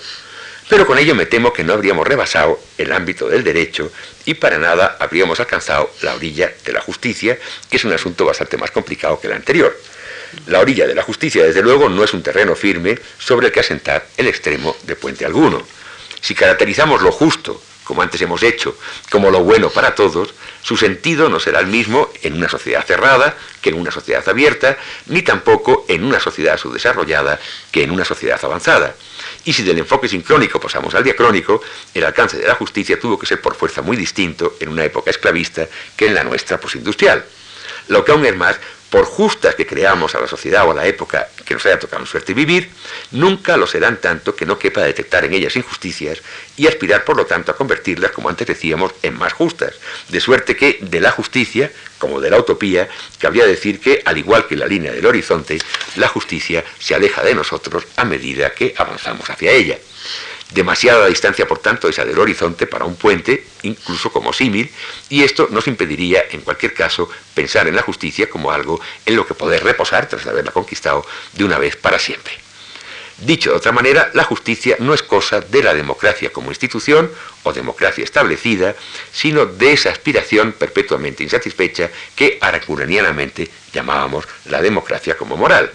Pero 0.69 0.87
con 0.87 0.99
ello 0.99 1.15
me 1.15 1.27
temo 1.27 1.53
que 1.53 1.63
no 1.63 1.75
habríamos 1.75 2.07
rebasado 2.07 2.59
el 2.79 2.93
ámbito 2.93 3.29
del 3.29 3.45
derecho 3.45 3.93
y 4.25 4.35
para 4.35 4.59
nada 4.59 4.97
habríamos 4.99 5.39
alcanzado 5.39 5.91
la 6.03 6.15
orilla 6.15 6.53
de 6.65 6.73
la 6.73 6.81
justicia, 6.81 7.39
que 7.69 7.77
es 7.77 7.85
un 7.85 7.93
asunto 7.93 8.25
bastante 8.25 8.57
más 8.57 8.71
complicado 8.71 9.21
que 9.21 9.27
el 9.27 9.35
anterior. 9.35 9.79
La 10.47 10.61
orilla 10.61 10.87
de 10.87 10.95
la 10.95 11.03
justicia, 11.03 11.45
desde 11.45 11.63
luego, 11.63 11.89
no 11.89 12.03
es 12.03 12.15
un 12.15 12.23
terreno 12.23 12.57
firme 12.57 12.99
sobre 13.19 13.49
el 13.49 13.53
que 13.53 13.61
asentar 13.61 14.07
el 14.17 14.27
extremo 14.27 14.75
de 14.85 14.97
puente 14.97 15.25
alguno. 15.25 15.63
Si 16.21 16.35
caracterizamos 16.35 17.03
lo 17.03 17.13
justo, 17.13 17.61
como 17.85 18.03
antes 18.03 18.21
hemos 18.23 18.43
hecho, 18.43 18.77
como 19.11 19.31
lo 19.31 19.45
bueno 19.45 19.71
para 19.71 19.95
todos, 19.95 20.35
su 20.63 20.77
sentido 20.77 21.29
no 21.29 21.39
será 21.39 21.61
el 21.61 21.67
mismo 21.67 22.11
en 22.23 22.35
una 22.35 22.49
sociedad 22.49 22.85
cerrada 22.85 23.37
que 23.61 23.69
en 23.69 23.79
una 23.79 23.91
sociedad 23.91 24.27
abierta, 24.27 24.79
ni 25.07 25.23
tampoco 25.23 25.85
en 25.89 26.05
una 26.05 26.19
sociedad 26.19 26.57
subdesarrollada 26.57 27.39
que 27.71 27.83
en 27.85 27.91
una 27.91 28.07
sociedad 28.07 28.41
avanzada. 28.43 28.95
Y 29.45 29.53
si 29.53 29.63
del 29.63 29.79
enfoque 29.79 30.09
sincrónico 30.09 30.59
pasamos 30.59 30.95
al 30.95 31.05
diacrónico, 31.05 31.61
el 31.93 32.05
alcance 32.05 32.39
de 32.39 32.47
la 32.47 32.55
justicia 32.55 32.99
tuvo 32.99 33.19
que 33.19 33.27
ser 33.27 33.41
por 33.41 33.55
fuerza 33.55 33.83
muy 33.83 33.97
distinto 33.97 34.57
en 34.61 34.71
una 34.71 34.85
época 34.85 35.11
esclavista 35.11 35.69
que 35.97 36.07
en 36.07 36.15
la 36.15 36.25
nuestra 36.25 36.59
posindustrial. 36.59 37.25
Lo 37.89 38.05
que 38.05 38.13
aún 38.13 38.25
es 38.25 38.35
más, 38.35 38.59
por 38.91 39.05
justas 39.05 39.55
que 39.55 39.67
creamos 39.67 40.15
a 40.15 40.21
la 40.21 40.29
sociedad 40.29 40.67
o 40.67 40.71
a 40.71 40.75
la 40.75 40.87
época 40.87 41.29
que 41.45 41.55
nos 41.55 41.67
haya 41.67 41.79
tocado 41.79 42.07
suerte 42.07 42.33
vivir, 42.33 42.71
nunca 43.11 43.57
lo 43.57 43.67
serán 43.67 44.01
tanto 44.01 44.37
que 44.37 44.47
no 44.47 44.59
quepa 44.59 44.83
detectar 44.83 45.25
en 45.25 45.35
ellas 45.35 45.57
injusticias 45.57 46.23
y 46.57 46.67
aspirar 46.67 47.05
por 47.05 47.17
lo 47.17 47.27
tanto 47.27 47.51
a 47.51 47.57
convertirlas, 47.57 48.13
como 48.13 48.29
antes 48.29 48.47
decíamos, 48.47 48.93
en 49.03 49.19
más 49.19 49.33
justas. 49.33 49.75
De 50.09 50.21
suerte 50.21 50.57
que 50.57 50.79
de 50.81 51.01
la 51.01 51.11
justicia, 51.11 51.73
como 51.99 52.21
de 52.21 52.31
la 52.31 52.39
utopía, 52.39 52.89
cabría 53.19 53.47
decir 53.47 53.81
que, 53.81 54.03
al 54.05 54.19
igual 54.19 54.47
que 54.47 54.57
la 54.57 54.67
línea 54.67 54.93
del 54.93 55.07
horizonte, 55.07 55.59
la 55.97 56.09
justicia 56.09 56.65
se 56.79 56.95
aleja 56.95 57.23
de 57.23 57.35
nosotros 57.35 57.85
a 57.97 58.05
medida 58.05 58.51
que 58.51 58.75
avanzamos 58.77 59.29
hacia 59.29 59.53
ella. 59.53 59.79
Demasiada 60.51 61.07
distancia, 61.07 61.49
por 61.49 61.59
tanto, 61.59 61.89
esa 61.89 62.05
del 62.05 62.19
horizonte 62.19 62.67
para 62.67 62.85
un 62.85 62.97
puente, 62.97 63.47
incluso 63.63 64.13
como 64.13 64.33
símil, 64.33 64.71
y 65.09 65.23
esto 65.23 65.49
nos 65.51 65.67
impediría, 65.67 66.25
en 66.31 66.43
cualquier 66.43 66.75
caso, 66.75 67.09
pensar 67.35 67.67
en 67.67 67.75
la 67.75 67.83
justicia 67.83 68.31
como 68.31 68.51
algo 68.51 68.81
en 69.05 69.17
lo 69.17 69.27
que 69.27 69.35
poder 69.35 69.65
reposar 69.65 70.09
tras 70.09 70.27
haberla 70.27 70.53
conquistado 70.53 71.05
de 71.33 71.45
una 71.45 71.59
vez 71.59 71.77
para 71.77 71.99
siempre. 71.99 72.45
Dicho 73.19 73.51
de 73.51 73.57
otra 73.57 73.73
manera, 73.73 74.11
la 74.15 74.25
justicia 74.25 74.77
no 74.81 74.93
es 74.93 75.03
cosa 75.03 75.41
de 75.41 75.63
la 75.63 75.73
democracia 75.73 76.31
como 76.31 76.51
institución 76.51 77.11
o 77.45 77.53
democracia 77.53 78.03
establecida, 78.03 78.75
sino 79.13 79.47
de 79.47 79.73
esa 79.73 79.91
aspiración 79.91 80.53
perpetuamente 80.53 81.23
insatisfecha 81.23 81.91
que 82.17 82.39
aracuranianamente 82.41 83.49
llamábamos 83.73 84.27
la 84.47 84.61
democracia 84.61 85.17
como 85.17 85.37
moral 85.37 85.71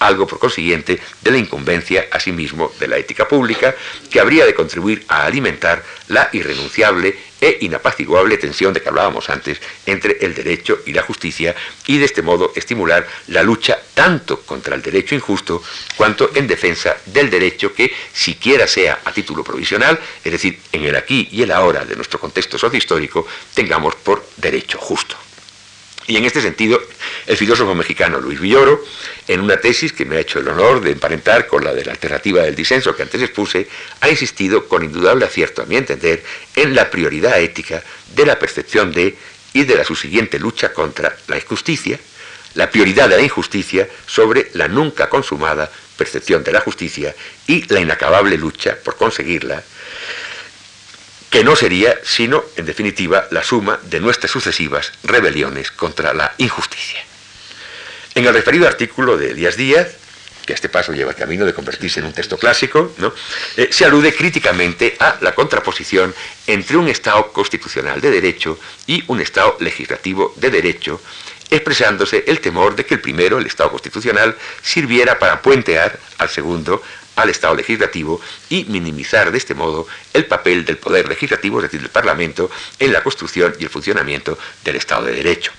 algo 0.00 0.26
por 0.26 0.38
consiguiente 0.38 1.00
de 1.22 1.30
la 1.30 1.38
incumbencia 1.38 2.08
asimismo 2.10 2.72
de 2.80 2.88
la 2.88 2.98
ética 2.98 3.28
pública, 3.28 3.74
que 4.10 4.20
habría 4.20 4.44
de 4.44 4.54
contribuir 4.54 5.04
a 5.08 5.24
alimentar 5.24 5.84
la 6.08 6.28
irrenunciable 6.32 7.16
e 7.40 7.58
inapaciguable 7.62 8.36
tensión 8.36 8.72
de 8.74 8.82
que 8.82 8.88
hablábamos 8.88 9.30
antes 9.30 9.60
entre 9.86 10.18
el 10.20 10.34
derecho 10.34 10.80
y 10.84 10.92
la 10.92 11.02
justicia 11.02 11.54
y 11.86 11.98
de 11.98 12.04
este 12.04 12.22
modo 12.22 12.52
estimular 12.54 13.06
la 13.28 13.42
lucha 13.42 13.78
tanto 13.94 14.40
contra 14.42 14.74
el 14.74 14.82
derecho 14.82 15.14
injusto 15.14 15.62
cuanto 15.96 16.30
en 16.34 16.46
defensa 16.46 16.96
del 17.06 17.30
derecho 17.30 17.72
que 17.72 17.92
siquiera 18.12 18.66
sea 18.66 19.00
a 19.04 19.12
título 19.12 19.42
provisional, 19.42 19.98
es 20.22 20.32
decir, 20.32 20.60
en 20.72 20.84
el 20.84 20.96
aquí 20.96 21.28
y 21.32 21.42
el 21.42 21.50
ahora 21.50 21.84
de 21.84 21.96
nuestro 21.96 22.18
contexto 22.18 22.58
sociohistórico, 22.58 23.26
tengamos 23.54 23.94
por 23.96 24.24
derecho 24.36 24.78
justo. 24.78 25.16
Y 26.10 26.16
en 26.16 26.24
este 26.24 26.42
sentido, 26.42 26.82
el 27.28 27.36
filósofo 27.36 27.72
mexicano 27.72 28.20
Luis 28.20 28.40
Villoro, 28.40 28.84
en 29.28 29.38
una 29.38 29.58
tesis 29.58 29.92
que 29.92 30.04
me 30.04 30.16
ha 30.16 30.18
hecho 30.18 30.40
el 30.40 30.48
honor 30.48 30.80
de 30.80 30.90
emparentar 30.90 31.46
con 31.46 31.62
la 31.62 31.72
de 31.72 31.84
la 31.84 31.92
alternativa 31.92 32.42
del 32.42 32.56
disenso 32.56 32.96
que 32.96 33.04
antes 33.04 33.22
expuse, 33.22 33.68
ha 34.00 34.08
insistido 34.08 34.66
con 34.66 34.82
indudable 34.82 35.24
acierto, 35.24 35.62
a 35.62 35.66
mi 35.66 35.76
entender, 35.76 36.24
en 36.56 36.74
la 36.74 36.90
prioridad 36.90 37.40
ética 37.40 37.84
de 38.12 38.26
la 38.26 38.40
percepción 38.40 38.90
de 38.90 39.16
y 39.52 39.62
de 39.62 39.76
la 39.76 39.84
subsiguiente 39.84 40.40
lucha 40.40 40.72
contra 40.72 41.16
la 41.28 41.36
injusticia, 41.36 41.96
la 42.54 42.68
prioridad 42.68 43.08
de 43.08 43.16
la 43.16 43.22
injusticia 43.22 43.88
sobre 44.04 44.50
la 44.54 44.66
nunca 44.66 45.08
consumada 45.08 45.70
percepción 45.96 46.42
de 46.42 46.50
la 46.50 46.60
justicia 46.60 47.14
y 47.46 47.72
la 47.72 47.78
inacabable 47.78 48.36
lucha 48.36 48.76
por 48.82 48.96
conseguirla, 48.96 49.62
que 51.30 51.44
no 51.44 51.54
sería 51.54 51.98
sino, 52.02 52.44
en 52.56 52.66
definitiva, 52.66 53.28
la 53.30 53.44
suma 53.44 53.78
de 53.84 54.00
nuestras 54.00 54.32
sucesivas 54.32 54.92
rebeliones 55.04 55.70
contra 55.70 56.12
la 56.12 56.34
injusticia. 56.38 57.04
En 58.14 58.26
el 58.26 58.34
referido 58.34 58.66
artículo 58.66 59.16
de 59.16 59.34
Díaz 59.34 59.56
Díaz, 59.56 59.88
que 60.44 60.52
a 60.52 60.56
este 60.56 60.68
paso 60.68 60.92
lleva 60.92 61.10
el 61.10 61.16
camino 61.16 61.46
de 61.46 61.54
convertirse 61.54 62.00
en 62.00 62.06
un 62.06 62.12
texto 62.12 62.36
clásico, 62.36 62.92
eh, 63.56 63.68
se 63.70 63.84
alude 63.84 64.12
críticamente 64.12 64.96
a 64.98 65.18
la 65.20 65.32
contraposición 65.32 66.12
entre 66.48 66.76
un 66.76 66.88
Estado 66.88 67.32
constitucional 67.32 68.00
de 68.00 68.10
derecho 68.10 68.58
y 68.88 69.04
un 69.06 69.20
Estado 69.20 69.56
legislativo 69.60 70.34
de 70.36 70.50
derecho, 70.50 71.00
expresándose 71.50 72.24
el 72.26 72.40
temor 72.40 72.74
de 72.74 72.84
que 72.84 72.94
el 72.94 73.00
primero, 73.00 73.38
el 73.38 73.46
Estado 73.46 73.70
constitucional, 73.70 74.36
sirviera 74.62 75.18
para 75.18 75.40
puentear 75.40 75.98
al 76.18 76.28
segundo 76.28 76.82
al 77.22 77.30
Estado 77.30 77.54
legislativo 77.54 78.20
y 78.48 78.64
minimizar 78.64 79.30
de 79.30 79.38
este 79.38 79.54
modo 79.54 79.86
el 80.12 80.26
papel 80.26 80.64
del 80.64 80.78
Poder 80.78 81.08
Legislativo, 81.08 81.58
es 81.58 81.64
decir, 81.64 81.80
del 81.80 81.90
Parlamento, 81.90 82.50
en 82.78 82.92
la 82.92 83.02
construcción 83.02 83.54
y 83.58 83.64
el 83.64 83.70
funcionamiento 83.70 84.38
del 84.64 84.76
Estado 84.76 85.06
de 85.06 85.12
Derecho. 85.12 85.52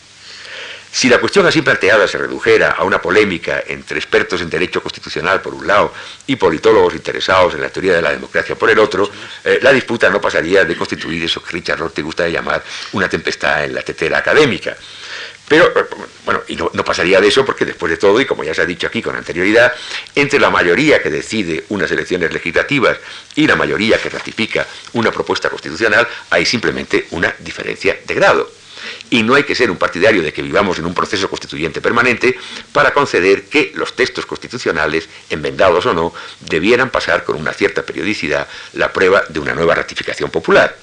Si 0.94 1.08
la 1.08 1.20
cuestión 1.20 1.46
así 1.46 1.62
planteada 1.62 2.06
se 2.06 2.18
redujera 2.18 2.72
a 2.72 2.84
una 2.84 3.02
polémica 3.02 3.64
entre 3.66 3.98
expertos 3.98 4.42
en 4.42 4.50
derecho 4.50 4.84
constitucional 4.84 5.42
por 5.42 5.54
un 5.54 5.66
lado 5.66 5.94
y 6.28 6.36
politólogos 6.36 6.94
interesados 6.94 7.54
en 7.54 7.62
la 7.62 7.70
teoría 7.70 7.94
de 7.94 8.02
la 8.02 8.12
democracia 8.12 8.56
por 8.56 8.70
el 8.70 8.78
otro, 8.78 9.10
eh, 9.46 9.60
la 9.62 9.72
disputa 9.72 10.10
no 10.10 10.20
pasaría 10.20 10.66
de 10.66 10.76
constituir 10.76 11.24
eso 11.24 11.42
que 11.42 11.54
Richard 11.54 11.80
Roth 11.80 11.94
te 11.94 12.02
gusta 12.02 12.28
llamar 12.28 12.62
una 12.92 13.08
tempestad 13.08 13.64
en 13.64 13.74
la 13.74 13.82
tetera 13.84 14.18
académica. 14.18 14.76
Pero, 15.52 15.66
eh, 15.66 15.86
bueno, 16.24 16.44
y 16.48 16.56
no, 16.56 16.72
pasaría 16.86 17.20
de 17.20 17.28
eso 17.28 17.44
porque 17.44 17.66
después 17.66 17.90
de 17.90 17.98
todo, 17.98 18.22
y 18.22 18.26
como 18.26 18.42
ya 18.42 18.54
se 18.54 18.62
ha 18.62 18.66
dicho 18.66 18.88
aquí 18.88 19.02
con 19.02 19.18
anterioridad, 19.18 19.74
entre 20.16 20.40
la 20.40 20.50
mayoría 20.50 21.04
que 21.04 21.10
decide 21.10 21.66
unas 21.68 21.92
elecciones 21.92 22.32
legislativas 22.32 22.98
y 23.36 23.46
la 23.46 23.58
mayoría 23.58 24.02
que 24.02 24.08
ratifica 24.08 24.66
una 24.94 25.12
propuesta 25.12 25.50
constitucional, 25.50 26.08
hay 26.30 26.46
simplemente 26.46 27.08
una 27.12 27.36
diferencia 27.40 28.00
de 28.08 28.14
grado. 28.14 28.50
Y 29.10 29.24
no 29.24 29.36
hay 29.36 29.44
que 29.44 29.54
ser 29.54 29.70
un 29.70 29.76
partidario 29.76 30.24
de 30.24 30.32
que 30.32 30.42
vivamos 30.42 30.80
en 30.80 30.86
un 30.86 30.94
proceso 30.94 31.30
constituyente 31.30 31.82
permanente 31.82 32.38
para 32.72 32.94
conceder 32.94 33.44
que 33.44 33.74
los 33.76 33.94
textos 33.94 34.26
constitucionales, 34.26 35.10
enmendados 35.30 35.86
o 35.86 35.94
no, 35.94 36.14
debieran 36.40 36.92
pasar 36.92 37.26
con 37.26 37.36
una 37.36 37.52
cierta 37.52 37.84
periodicidad 37.84 38.48
la 38.72 38.94
prueba 38.94 39.22
de 39.28 39.42
una 39.42 39.54
nueva 39.54 39.76
ratificación 39.76 40.32
popular. 40.32 40.78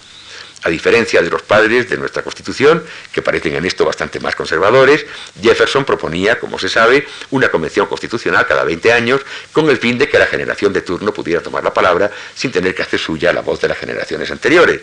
A 0.64 0.70
diferencia 0.70 1.22
de 1.22 1.30
los 1.30 1.42
padres 1.42 1.88
de 1.88 1.96
nuestra 1.96 2.22
Constitución, 2.22 2.82
que 3.12 3.22
parecen 3.22 3.54
en 3.54 3.64
esto 3.64 3.84
bastante 3.84 4.18
más 4.18 4.34
conservadores, 4.34 5.06
Jefferson 5.40 5.84
proponía, 5.84 6.40
como 6.40 6.58
se 6.58 6.68
sabe, 6.68 7.06
una 7.30 7.48
convención 7.48 7.86
constitucional 7.86 8.44
cada 8.46 8.64
20 8.64 8.92
años 8.92 9.20
con 9.52 9.70
el 9.70 9.78
fin 9.78 9.98
de 9.98 10.08
que 10.08 10.18
la 10.18 10.26
generación 10.26 10.72
de 10.72 10.82
turno 10.82 11.12
pudiera 11.12 11.40
tomar 11.40 11.62
la 11.62 11.72
palabra 11.72 12.10
sin 12.34 12.50
tener 12.50 12.74
que 12.74 12.82
hacer 12.82 12.98
suya 12.98 13.32
la 13.32 13.40
voz 13.40 13.60
de 13.60 13.68
las 13.68 13.78
generaciones 13.78 14.30
anteriores. 14.32 14.80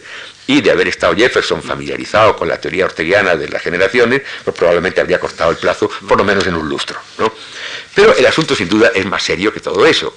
Y 0.47 0.61
de 0.61 0.71
haber 0.71 0.87
estado 0.87 1.13
Jefferson 1.13 1.61
familiarizado 1.61 2.35
con 2.37 2.47
la 2.47 2.57
teoría 2.57 2.85
orteguiana 2.85 3.35
de 3.35 3.49
las 3.49 3.61
generaciones, 3.61 4.21
pues 4.43 4.55
probablemente 4.55 5.01
habría 5.01 5.19
cortado 5.19 5.51
el 5.51 5.57
plazo 5.57 5.89
por 6.07 6.17
lo 6.17 6.23
menos 6.23 6.47
en 6.47 6.55
un 6.55 6.69
lustro. 6.69 6.99
Pero 7.93 8.15
el 8.15 8.25
asunto 8.25 8.55
sin 8.55 8.69
duda 8.69 8.91
es 8.93 9.05
más 9.05 9.23
serio 9.23 9.51
que 9.51 9.59
todo 9.59 9.85
eso. 9.85 10.15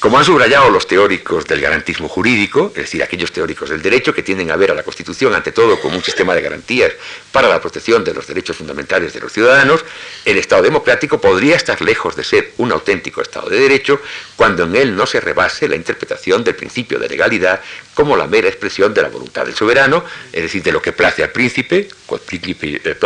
Como 0.00 0.16
han 0.16 0.24
subrayado 0.24 0.70
los 0.70 0.86
teóricos 0.86 1.44
del 1.44 1.60
garantismo 1.60 2.08
jurídico, 2.08 2.72
es 2.74 2.84
decir, 2.84 3.02
aquellos 3.02 3.32
teóricos 3.32 3.68
del 3.68 3.82
derecho 3.82 4.14
que 4.14 4.22
tienden 4.22 4.50
a 4.50 4.56
ver 4.56 4.70
a 4.70 4.74
la 4.74 4.82
Constitución 4.82 5.34
ante 5.34 5.52
todo 5.52 5.78
como 5.78 5.94
un 5.94 6.02
sistema 6.02 6.34
de 6.34 6.40
garantías 6.40 6.92
para 7.30 7.48
la 7.48 7.60
protección 7.60 8.02
de 8.02 8.14
los 8.14 8.26
derechos 8.26 8.56
fundamentales 8.56 9.12
de 9.12 9.20
los 9.20 9.30
ciudadanos, 9.30 9.84
el 10.24 10.38
Estado 10.38 10.62
democrático 10.62 11.20
podría 11.20 11.54
estar 11.54 11.82
lejos 11.82 12.16
de 12.16 12.24
ser 12.24 12.52
un 12.56 12.72
auténtico 12.72 13.20
Estado 13.20 13.50
de 13.50 13.60
Derecho 13.60 14.00
cuando 14.36 14.64
en 14.64 14.74
él 14.74 14.96
no 14.96 15.04
se 15.04 15.20
rebase 15.20 15.68
la 15.68 15.76
interpretación 15.76 16.44
del 16.44 16.54
principio 16.54 16.98
de 16.98 17.06
legalidad 17.06 17.60
como 17.92 18.16
la 18.16 18.26
mera 18.26 18.48
expresión 18.48 18.94
de 18.94 19.02
la 19.02 19.10
voluntad 19.10 19.44
del 19.44 19.54
soberano, 19.54 20.02
es 20.32 20.42
decir, 20.44 20.62
de 20.62 20.72
lo 20.72 20.80
que 20.80 20.92
place 20.92 21.22
al 21.22 21.30
príncipe, 21.30 21.90
eh, 22.32 22.96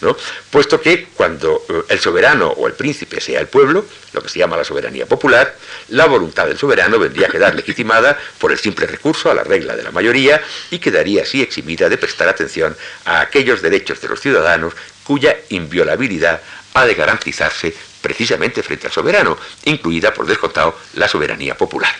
¿no? 0.00 0.16
puesto 0.50 0.80
que 0.80 1.06
cuando 1.14 1.64
eh, 1.68 1.82
el 1.90 2.00
soberano 2.00 2.48
o 2.48 2.66
el 2.66 2.72
príncipe 2.72 3.20
sea 3.20 3.38
el 3.38 3.46
pueblo, 3.46 3.86
lo 4.12 4.20
que 4.20 4.28
se 4.28 4.40
llama 4.40 4.56
la 4.56 4.64
soberanía 4.64 5.06
popular, 5.06 5.56
la 5.90 6.06
voluntad 6.06 6.23
del 6.32 6.58
soberano 6.58 6.98
vendría 6.98 7.26
a 7.26 7.30
quedar 7.30 7.54
legitimada 7.54 8.18
por 8.38 8.52
el 8.52 8.58
simple 8.58 8.86
recurso 8.86 9.30
a 9.30 9.34
la 9.34 9.44
regla 9.44 9.76
de 9.76 9.82
la 9.82 9.90
mayoría 9.90 10.40
y 10.70 10.78
quedaría 10.78 11.22
así 11.22 11.42
eximida 11.42 11.88
de 11.88 11.98
prestar 11.98 12.28
atención 12.28 12.76
a 13.04 13.20
aquellos 13.20 13.62
derechos 13.62 14.00
de 14.00 14.08
los 14.08 14.20
ciudadanos 14.20 14.74
cuya 15.04 15.36
inviolabilidad 15.50 16.40
ha 16.74 16.86
de 16.86 16.94
garantizarse 16.94 17.74
precisamente 18.00 18.62
frente 18.62 18.86
al 18.86 18.92
soberano, 18.92 19.38
incluida 19.64 20.12
por 20.12 20.26
descontado 20.26 20.78
la 20.94 21.08
soberanía 21.08 21.56
popular. 21.56 21.94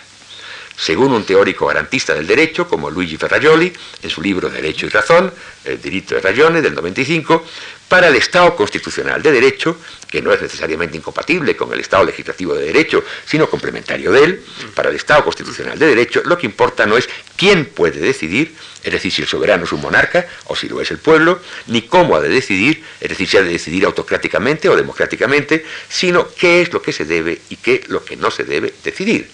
Según 0.77 1.13
un 1.13 1.23
teórico 1.23 1.67
garantista 1.67 2.13
del 2.13 2.27
derecho 2.27 2.67
como 2.67 2.91
Luigi 2.91 3.15
Ferrajoli, 3.15 3.71
en 4.03 4.09
su 4.09 4.21
libro 4.21 4.49
Derecho 4.49 4.85
y 4.85 4.89
Razón, 4.89 5.33
el 5.63 5.81
Diritto 5.81 6.17
e 6.17 6.19
Ragione 6.19 6.61
del 6.61 6.75
95, 6.75 7.45
para 7.87 8.07
el 8.07 8.15
Estado 8.15 8.55
constitucional 8.55 9.21
de 9.21 9.31
derecho, 9.31 9.77
que 10.09 10.21
no 10.21 10.31
es 10.31 10.41
necesariamente 10.41 10.97
incompatible 10.97 11.55
con 11.55 11.71
el 11.73 11.79
Estado 11.79 12.03
legislativo 12.05 12.55
de 12.55 12.65
derecho, 12.65 13.03
sino 13.25 13.49
complementario 13.49 14.11
de 14.11 14.23
él, 14.23 14.43
para 14.73 14.89
el 14.89 14.95
Estado 14.95 15.23
constitucional 15.23 15.77
de 15.77 15.87
derecho, 15.87 16.21
lo 16.25 16.37
que 16.37 16.45
importa 16.45 16.85
no 16.85 16.97
es 16.97 17.07
quién 17.35 17.65
puede 17.65 17.99
decidir, 17.99 18.55
es 18.83 18.91
decir, 18.91 19.11
si 19.11 19.21
el 19.21 19.27
soberano 19.27 19.65
es 19.65 19.71
un 19.71 19.81
monarca 19.81 20.27
o 20.45 20.55
si 20.55 20.67
lo 20.67 20.81
es 20.81 20.91
el 20.91 20.99
pueblo, 20.99 21.39
ni 21.67 21.83
cómo 21.83 22.15
ha 22.15 22.21
de 22.21 22.29
decidir, 22.29 22.83
es 22.99 23.09
decir, 23.09 23.27
si 23.27 23.37
ha 23.37 23.41
de 23.41 23.49
decidir 23.49 23.85
autocráticamente 23.85 24.69
o 24.69 24.75
democráticamente, 24.75 25.65
sino 25.89 26.27
qué 26.33 26.61
es 26.61 26.73
lo 26.73 26.81
que 26.81 26.93
se 26.93 27.05
debe 27.05 27.41
y 27.49 27.57
qué 27.57 27.81
es 27.83 27.89
lo 27.89 28.03
que 28.03 28.15
no 28.15 28.31
se 28.31 28.43
debe 28.43 28.73
decidir. 28.83 29.29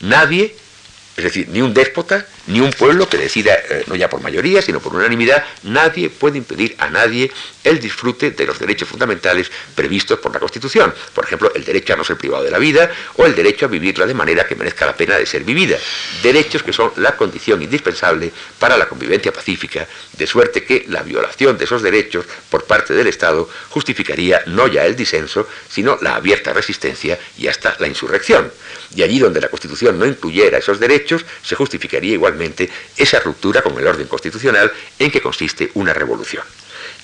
Nadie 0.00 0.54
es 1.16 1.22
decir, 1.22 1.48
ni 1.48 1.62
un 1.62 1.72
déspota, 1.72 2.26
ni 2.48 2.60
un 2.60 2.72
pueblo 2.72 3.08
que 3.08 3.16
decida, 3.16 3.54
eh, 3.54 3.84
no 3.86 3.94
ya 3.94 4.10
por 4.10 4.20
mayoría, 4.20 4.60
sino 4.62 4.80
por 4.80 4.94
unanimidad, 4.94 5.44
nadie 5.62 6.10
puede 6.10 6.38
impedir 6.38 6.74
a 6.78 6.90
nadie 6.90 7.30
el 7.62 7.78
disfrute 7.78 8.32
de 8.32 8.46
los 8.46 8.58
derechos 8.58 8.88
fundamentales 8.88 9.50
previstos 9.74 10.18
por 10.18 10.32
la 10.32 10.40
Constitución. 10.40 10.92
Por 11.14 11.24
ejemplo, 11.24 11.52
el 11.54 11.64
derecho 11.64 11.94
a 11.94 11.96
no 11.96 12.04
ser 12.04 12.16
privado 12.16 12.42
de 12.42 12.50
la 12.50 12.58
vida 12.58 12.90
o 13.16 13.26
el 13.26 13.34
derecho 13.34 13.66
a 13.66 13.68
vivirla 13.68 14.06
de 14.06 14.14
manera 14.14 14.44
que 14.44 14.56
merezca 14.56 14.86
la 14.86 14.96
pena 14.96 15.16
de 15.16 15.24
ser 15.24 15.44
vivida. 15.44 15.78
Derechos 16.22 16.64
que 16.64 16.72
son 16.72 16.92
la 16.96 17.16
condición 17.16 17.62
indispensable 17.62 18.32
para 18.58 18.76
la 18.76 18.88
convivencia 18.88 19.32
pacífica, 19.32 19.86
de 20.18 20.26
suerte 20.26 20.64
que 20.64 20.84
la 20.88 21.02
violación 21.02 21.56
de 21.56 21.64
esos 21.64 21.80
derechos 21.80 22.26
por 22.50 22.64
parte 22.64 22.92
del 22.92 23.06
Estado 23.06 23.48
justificaría 23.70 24.42
no 24.46 24.66
ya 24.66 24.84
el 24.84 24.96
disenso, 24.96 25.48
sino 25.68 25.96
la 26.02 26.16
abierta 26.16 26.52
resistencia 26.52 27.18
y 27.38 27.46
hasta 27.46 27.76
la 27.78 27.86
insurrección. 27.86 28.50
Y 28.94 29.02
allí 29.02 29.18
donde 29.18 29.40
la 29.40 29.48
Constitución 29.48 29.98
no 29.98 30.06
incluyera 30.06 30.58
esos 30.58 30.78
derechos, 30.78 31.24
se 31.42 31.54
justificaría 31.54 32.12
igualmente 32.12 32.70
esa 32.96 33.20
ruptura 33.20 33.62
con 33.62 33.78
el 33.78 33.86
orden 33.86 34.06
constitucional 34.06 34.72
en 34.98 35.10
que 35.10 35.20
consiste 35.20 35.70
una 35.74 35.92
revolución. 35.92 36.44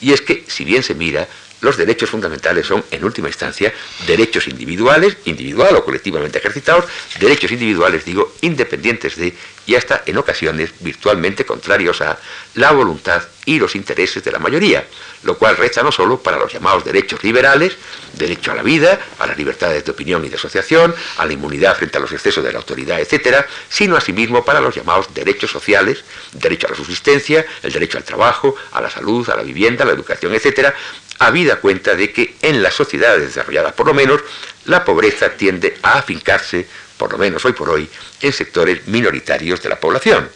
Y 0.00 0.12
es 0.12 0.20
que, 0.20 0.44
si 0.46 0.64
bien 0.64 0.82
se 0.82 0.94
mira, 0.94 1.28
los 1.60 1.76
derechos 1.76 2.10
fundamentales 2.10 2.66
son, 2.66 2.84
en 2.90 3.04
última 3.04 3.28
instancia, 3.28 3.72
derechos 4.06 4.48
individuales, 4.48 5.16
individual 5.24 5.76
o 5.76 5.84
colectivamente 5.84 6.38
ejercitados, 6.38 6.86
derechos 7.18 7.52
individuales, 7.52 8.04
digo, 8.04 8.34
independientes 8.40 9.16
de 9.16 9.34
y 9.66 9.76
hasta 9.76 10.02
en 10.06 10.18
ocasiones 10.18 10.72
virtualmente 10.80 11.44
contrarios 11.44 12.00
a 12.00 12.18
la 12.54 12.72
voluntad 12.72 13.22
y 13.44 13.58
los 13.58 13.76
intereses 13.76 14.24
de 14.24 14.32
la 14.32 14.40
mayoría, 14.40 14.84
lo 15.22 15.38
cual 15.38 15.56
resta 15.56 15.82
no 15.82 15.92
solo 15.92 16.18
para 16.18 16.38
los 16.38 16.52
llamados 16.52 16.84
derechos 16.84 17.22
liberales, 17.22 17.76
derecho 18.14 18.50
a 18.50 18.56
la 18.56 18.62
vida, 18.62 18.98
a 19.18 19.26
las 19.28 19.38
libertades 19.38 19.84
de 19.84 19.92
opinión 19.92 20.24
y 20.24 20.28
de 20.28 20.36
asociación, 20.36 20.94
a 21.18 21.26
la 21.26 21.32
inmunidad 21.32 21.76
frente 21.76 21.98
a 21.98 22.00
los 22.00 22.12
excesos 22.12 22.42
de 22.42 22.52
la 22.52 22.58
autoridad, 22.58 23.00
etcétera, 23.00 23.46
sino 23.68 23.96
asimismo 23.96 24.44
para 24.44 24.60
los 24.60 24.74
llamados 24.74 25.12
derechos 25.14 25.50
sociales, 25.50 26.04
derecho 26.32 26.66
a 26.66 26.70
la 26.70 26.76
subsistencia, 26.76 27.46
el 27.62 27.72
derecho 27.72 27.98
al 27.98 28.04
trabajo, 28.04 28.56
a 28.72 28.80
la 28.80 28.90
salud, 28.90 29.28
a 29.30 29.36
la 29.36 29.42
vivienda, 29.42 29.84
a 29.84 29.86
la 29.86 29.92
educación, 29.92 30.34
etcétera, 30.34 30.74
habida 31.20 31.56
cuenta 31.56 31.94
de 31.94 32.12
que 32.12 32.34
en 32.42 32.62
las 32.62 32.74
sociedades 32.74 33.22
desarrolladas 33.22 33.74
por 33.74 33.86
lo 33.86 33.94
menos, 33.94 34.22
la 34.64 34.84
pobreza 34.84 35.30
tiende 35.30 35.76
a 35.82 35.98
afincarse, 35.98 36.66
por 36.96 37.12
lo 37.12 37.18
menos 37.18 37.44
hoy 37.44 37.52
por 37.52 37.70
hoy, 37.70 37.88
en 38.20 38.32
sectores 38.32 38.88
minoritarios 38.88 39.62
de 39.62 39.68
la 39.68 39.78
población. 39.78 40.28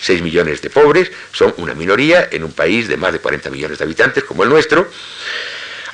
6 0.00 0.22
millones 0.22 0.62
de 0.62 0.70
pobres 0.70 1.10
son 1.32 1.54
una 1.56 1.74
minoría 1.74 2.28
en 2.30 2.44
un 2.44 2.52
país 2.52 2.88
de 2.88 2.96
más 2.96 3.12
de 3.12 3.18
40 3.18 3.50
millones 3.50 3.78
de 3.78 3.84
habitantes 3.84 4.22
como 4.22 4.44
el 4.44 4.50
nuestro, 4.50 4.88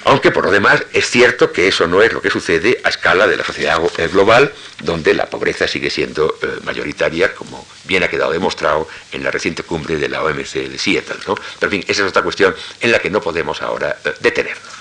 aunque 0.05 0.30
por 0.30 0.44
lo 0.44 0.50
demás 0.50 0.84
es 0.92 1.09
cierto 1.09 1.52
que 1.52 1.68
eso 1.68 1.86
no 1.86 2.02
es 2.02 2.12
lo 2.12 2.20
que 2.20 2.30
sucede 2.30 2.80
a 2.84 2.90
escala 2.90 3.26
de 3.26 3.36
la 3.36 3.44
sociedad 3.44 3.80
global, 4.12 4.52
donde 4.82 5.14
la 5.14 5.26
pobreza 5.26 5.66
sigue 5.66 5.90
siendo 5.90 6.36
eh, 6.42 6.61
mayoritaria, 6.64 7.34
como 7.34 7.66
bien 7.84 8.02
ha 8.02 8.09
quedado 8.09 8.32
demostrado 8.32 8.86
en 9.12 9.24
la 9.24 9.30
reciente 9.30 9.62
cumbre 9.62 9.96
de 9.96 10.09
la 10.09 10.22
OMC 10.22 10.52
de 10.68 10.78
Seattle. 10.78 11.16
¿no? 11.26 11.34
Pero 11.34 11.72
en 11.72 11.80
fin, 11.80 11.84
esa 11.88 12.02
es 12.02 12.09
otra 12.09 12.22
cuestión 12.22 12.55
en 12.80 12.92
la 12.92 12.98
que 12.98 13.11
no 13.11 13.20
podemos 13.20 13.62
ahora 13.62 13.96
eh, 14.05 14.12
detenernos. 14.20 14.72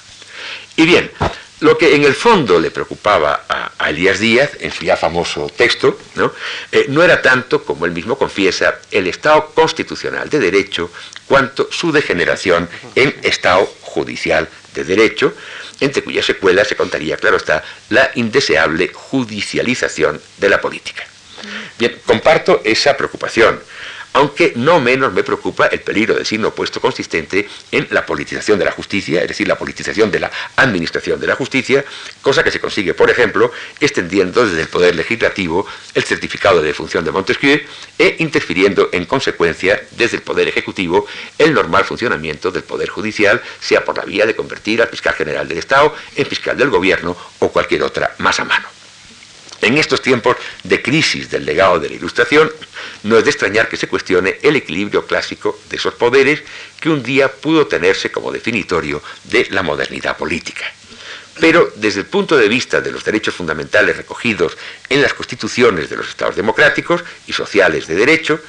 Y 0.75 0.85
bien, 0.85 1.11
lo 1.59 1.77
que 1.77 1.95
en 1.95 2.03
el 2.03 2.13
fondo 2.13 2.59
le 2.59 2.71
preocupaba 2.71 3.45
a, 3.47 3.89
Elías 3.89 4.19
Díaz, 4.19 4.51
en 4.59 4.71
su 4.71 4.85
ya 4.85 4.97
famoso 4.97 5.49
texto, 5.55 5.97
¿no? 6.15 6.33
Eh, 6.71 6.85
no 6.89 7.03
era 7.03 7.21
tanto, 7.21 7.63
como 7.63 7.85
él 7.85 7.91
mismo 7.91 8.17
confiesa, 8.17 8.79
el 8.91 9.07
Estado 9.07 9.51
constitucional 9.53 10.29
de 10.29 10.39
derecho, 10.39 10.89
cuanto 11.27 11.69
su 11.71 11.91
degeneración 11.91 12.69
en 12.95 13.15
Estado 13.23 13.65
judicial 13.81 14.49
de 14.73 14.83
derecho, 14.83 15.35
entre 15.79 16.03
cuyas 16.03 16.25
secuelas 16.25 16.67
se 16.67 16.75
contaría, 16.75 17.17
claro 17.17 17.37
está, 17.37 17.63
la 17.89 18.11
indeseable 18.15 18.89
judicialización 18.93 20.21
de 20.37 20.49
la 20.49 20.61
política. 20.61 21.03
Bien, 21.77 21.99
comparto 22.05 22.61
esa 22.63 22.95
preocupación 22.95 23.59
aunque 24.13 24.53
no 24.55 24.79
menos 24.79 25.11
me 25.13 25.23
preocupa 25.23 25.67
el 25.67 25.81
peligro 25.81 26.15
del 26.15 26.25
signo 26.25 26.49
opuesto 26.49 26.79
consistente 26.79 27.47
en 27.71 27.87
la 27.91 28.05
politización 28.05 28.59
de 28.59 28.65
la 28.65 28.71
justicia, 28.71 29.21
es 29.21 29.27
decir, 29.27 29.47
la 29.47 29.57
politización 29.57 30.11
de 30.11 30.19
la 30.19 30.31
administración 30.55 31.19
de 31.19 31.27
la 31.27 31.35
justicia, 31.35 31.83
cosa 32.21 32.43
que 32.43 32.51
se 32.51 32.59
consigue, 32.59 32.93
por 32.93 33.09
ejemplo, 33.09 33.51
extendiendo 33.79 34.45
desde 34.45 34.61
el 34.61 34.67
Poder 34.67 34.95
Legislativo 34.95 35.65
el 35.93 36.03
certificado 36.03 36.61
de 36.61 36.73
función 36.73 37.03
de 37.03 37.11
Montesquieu 37.11 37.59
e 37.97 38.15
interfiriendo 38.19 38.89
en 38.91 39.05
consecuencia 39.05 39.81
desde 39.91 40.17
el 40.17 40.23
Poder 40.23 40.47
Ejecutivo 40.47 41.05
el 41.37 41.53
normal 41.53 41.85
funcionamiento 41.85 42.51
del 42.51 42.63
Poder 42.63 42.89
Judicial, 42.89 43.41
sea 43.59 43.83
por 43.83 43.97
la 43.97 44.05
vía 44.05 44.25
de 44.25 44.35
convertir 44.35 44.81
al 44.81 44.87
fiscal 44.87 45.13
general 45.15 45.47
del 45.47 45.57
Estado 45.57 45.95
en 46.15 46.25
fiscal 46.25 46.57
del 46.57 46.69
Gobierno 46.69 47.15
o 47.39 47.49
cualquier 47.49 47.83
otra 47.83 48.15
más 48.19 48.39
a 48.39 48.45
mano. 48.45 48.72
En 49.63 49.77
estos 49.77 50.01
tiempos 50.01 50.35
de 50.63 50.81
crisis 50.81 51.29
del 51.29 51.45
legado 51.45 51.79
de 51.79 51.87
la 51.87 51.95
Ilustración, 51.95 52.51
no 53.03 53.17
es 53.17 53.23
de 53.23 53.29
extrañar 53.29 53.69
que 53.69 53.77
se 53.77 53.87
cuestione 53.87 54.37
el 54.41 54.57
equilibrio 54.57 55.07
clásico 55.07 55.57
de 55.69 55.77
esos 55.77 55.93
poderes 55.93 56.43
que 56.81 56.89
un 56.89 57.01
día 57.01 57.31
pudo 57.31 57.65
tenerse 57.65 58.11
como 58.11 58.33
definitorio 58.33 59.01
de 59.23 59.47
la 59.51 59.63
modernidad 59.63 60.17
política. 60.17 60.65
Pero 61.39 61.71
desde 61.77 62.01
el 62.01 62.07
punto 62.07 62.35
de 62.35 62.49
vista 62.49 62.81
de 62.81 62.91
los 62.91 63.05
derechos 63.05 63.35
fundamentales 63.35 63.95
recogidos 63.95 64.57
en 64.89 65.01
las 65.01 65.13
constituciones 65.13 65.89
de 65.89 65.95
los 65.95 66.09
estados 66.09 66.35
democráticos 66.35 67.01
y 67.25 67.31
sociales 67.31 67.87
de 67.87 67.95
derecho, 67.95 68.41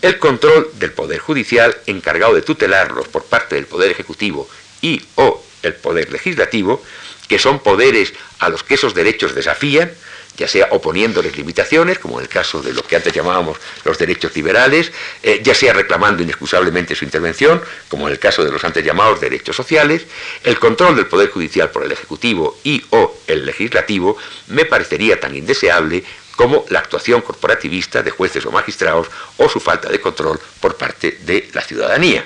el 0.00 0.18
control 0.18 0.70
del 0.78 0.92
Poder 0.92 1.18
Judicial 1.18 1.76
encargado 1.86 2.34
de 2.34 2.40
tutelarlos 2.40 3.08
por 3.08 3.24
parte 3.24 3.56
del 3.56 3.66
Poder 3.66 3.90
Ejecutivo 3.90 4.48
y 4.80 5.02
o 5.16 5.44
el 5.62 5.74
Poder 5.74 6.10
Legislativo, 6.10 6.82
que 7.28 7.38
son 7.38 7.60
poderes 7.60 8.14
a 8.38 8.48
los 8.48 8.62
que 8.62 8.74
esos 8.74 8.94
derechos 8.94 9.34
desafían, 9.34 9.92
ya 10.36 10.48
sea 10.48 10.68
oponiéndoles 10.70 11.36
limitaciones, 11.36 11.98
como 11.98 12.18
en 12.18 12.22
el 12.22 12.28
caso 12.28 12.62
de 12.62 12.72
lo 12.72 12.82
que 12.82 12.96
antes 12.96 13.12
llamábamos 13.12 13.58
los 13.84 13.98
derechos 13.98 14.34
liberales, 14.34 14.92
eh, 15.22 15.40
ya 15.42 15.54
sea 15.54 15.72
reclamando 15.72 16.22
inexcusablemente 16.22 16.94
su 16.94 17.04
intervención, 17.04 17.62
como 17.88 18.06
en 18.06 18.12
el 18.12 18.18
caso 18.18 18.44
de 18.44 18.50
los 18.50 18.64
antes 18.64 18.84
llamados 18.84 19.20
derechos 19.20 19.56
sociales, 19.56 20.06
el 20.44 20.58
control 20.58 20.96
del 20.96 21.06
Poder 21.06 21.30
Judicial 21.30 21.70
por 21.70 21.84
el 21.84 21.92
Ejecutivo 21.92 22.58
y 22.64 22.82
o 22.90 23.14
el 23.26 23.44
Legislativo 23.46 24.16
me 24.48 24.64
parecería 24.64 25.20
tan 25.20 25.36
indeseable 25.36 26.04
como 26.36 26.64
la 26.70 26.78
actuación 26.78 27.20
corporativista 27.20 28.02
de 28.02 28.10
jueces 28.10 28.46
o 28.46 28.50
magistrados 28.50 29.08
o 29.36 29.48
su 29.48 29.60
falta 29.60 29.88
de 29.88 30.00
control 30.00 30.40
por 30.60 30.76
parte 30.76 31.18
de 31.20 31.48
la 31.52 31.60
ciudadanía. 31.60 32.24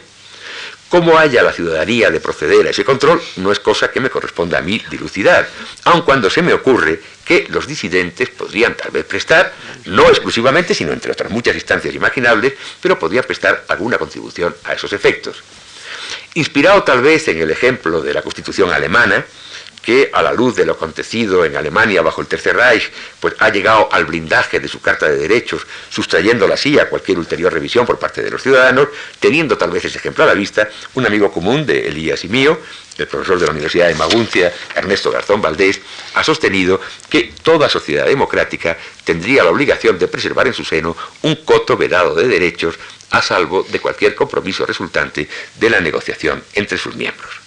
Cómo 0.89 1.19
haya 1.19 1.43
la 1.43 1.53
ciudadanía 1.53 2.11
de 2.11 2.21
proceder 2.21 2.65
a 2.67 2.71
ese 2.71 2.85
control 2.85 3.21
no 3.37 3.51
es 3.51 3.59
cosa 3.59 3.91
que 3.91 3.99
me 3.99 4.09
corresponda 4.09 4.59
a 4.59 4.63
mí 4.63 4.81
dilucidar, 4.89 5.49
aun 5.85 6.03
cuando 6.03 6.31
se 6.31 6.43
me 6.43 6.53
ocurre 6.53 7.03
que 7.27 7.47
los 7.51 7.67
disidentes 7.67 8.31
podrían 8.31 8.77
tal 8.77 8.93
vez 8.93 9.05
prestar, 9.05 9.53
no 9.85 10.09
exclusivamente, 10.09 10.75
sino 10.75 10.93
entre 10.93 11.11
otras 11.11 11.31
muchas 11.31 11.57
instancias 11.57 11.95
imaginables, 11.95 12.55
pero 12.81 12.99
podrían 12.99 13.25
prestar 13.25 13.65
alguna 13.69 13.99
contribución 13.99 14.55
a 14.65 14.75
esos 14.75 14.93
efectos. 14.93 15.43
Inspirado 16.35 16.85
tal 16.85 17.03
vez 17.03 17.27
en 17.29 17.39
el 17.39 17.51
ejemplo 17.51 18.01
de 18.01 18.15
la 18.15 18.23
Constitución 18.23 18.73
alemana, 18.73 19.27
que 19.87 20.11
a 20.13 20.21
la 20.21 20.33
luz 20.33 20.57
de 20.57 20.67
lo 20.67 20.73
acontecido 20.73 21.45
en 21.45 21.57
Alemania 21.57 22.03
bajo 22.03 22.21
el 22.21 22.27
Tercer 22.27 22.57
Reich, 22.57 22.91
pues 23.21 23.35
ha 23.39 23.51
llegado 23.51 23.89
al 23.93 24.05
blindaje 24.05 24.59
de 24.59 24.67
su 24.67 24.81
Carta 24.81 25.09
de 25.09 25.17
Derechos, 25.17 25.65
sustrayéndola 25.91 26.55
así 26.55 26.77
a 26.77 26.89
cualquier 26.89 27.21
ulterior 27.21 27.53
revisión 27.53 27.87
por 27.87 27.97
parte 27.97 28.21
de 28.21 28.29
los 28.33 28.43
ciudadanos, 28.43 28.89
teniendo 29.21 29.57
tal 29.57 29.71
vez 29.71 29.85
ese 29.85 29.99
ejemplo 29.99 30.25
a 30.25 30.27
la 30.27 30.35
vista, 30.35 30.69
un 30.95 31.07
amigo 31.07 31.31
común 31.31 31.65
de 31.65 31.87
Elías 31.87 32.25
y 32.25 32.29
mío, 32.29 32.59
el 32.99 33.07
profesor 33.07 33.39
de 33.39 33.47
la 33.47 33.53
Universidad 33.53 33.87
de 33.87 33.95
Maguncia, 33.95 34.53
Ernesto 34.75 35.13
Garzón 35.13 35.41
Valdés, 35.41 35.81
ha 36.15 36.25
sostenido 36.25 36.81
que 37.09 37.33
toda 37.45 37.69
sociedad 37.69 38.07
democrática 38.07 38.77
tendría 39.05 39.45
la 39.45 39.51
obligación 39.51 40.01
de 40.01 40.09
preservar 40.09 40.49
en 40.49 40.55
su 40.55 40.65
seno 40.65 40.97
un 41.23 41.37
coto 41.45 41.77
vedado 41.77 42.13
de 42.17 42.27
derechos 42.27 42.75
a 43.11 43.23
salvo 43.23 43.63
de 43.63 43.79
cualquier 43.79 44.17
compromiso 44.17 44.67
resultante 44.67 45.29
de 45.61 45.71
la 45.71 45.79
negociación 45.79 46.43
entre 46.55 46.77
sus 46.77 46.97
miembros. 46.97 47.46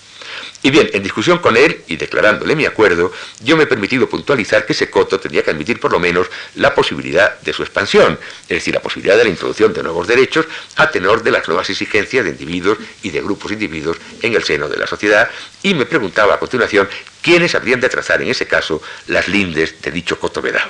Y 0.61 0.71
bien, 0.71 0.89
en 0.91 1.03
discusión 1.03 1.37
con 1.37 1.55
él 1.55 1.83
y 1.87 1.95
declarándole 1.95 2.55
mi 2.55 2.65
acuerdo, 2.65 3.13
yo 3.41 3.55
me 3.55 3.63
he 3.63 3.67
permitido 3.67 4.09
puntualizar 4.09 4.65
que 4.65 4.73
ese 4.73 4.89
coto 4.89 5.19
tendría 5.19 5.43
que 5.43 5.51
admitir 5.51 5.79
por 5.79 5.91
lo 5.91 5.99
menos 5.99 6.27
la 6.55 6.75
posibilidad 6.75 7.39
de 7.39 7.53
su 7.53 7.63
expansión, 7.63 8.19
es 8.43 8.47
decir, 8.49 8.73
la 8.73 8.81
posibilidad 8.81 9.17
de 9.17 9.23
la 9.23 9.29
introducción 9.29 9.73
de 9.73 9.83
nuevos 9.83 10.07
derechos 10.07 10.45
a 10.75 10.91
tenor 10.91 11.23
de 11.23 11.31
las 11.31 11.47
nuevas 11.47 11.69
exigencias 11.69 12.25
de 12.25 12.31
individuos 12.31 12.77
y 13.03 13.09
de 13.09 13.21
grupos 13.21 13.53
individuos 13.53 13.97
en 14.21 14.33
el 14.33 14.43
seno 14.43 14.67
de 14.67 14.77
la 14.77 14.87
sociedad, 14.87 15.29
y 15.63 15.73
me 15.73 15.85
preguntaba 15.85 16.35
a 16.35 16.39
continuación 16.39 16.89
quiénes 17.21 17.55
habrían 17.55 17.79
de 17.79 17.89
trazar 17.89 18.21
en 18.21 18.29
ese 18.29 18.45
caso 18.45 18.81
las 19.07 19.27
lindes 19.29 19.81
de 19.81 19.91
dicho 19.91 20.19
coto 20.19 20.41
vedado. 20.41 20.69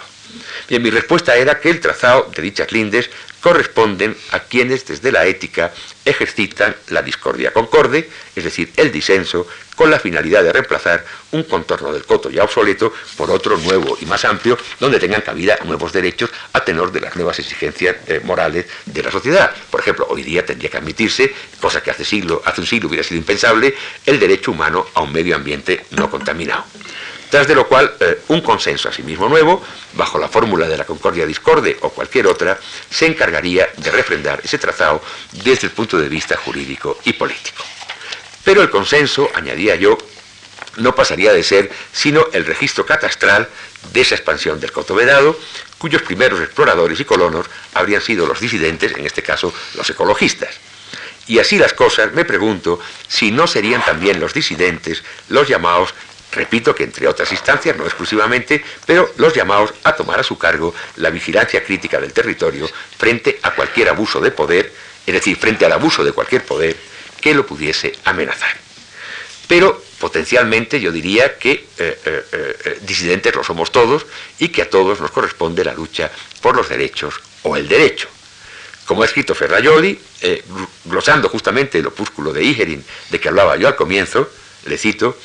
Bien, 0.68 0.84
mi 0.84 0.92
respuesta 0.92 1.36
era 1.36 1.60
que 1.60 1.72
el 1.72 1.80
trazado 1.80 2.30
de 2.36 2.42
dichas 2.44 2.72
lindes 2.72 3.10
corresponden 3.42 4.16
a 4.32 4.40
quienes 4.40 4.86
desde 4.86 5.12
la 5.12 5.26
ética 5.26 5.74
ejercitan 6.06 6.76
la 6.90 7.02
discordia 7.02 7.52
concorde, 7.52 8.10
es 8.36 8.44
decir, 8.44 8.72
el 8.78 8.92
disenso, 8.92 9.48
con 9.76 9.90
la 9.90 10.00
finalidad 10.00 10.44
de 10.44 10.52
reemplazar 10.52 11.06
un 11.32 11.44
contorno 11.44 11.94
del 11.94 12.06
coto 12.06 12.30
ya 12.30 12.44
obsoleto 12.44 12.92
por 13.16 13.32
otro 13.32 13.58
nuevo 13.58 13.98
y 14.02 14.06
más 14.06 14.26
amplio, 14.26 14.58
donde 14.78 15.00
tengan 15.00 15.22
cabida 15.22 15.58
nuevos 15.64 15.94
derechos 15.94 16.30
a 16.52 16.66
tenor 16.66 16.92
de 16.92 17.00
las 17.00 17.16
nuevas 17.16 17.40
exigencias 17.40 17.96
eh, 18.08 18.20
morales 18.24 18.66
de 18.86 19.04
la 19.04 19.10
sociedad. 19.10 19.56
Por 19.72 19.80
ejemplo, 19.80 20.06
hoy 20.10 20.24
día 20.24 20.46
tendría 20.46 20.70
que 20.70 20.78
admitirse, 20.78 21.34
cosa 21.62 21.82
que 21.82 21.92
hace, 21.92 22.04
siglo, 22.04 22.42
hace 22.44 22.60
un 22.60 22.68
siglo 22.68 22.90
hubiera 22.90 23.04
sido 23.04 23.20
impensable, 23.20 23.74
el 24.06 24.20
derecho 24.20 24.52
humano 24.52 24.86
a 24.94 25.02
un 25.02 25.14
medio 25.14 25.36
ambiente 25.36 25.86
no 25.92 26.12
contaminado 26.12 26.66
tras 27.30 27.48
de 27.48 27.56
lo 27.56 27.68
cual 27.68 27.94
eh, 28.00 28.22
un 28.30 28.42
consenso 28.42 28.90
asimismo 28.90 29.30
nuevo, 29.30 29.64
bajo 29.94 30.18
la 30.18 30.28
fórmula 30.28 30.68
de 30.68 30.78
la 30.78 30.86
concordia 30.86 31.26
discorde 31.26 31.78
o 31.82 31.90
cualquier 31.90 32.28
otra, 32.28 32.60
se 32.90 33.06
encargaría 33.06 33.70
de 33.78 33.92
refrendar 33.92 34.42
ese 34.44 34.58
trazado 34.58 35.02
desde 35.44 35.68
el 35.68 35.74
punto 35.74 35.98
de 36.00 36.10
vista 36.10 36.38
jurídico 36.38 36.98
y 37.06 37.14
político. 37.14 37.64
Pero 38.44 38.62
el 38.62 38.70
consenso, 38.70 39.30
añadía 39.36 39.76
yo, 39.76 39.98
no 40.78 40.96
pasaría 40.96 41.34
de 41.34 41.44
ser 41.44 41.72
sino 41.92 42.28
el 42.34 42.46
registro 42.46 42.86
catastral 42.86 43.48
de 43.94 44.02
esa 44.02 44.16
expansión 44.16 44.60
del 44.60 44.72
coto 44.72 44.96
vedado, 44.96 45.38
cuyos 45.78 46.02
primeros 46.02 46.42
exploradores 46.42 47.00
y 47.00 47.06
colonos 47.06 47.46
habrían 47.74 48.02
sido 48.02 48.26
los 48.26 48.40
disidentes, 48.40 48.94
en 48.96 49.06
este 49.06 49.22
caso 49.22 49.54
los 49.76 49.90
ecologistas. 49.90 50.56
Y 51.28 51.38
así 51.38 51.60
las 51.60 51.74
cosas, 51.74 52.12
me 52.14 52.26
pregunto 52.26 52.80
si 53.08 53.32
no 53.32 53.46
serían 53.46 53.86
también 53.86 54.20
los 54.20 54.34
disidentes 54.34 55.04
los 55.30 55.48
llamados 55.48 55.94
Repito 56.32 56.76
que 56.76 56.84
entre 56.84 57.08
otras 57.08 57.32
instancias, 57.32 57.76
no 57.76 57.86
exclusivamente, 57.86 58.64
pero 58.86 59.12
los 59.18 59.34
llamados 59.34 59.74
a 59.84 59.96
tomar 59.96 60.20
a 60.20 60.24
su 60.24 60.38
cargo 60.38 60.76
la 60.98 61.10
vigilancia 61.10 61.64
crítica 61.64 62.00
del 62.00 62.14
territorio 62.14 62.70
frente 62.98 63.40
a 63.42 63.56
cualquier 63.56 63.90
abuso 63.90 64.20
de 64.20 64.32
poder, 64.32 64.72
es 65.06 65.14
decir, 65.14 65.38
frente 65.38 65.66
al 65.66 65.72
abuso 65.72 66.04
de 66.04 66.12
cualquier 66.12 66.44
poder 66.44 66.76
que 67.20 67.34
lo 67.34 67.46
pudiese 67.46 67.94
amenazar. 68.06 68.56
Pero 69.48 69.82
potencialmente 70.00 70.80
yo 70.80 70.92
diría 70.92 71.40
que 71.40 71.52
eh, 71.52 71.66
eh, 72.06 72.26
eh, 72.32 72.80
disidentes 72.82 73.36
lo 73.36 73.44
somos 73.44 73.72
todos 73.72 74.06
y 74.38 74.50
que 74.50 74.62
a 74.62 74.70
todos 74.70 75.02
nos 75.02 75.10
corresponde 75.10 75.64
la 75.64 75.74
lucha 75.74 76.12
por 76.42 76.56
los 76.56 76.70
derechos 76.70 77.16
o 77.42 77.58
el 77.58 77.68
derecho. 77.68 78.08
Como 78.86 79.02
ha 79.02 79.06
escrito 79.06 79.36
Ferraioli, 79.36 80.00
glosando 80.86 81.30
justamente 81.30 81.78
el 81.78 81.88
opúsculo 81.88 82.34
de 82.34 82.44
Igerin 82.44 82.84
de 83.10 83.20
que 83.20 83.30
hablaba 83.30 83.56
yo 83.56 83.68
al 83.68 83.76
comienzo, 83.76 84.30
le 84.66 84.80
cito, 84.80 85.16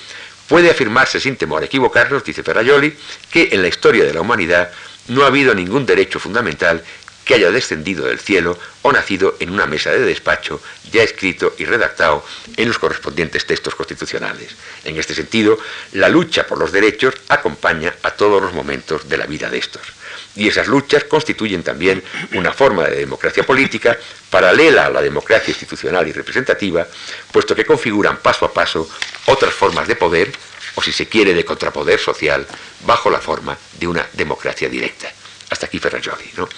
Puede 0.49 0.71
afirmarse 0.71 1.21
sin 1.21 1.37
temor 1.37 1.63
a 1.63 1.67
equivocarnos, 1.67 2.25
dice 2.25 2.43
Ferraioli, 2.43 2.97
que 3.31 3.49
en 3.53 3.63
la 3.63 3.69
historia 3.69 4.05
de 4.05 4.15
la 4.15 4.21
humanidad 4.21 4.71
no 5.09 5.25
ha 5.25 5.29
habido 5.29 5.55
ningún 5.55 5.87
derecho 5.87 6.19
fundamental 6.19 6.83
que 7.25 7.35
haya 7.35 7.51
descendido 7.51 8.05
del 8.05 8.21
cielo 8.21 8.59
o 8.83 8.93
nacido 8.93 9.37
en 9.41 9.51
una 9.51 9.67
mesa 9.67 9.91
de 9.91 10.01
despacho 10.01 10.61
ya 10.93 11.03
escrito 11.03 11.55
y 11.59 11.65
redactado 11.65 12.25
en 12.57 12.69
los 12.69 12.79
correspondientes 12.79 13.47
textos 13.47 13.75
constitucionales. 13.75 14.55
En 14.85 14.99
este 14.99 15.15
sentido, 15.15 15.59
la 15.93 16.09
lucha 16.09 16.47
por 16.47 16.59
los 16.59 16.71
derechos 16.71 17.15
acompaña 17.29 17.95
a 18.03 18.11
todos 18.11 18.43
los 18.43 18.53
momentos 18.53 19.09
de 19.09 19.17
la 19.17 19.27
vida 19.27 19.49
de 19.49 19.59
estos. 19.59 19.83
Y 20.37 20.49
esas 20.49 20.67
luchas 20.67 21.05
constituyen 21.05 21.63
también 21.63 22.03
una 22.35 22.53
forma 22.53 22.85
de 22.85 22.97
democracia 22.97 23.45
política 23.45 23.97
paralela 24.31 24.87
a 24.87 24.91
la 24.91 25.01
democracia 25.01 25.51
institucional 25.51 26.09
y 26.09 26.13
representativa, 26.13 26.87
puesto 27.31 27.55
que 27.55 27.65
configuran 27.65 28.19
paso 28.19 28.45
a 28.45 28.53
paso 28.53 28.89
otras 29.27 29.55
formas 29.55 29.87
de 29.87 29.97
poder, 29.97 30.33
o 30.75 30.83
si 30.83 30.93
se 30.93 31.07
quiere 31.07 31.35
de 31.35 31.45
contrapoder 31.45 32.01
social, 32.01 32.47
bajo 32.85 33.11
la 33.11 33.21
forma 33.21 33.57
de 33.79 33.87
una 33.87 34.07
democracia 34.13 34.69
directa. 34.69 35.13
Hasta 35.55 35.67
aquí 35.67 35.79
Ferrajoli. 35.79 36.31
¿no? 36.37 36.49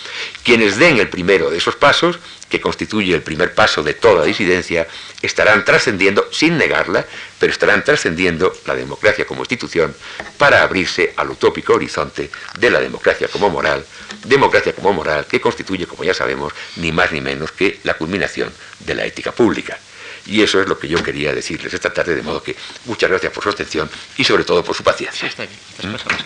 Quienes 0.42 0.78
den 0.78 0.96
el 0.96 1.10
primero 1.10 1.50
de 1.50 1.58
esos 1.58 1.76
pasos, 1.76 2.18
que 2.48 2.62
constituye 2.62 3.14
el 3.14 3.20
primer 3.20 3.54
paso 3.54 3.82
de 3.82 3.92
toda 3.92 4.24
disidencia, 4.24 4.88
estarán 5.20 5.66
trascendiendo, 5.66 6.26
sin 6.32 6.56
negarla, 6.56 7.04
pero 7.38 7.52
estarán 7.52 7.84
trascendiendo 7.84 8.56
la 8.64 8.74
democracia 8.74 9.26
como 9.26 9.42
institución 9.42 9.94
para 10.38 10.62
abrirse 10.62 11.12
al 11.18 11.28
utópico 11.28 11.74
horizonte 11.74 12.30
de 12.58 12.70
la 12.70 12.80
democracia 12.80 13.28
como 13.28 13.50
moral, 13.50 13.84
democracia 14.24 14.72
como 14.72 14.94
moral 14.94 15.26
que 15.26 15.42
constituye, 15.42 15.86
como 15.86 16.02
ya 16.02 16.14
sabemos, 16.14 16.54
ni 16.76 16.90
más 16.90 17.12
ni 17.12 17.20
menos 17.20 17.52
que 17.52 17.80
la 17.82 17.98
culminación 17.98 18.50
de 18.80 18.94
la 18.94 19.04
ética 19.04 19.30
pública. 19.30 19.78
Y 20.26 20.42
eso 20.42 20.60
es 20.60 20.68
lo 20.68 20.78
que 20.78 20.88
yo 20.88 21.02
quería 21.02 21.32
decirles 21.32 21.72
esta 21.72 21.90
tarde, 21.92 22.14
de 22.14 22.22
modo 22.22 22.42
que 22.42 22.54
muchas 22.84 23.08
gracias 23.08 23.32
por 23.32 23.42
su 23.44 23.50
atención 23.50 23.88
y 24.16 24.24
sobre 24.24 24.44
todo 24.44 24.64
por 24.64 24.74
su 24.74 24.82
paciencia. 24.82 25.28
Está 25.28 25.44
bien, 25.44 25.56
estas 25.78 26.02
cosas 26.02 26.24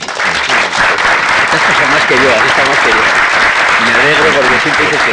más 1.90 2.06
que 2.06 2.14
yo, 2.14 2.30
estas 2.30 2.52
cosas 2.52 2.68
más 2.68 2.78
que 2.78 2.90
yo, 2.90 2.96
Me 3.84 3.92
alegro 3.94 4.40
porque 4.40 4.60
siempre 4.60 4.84
dices 4.86 5.02
que 5.02 5.12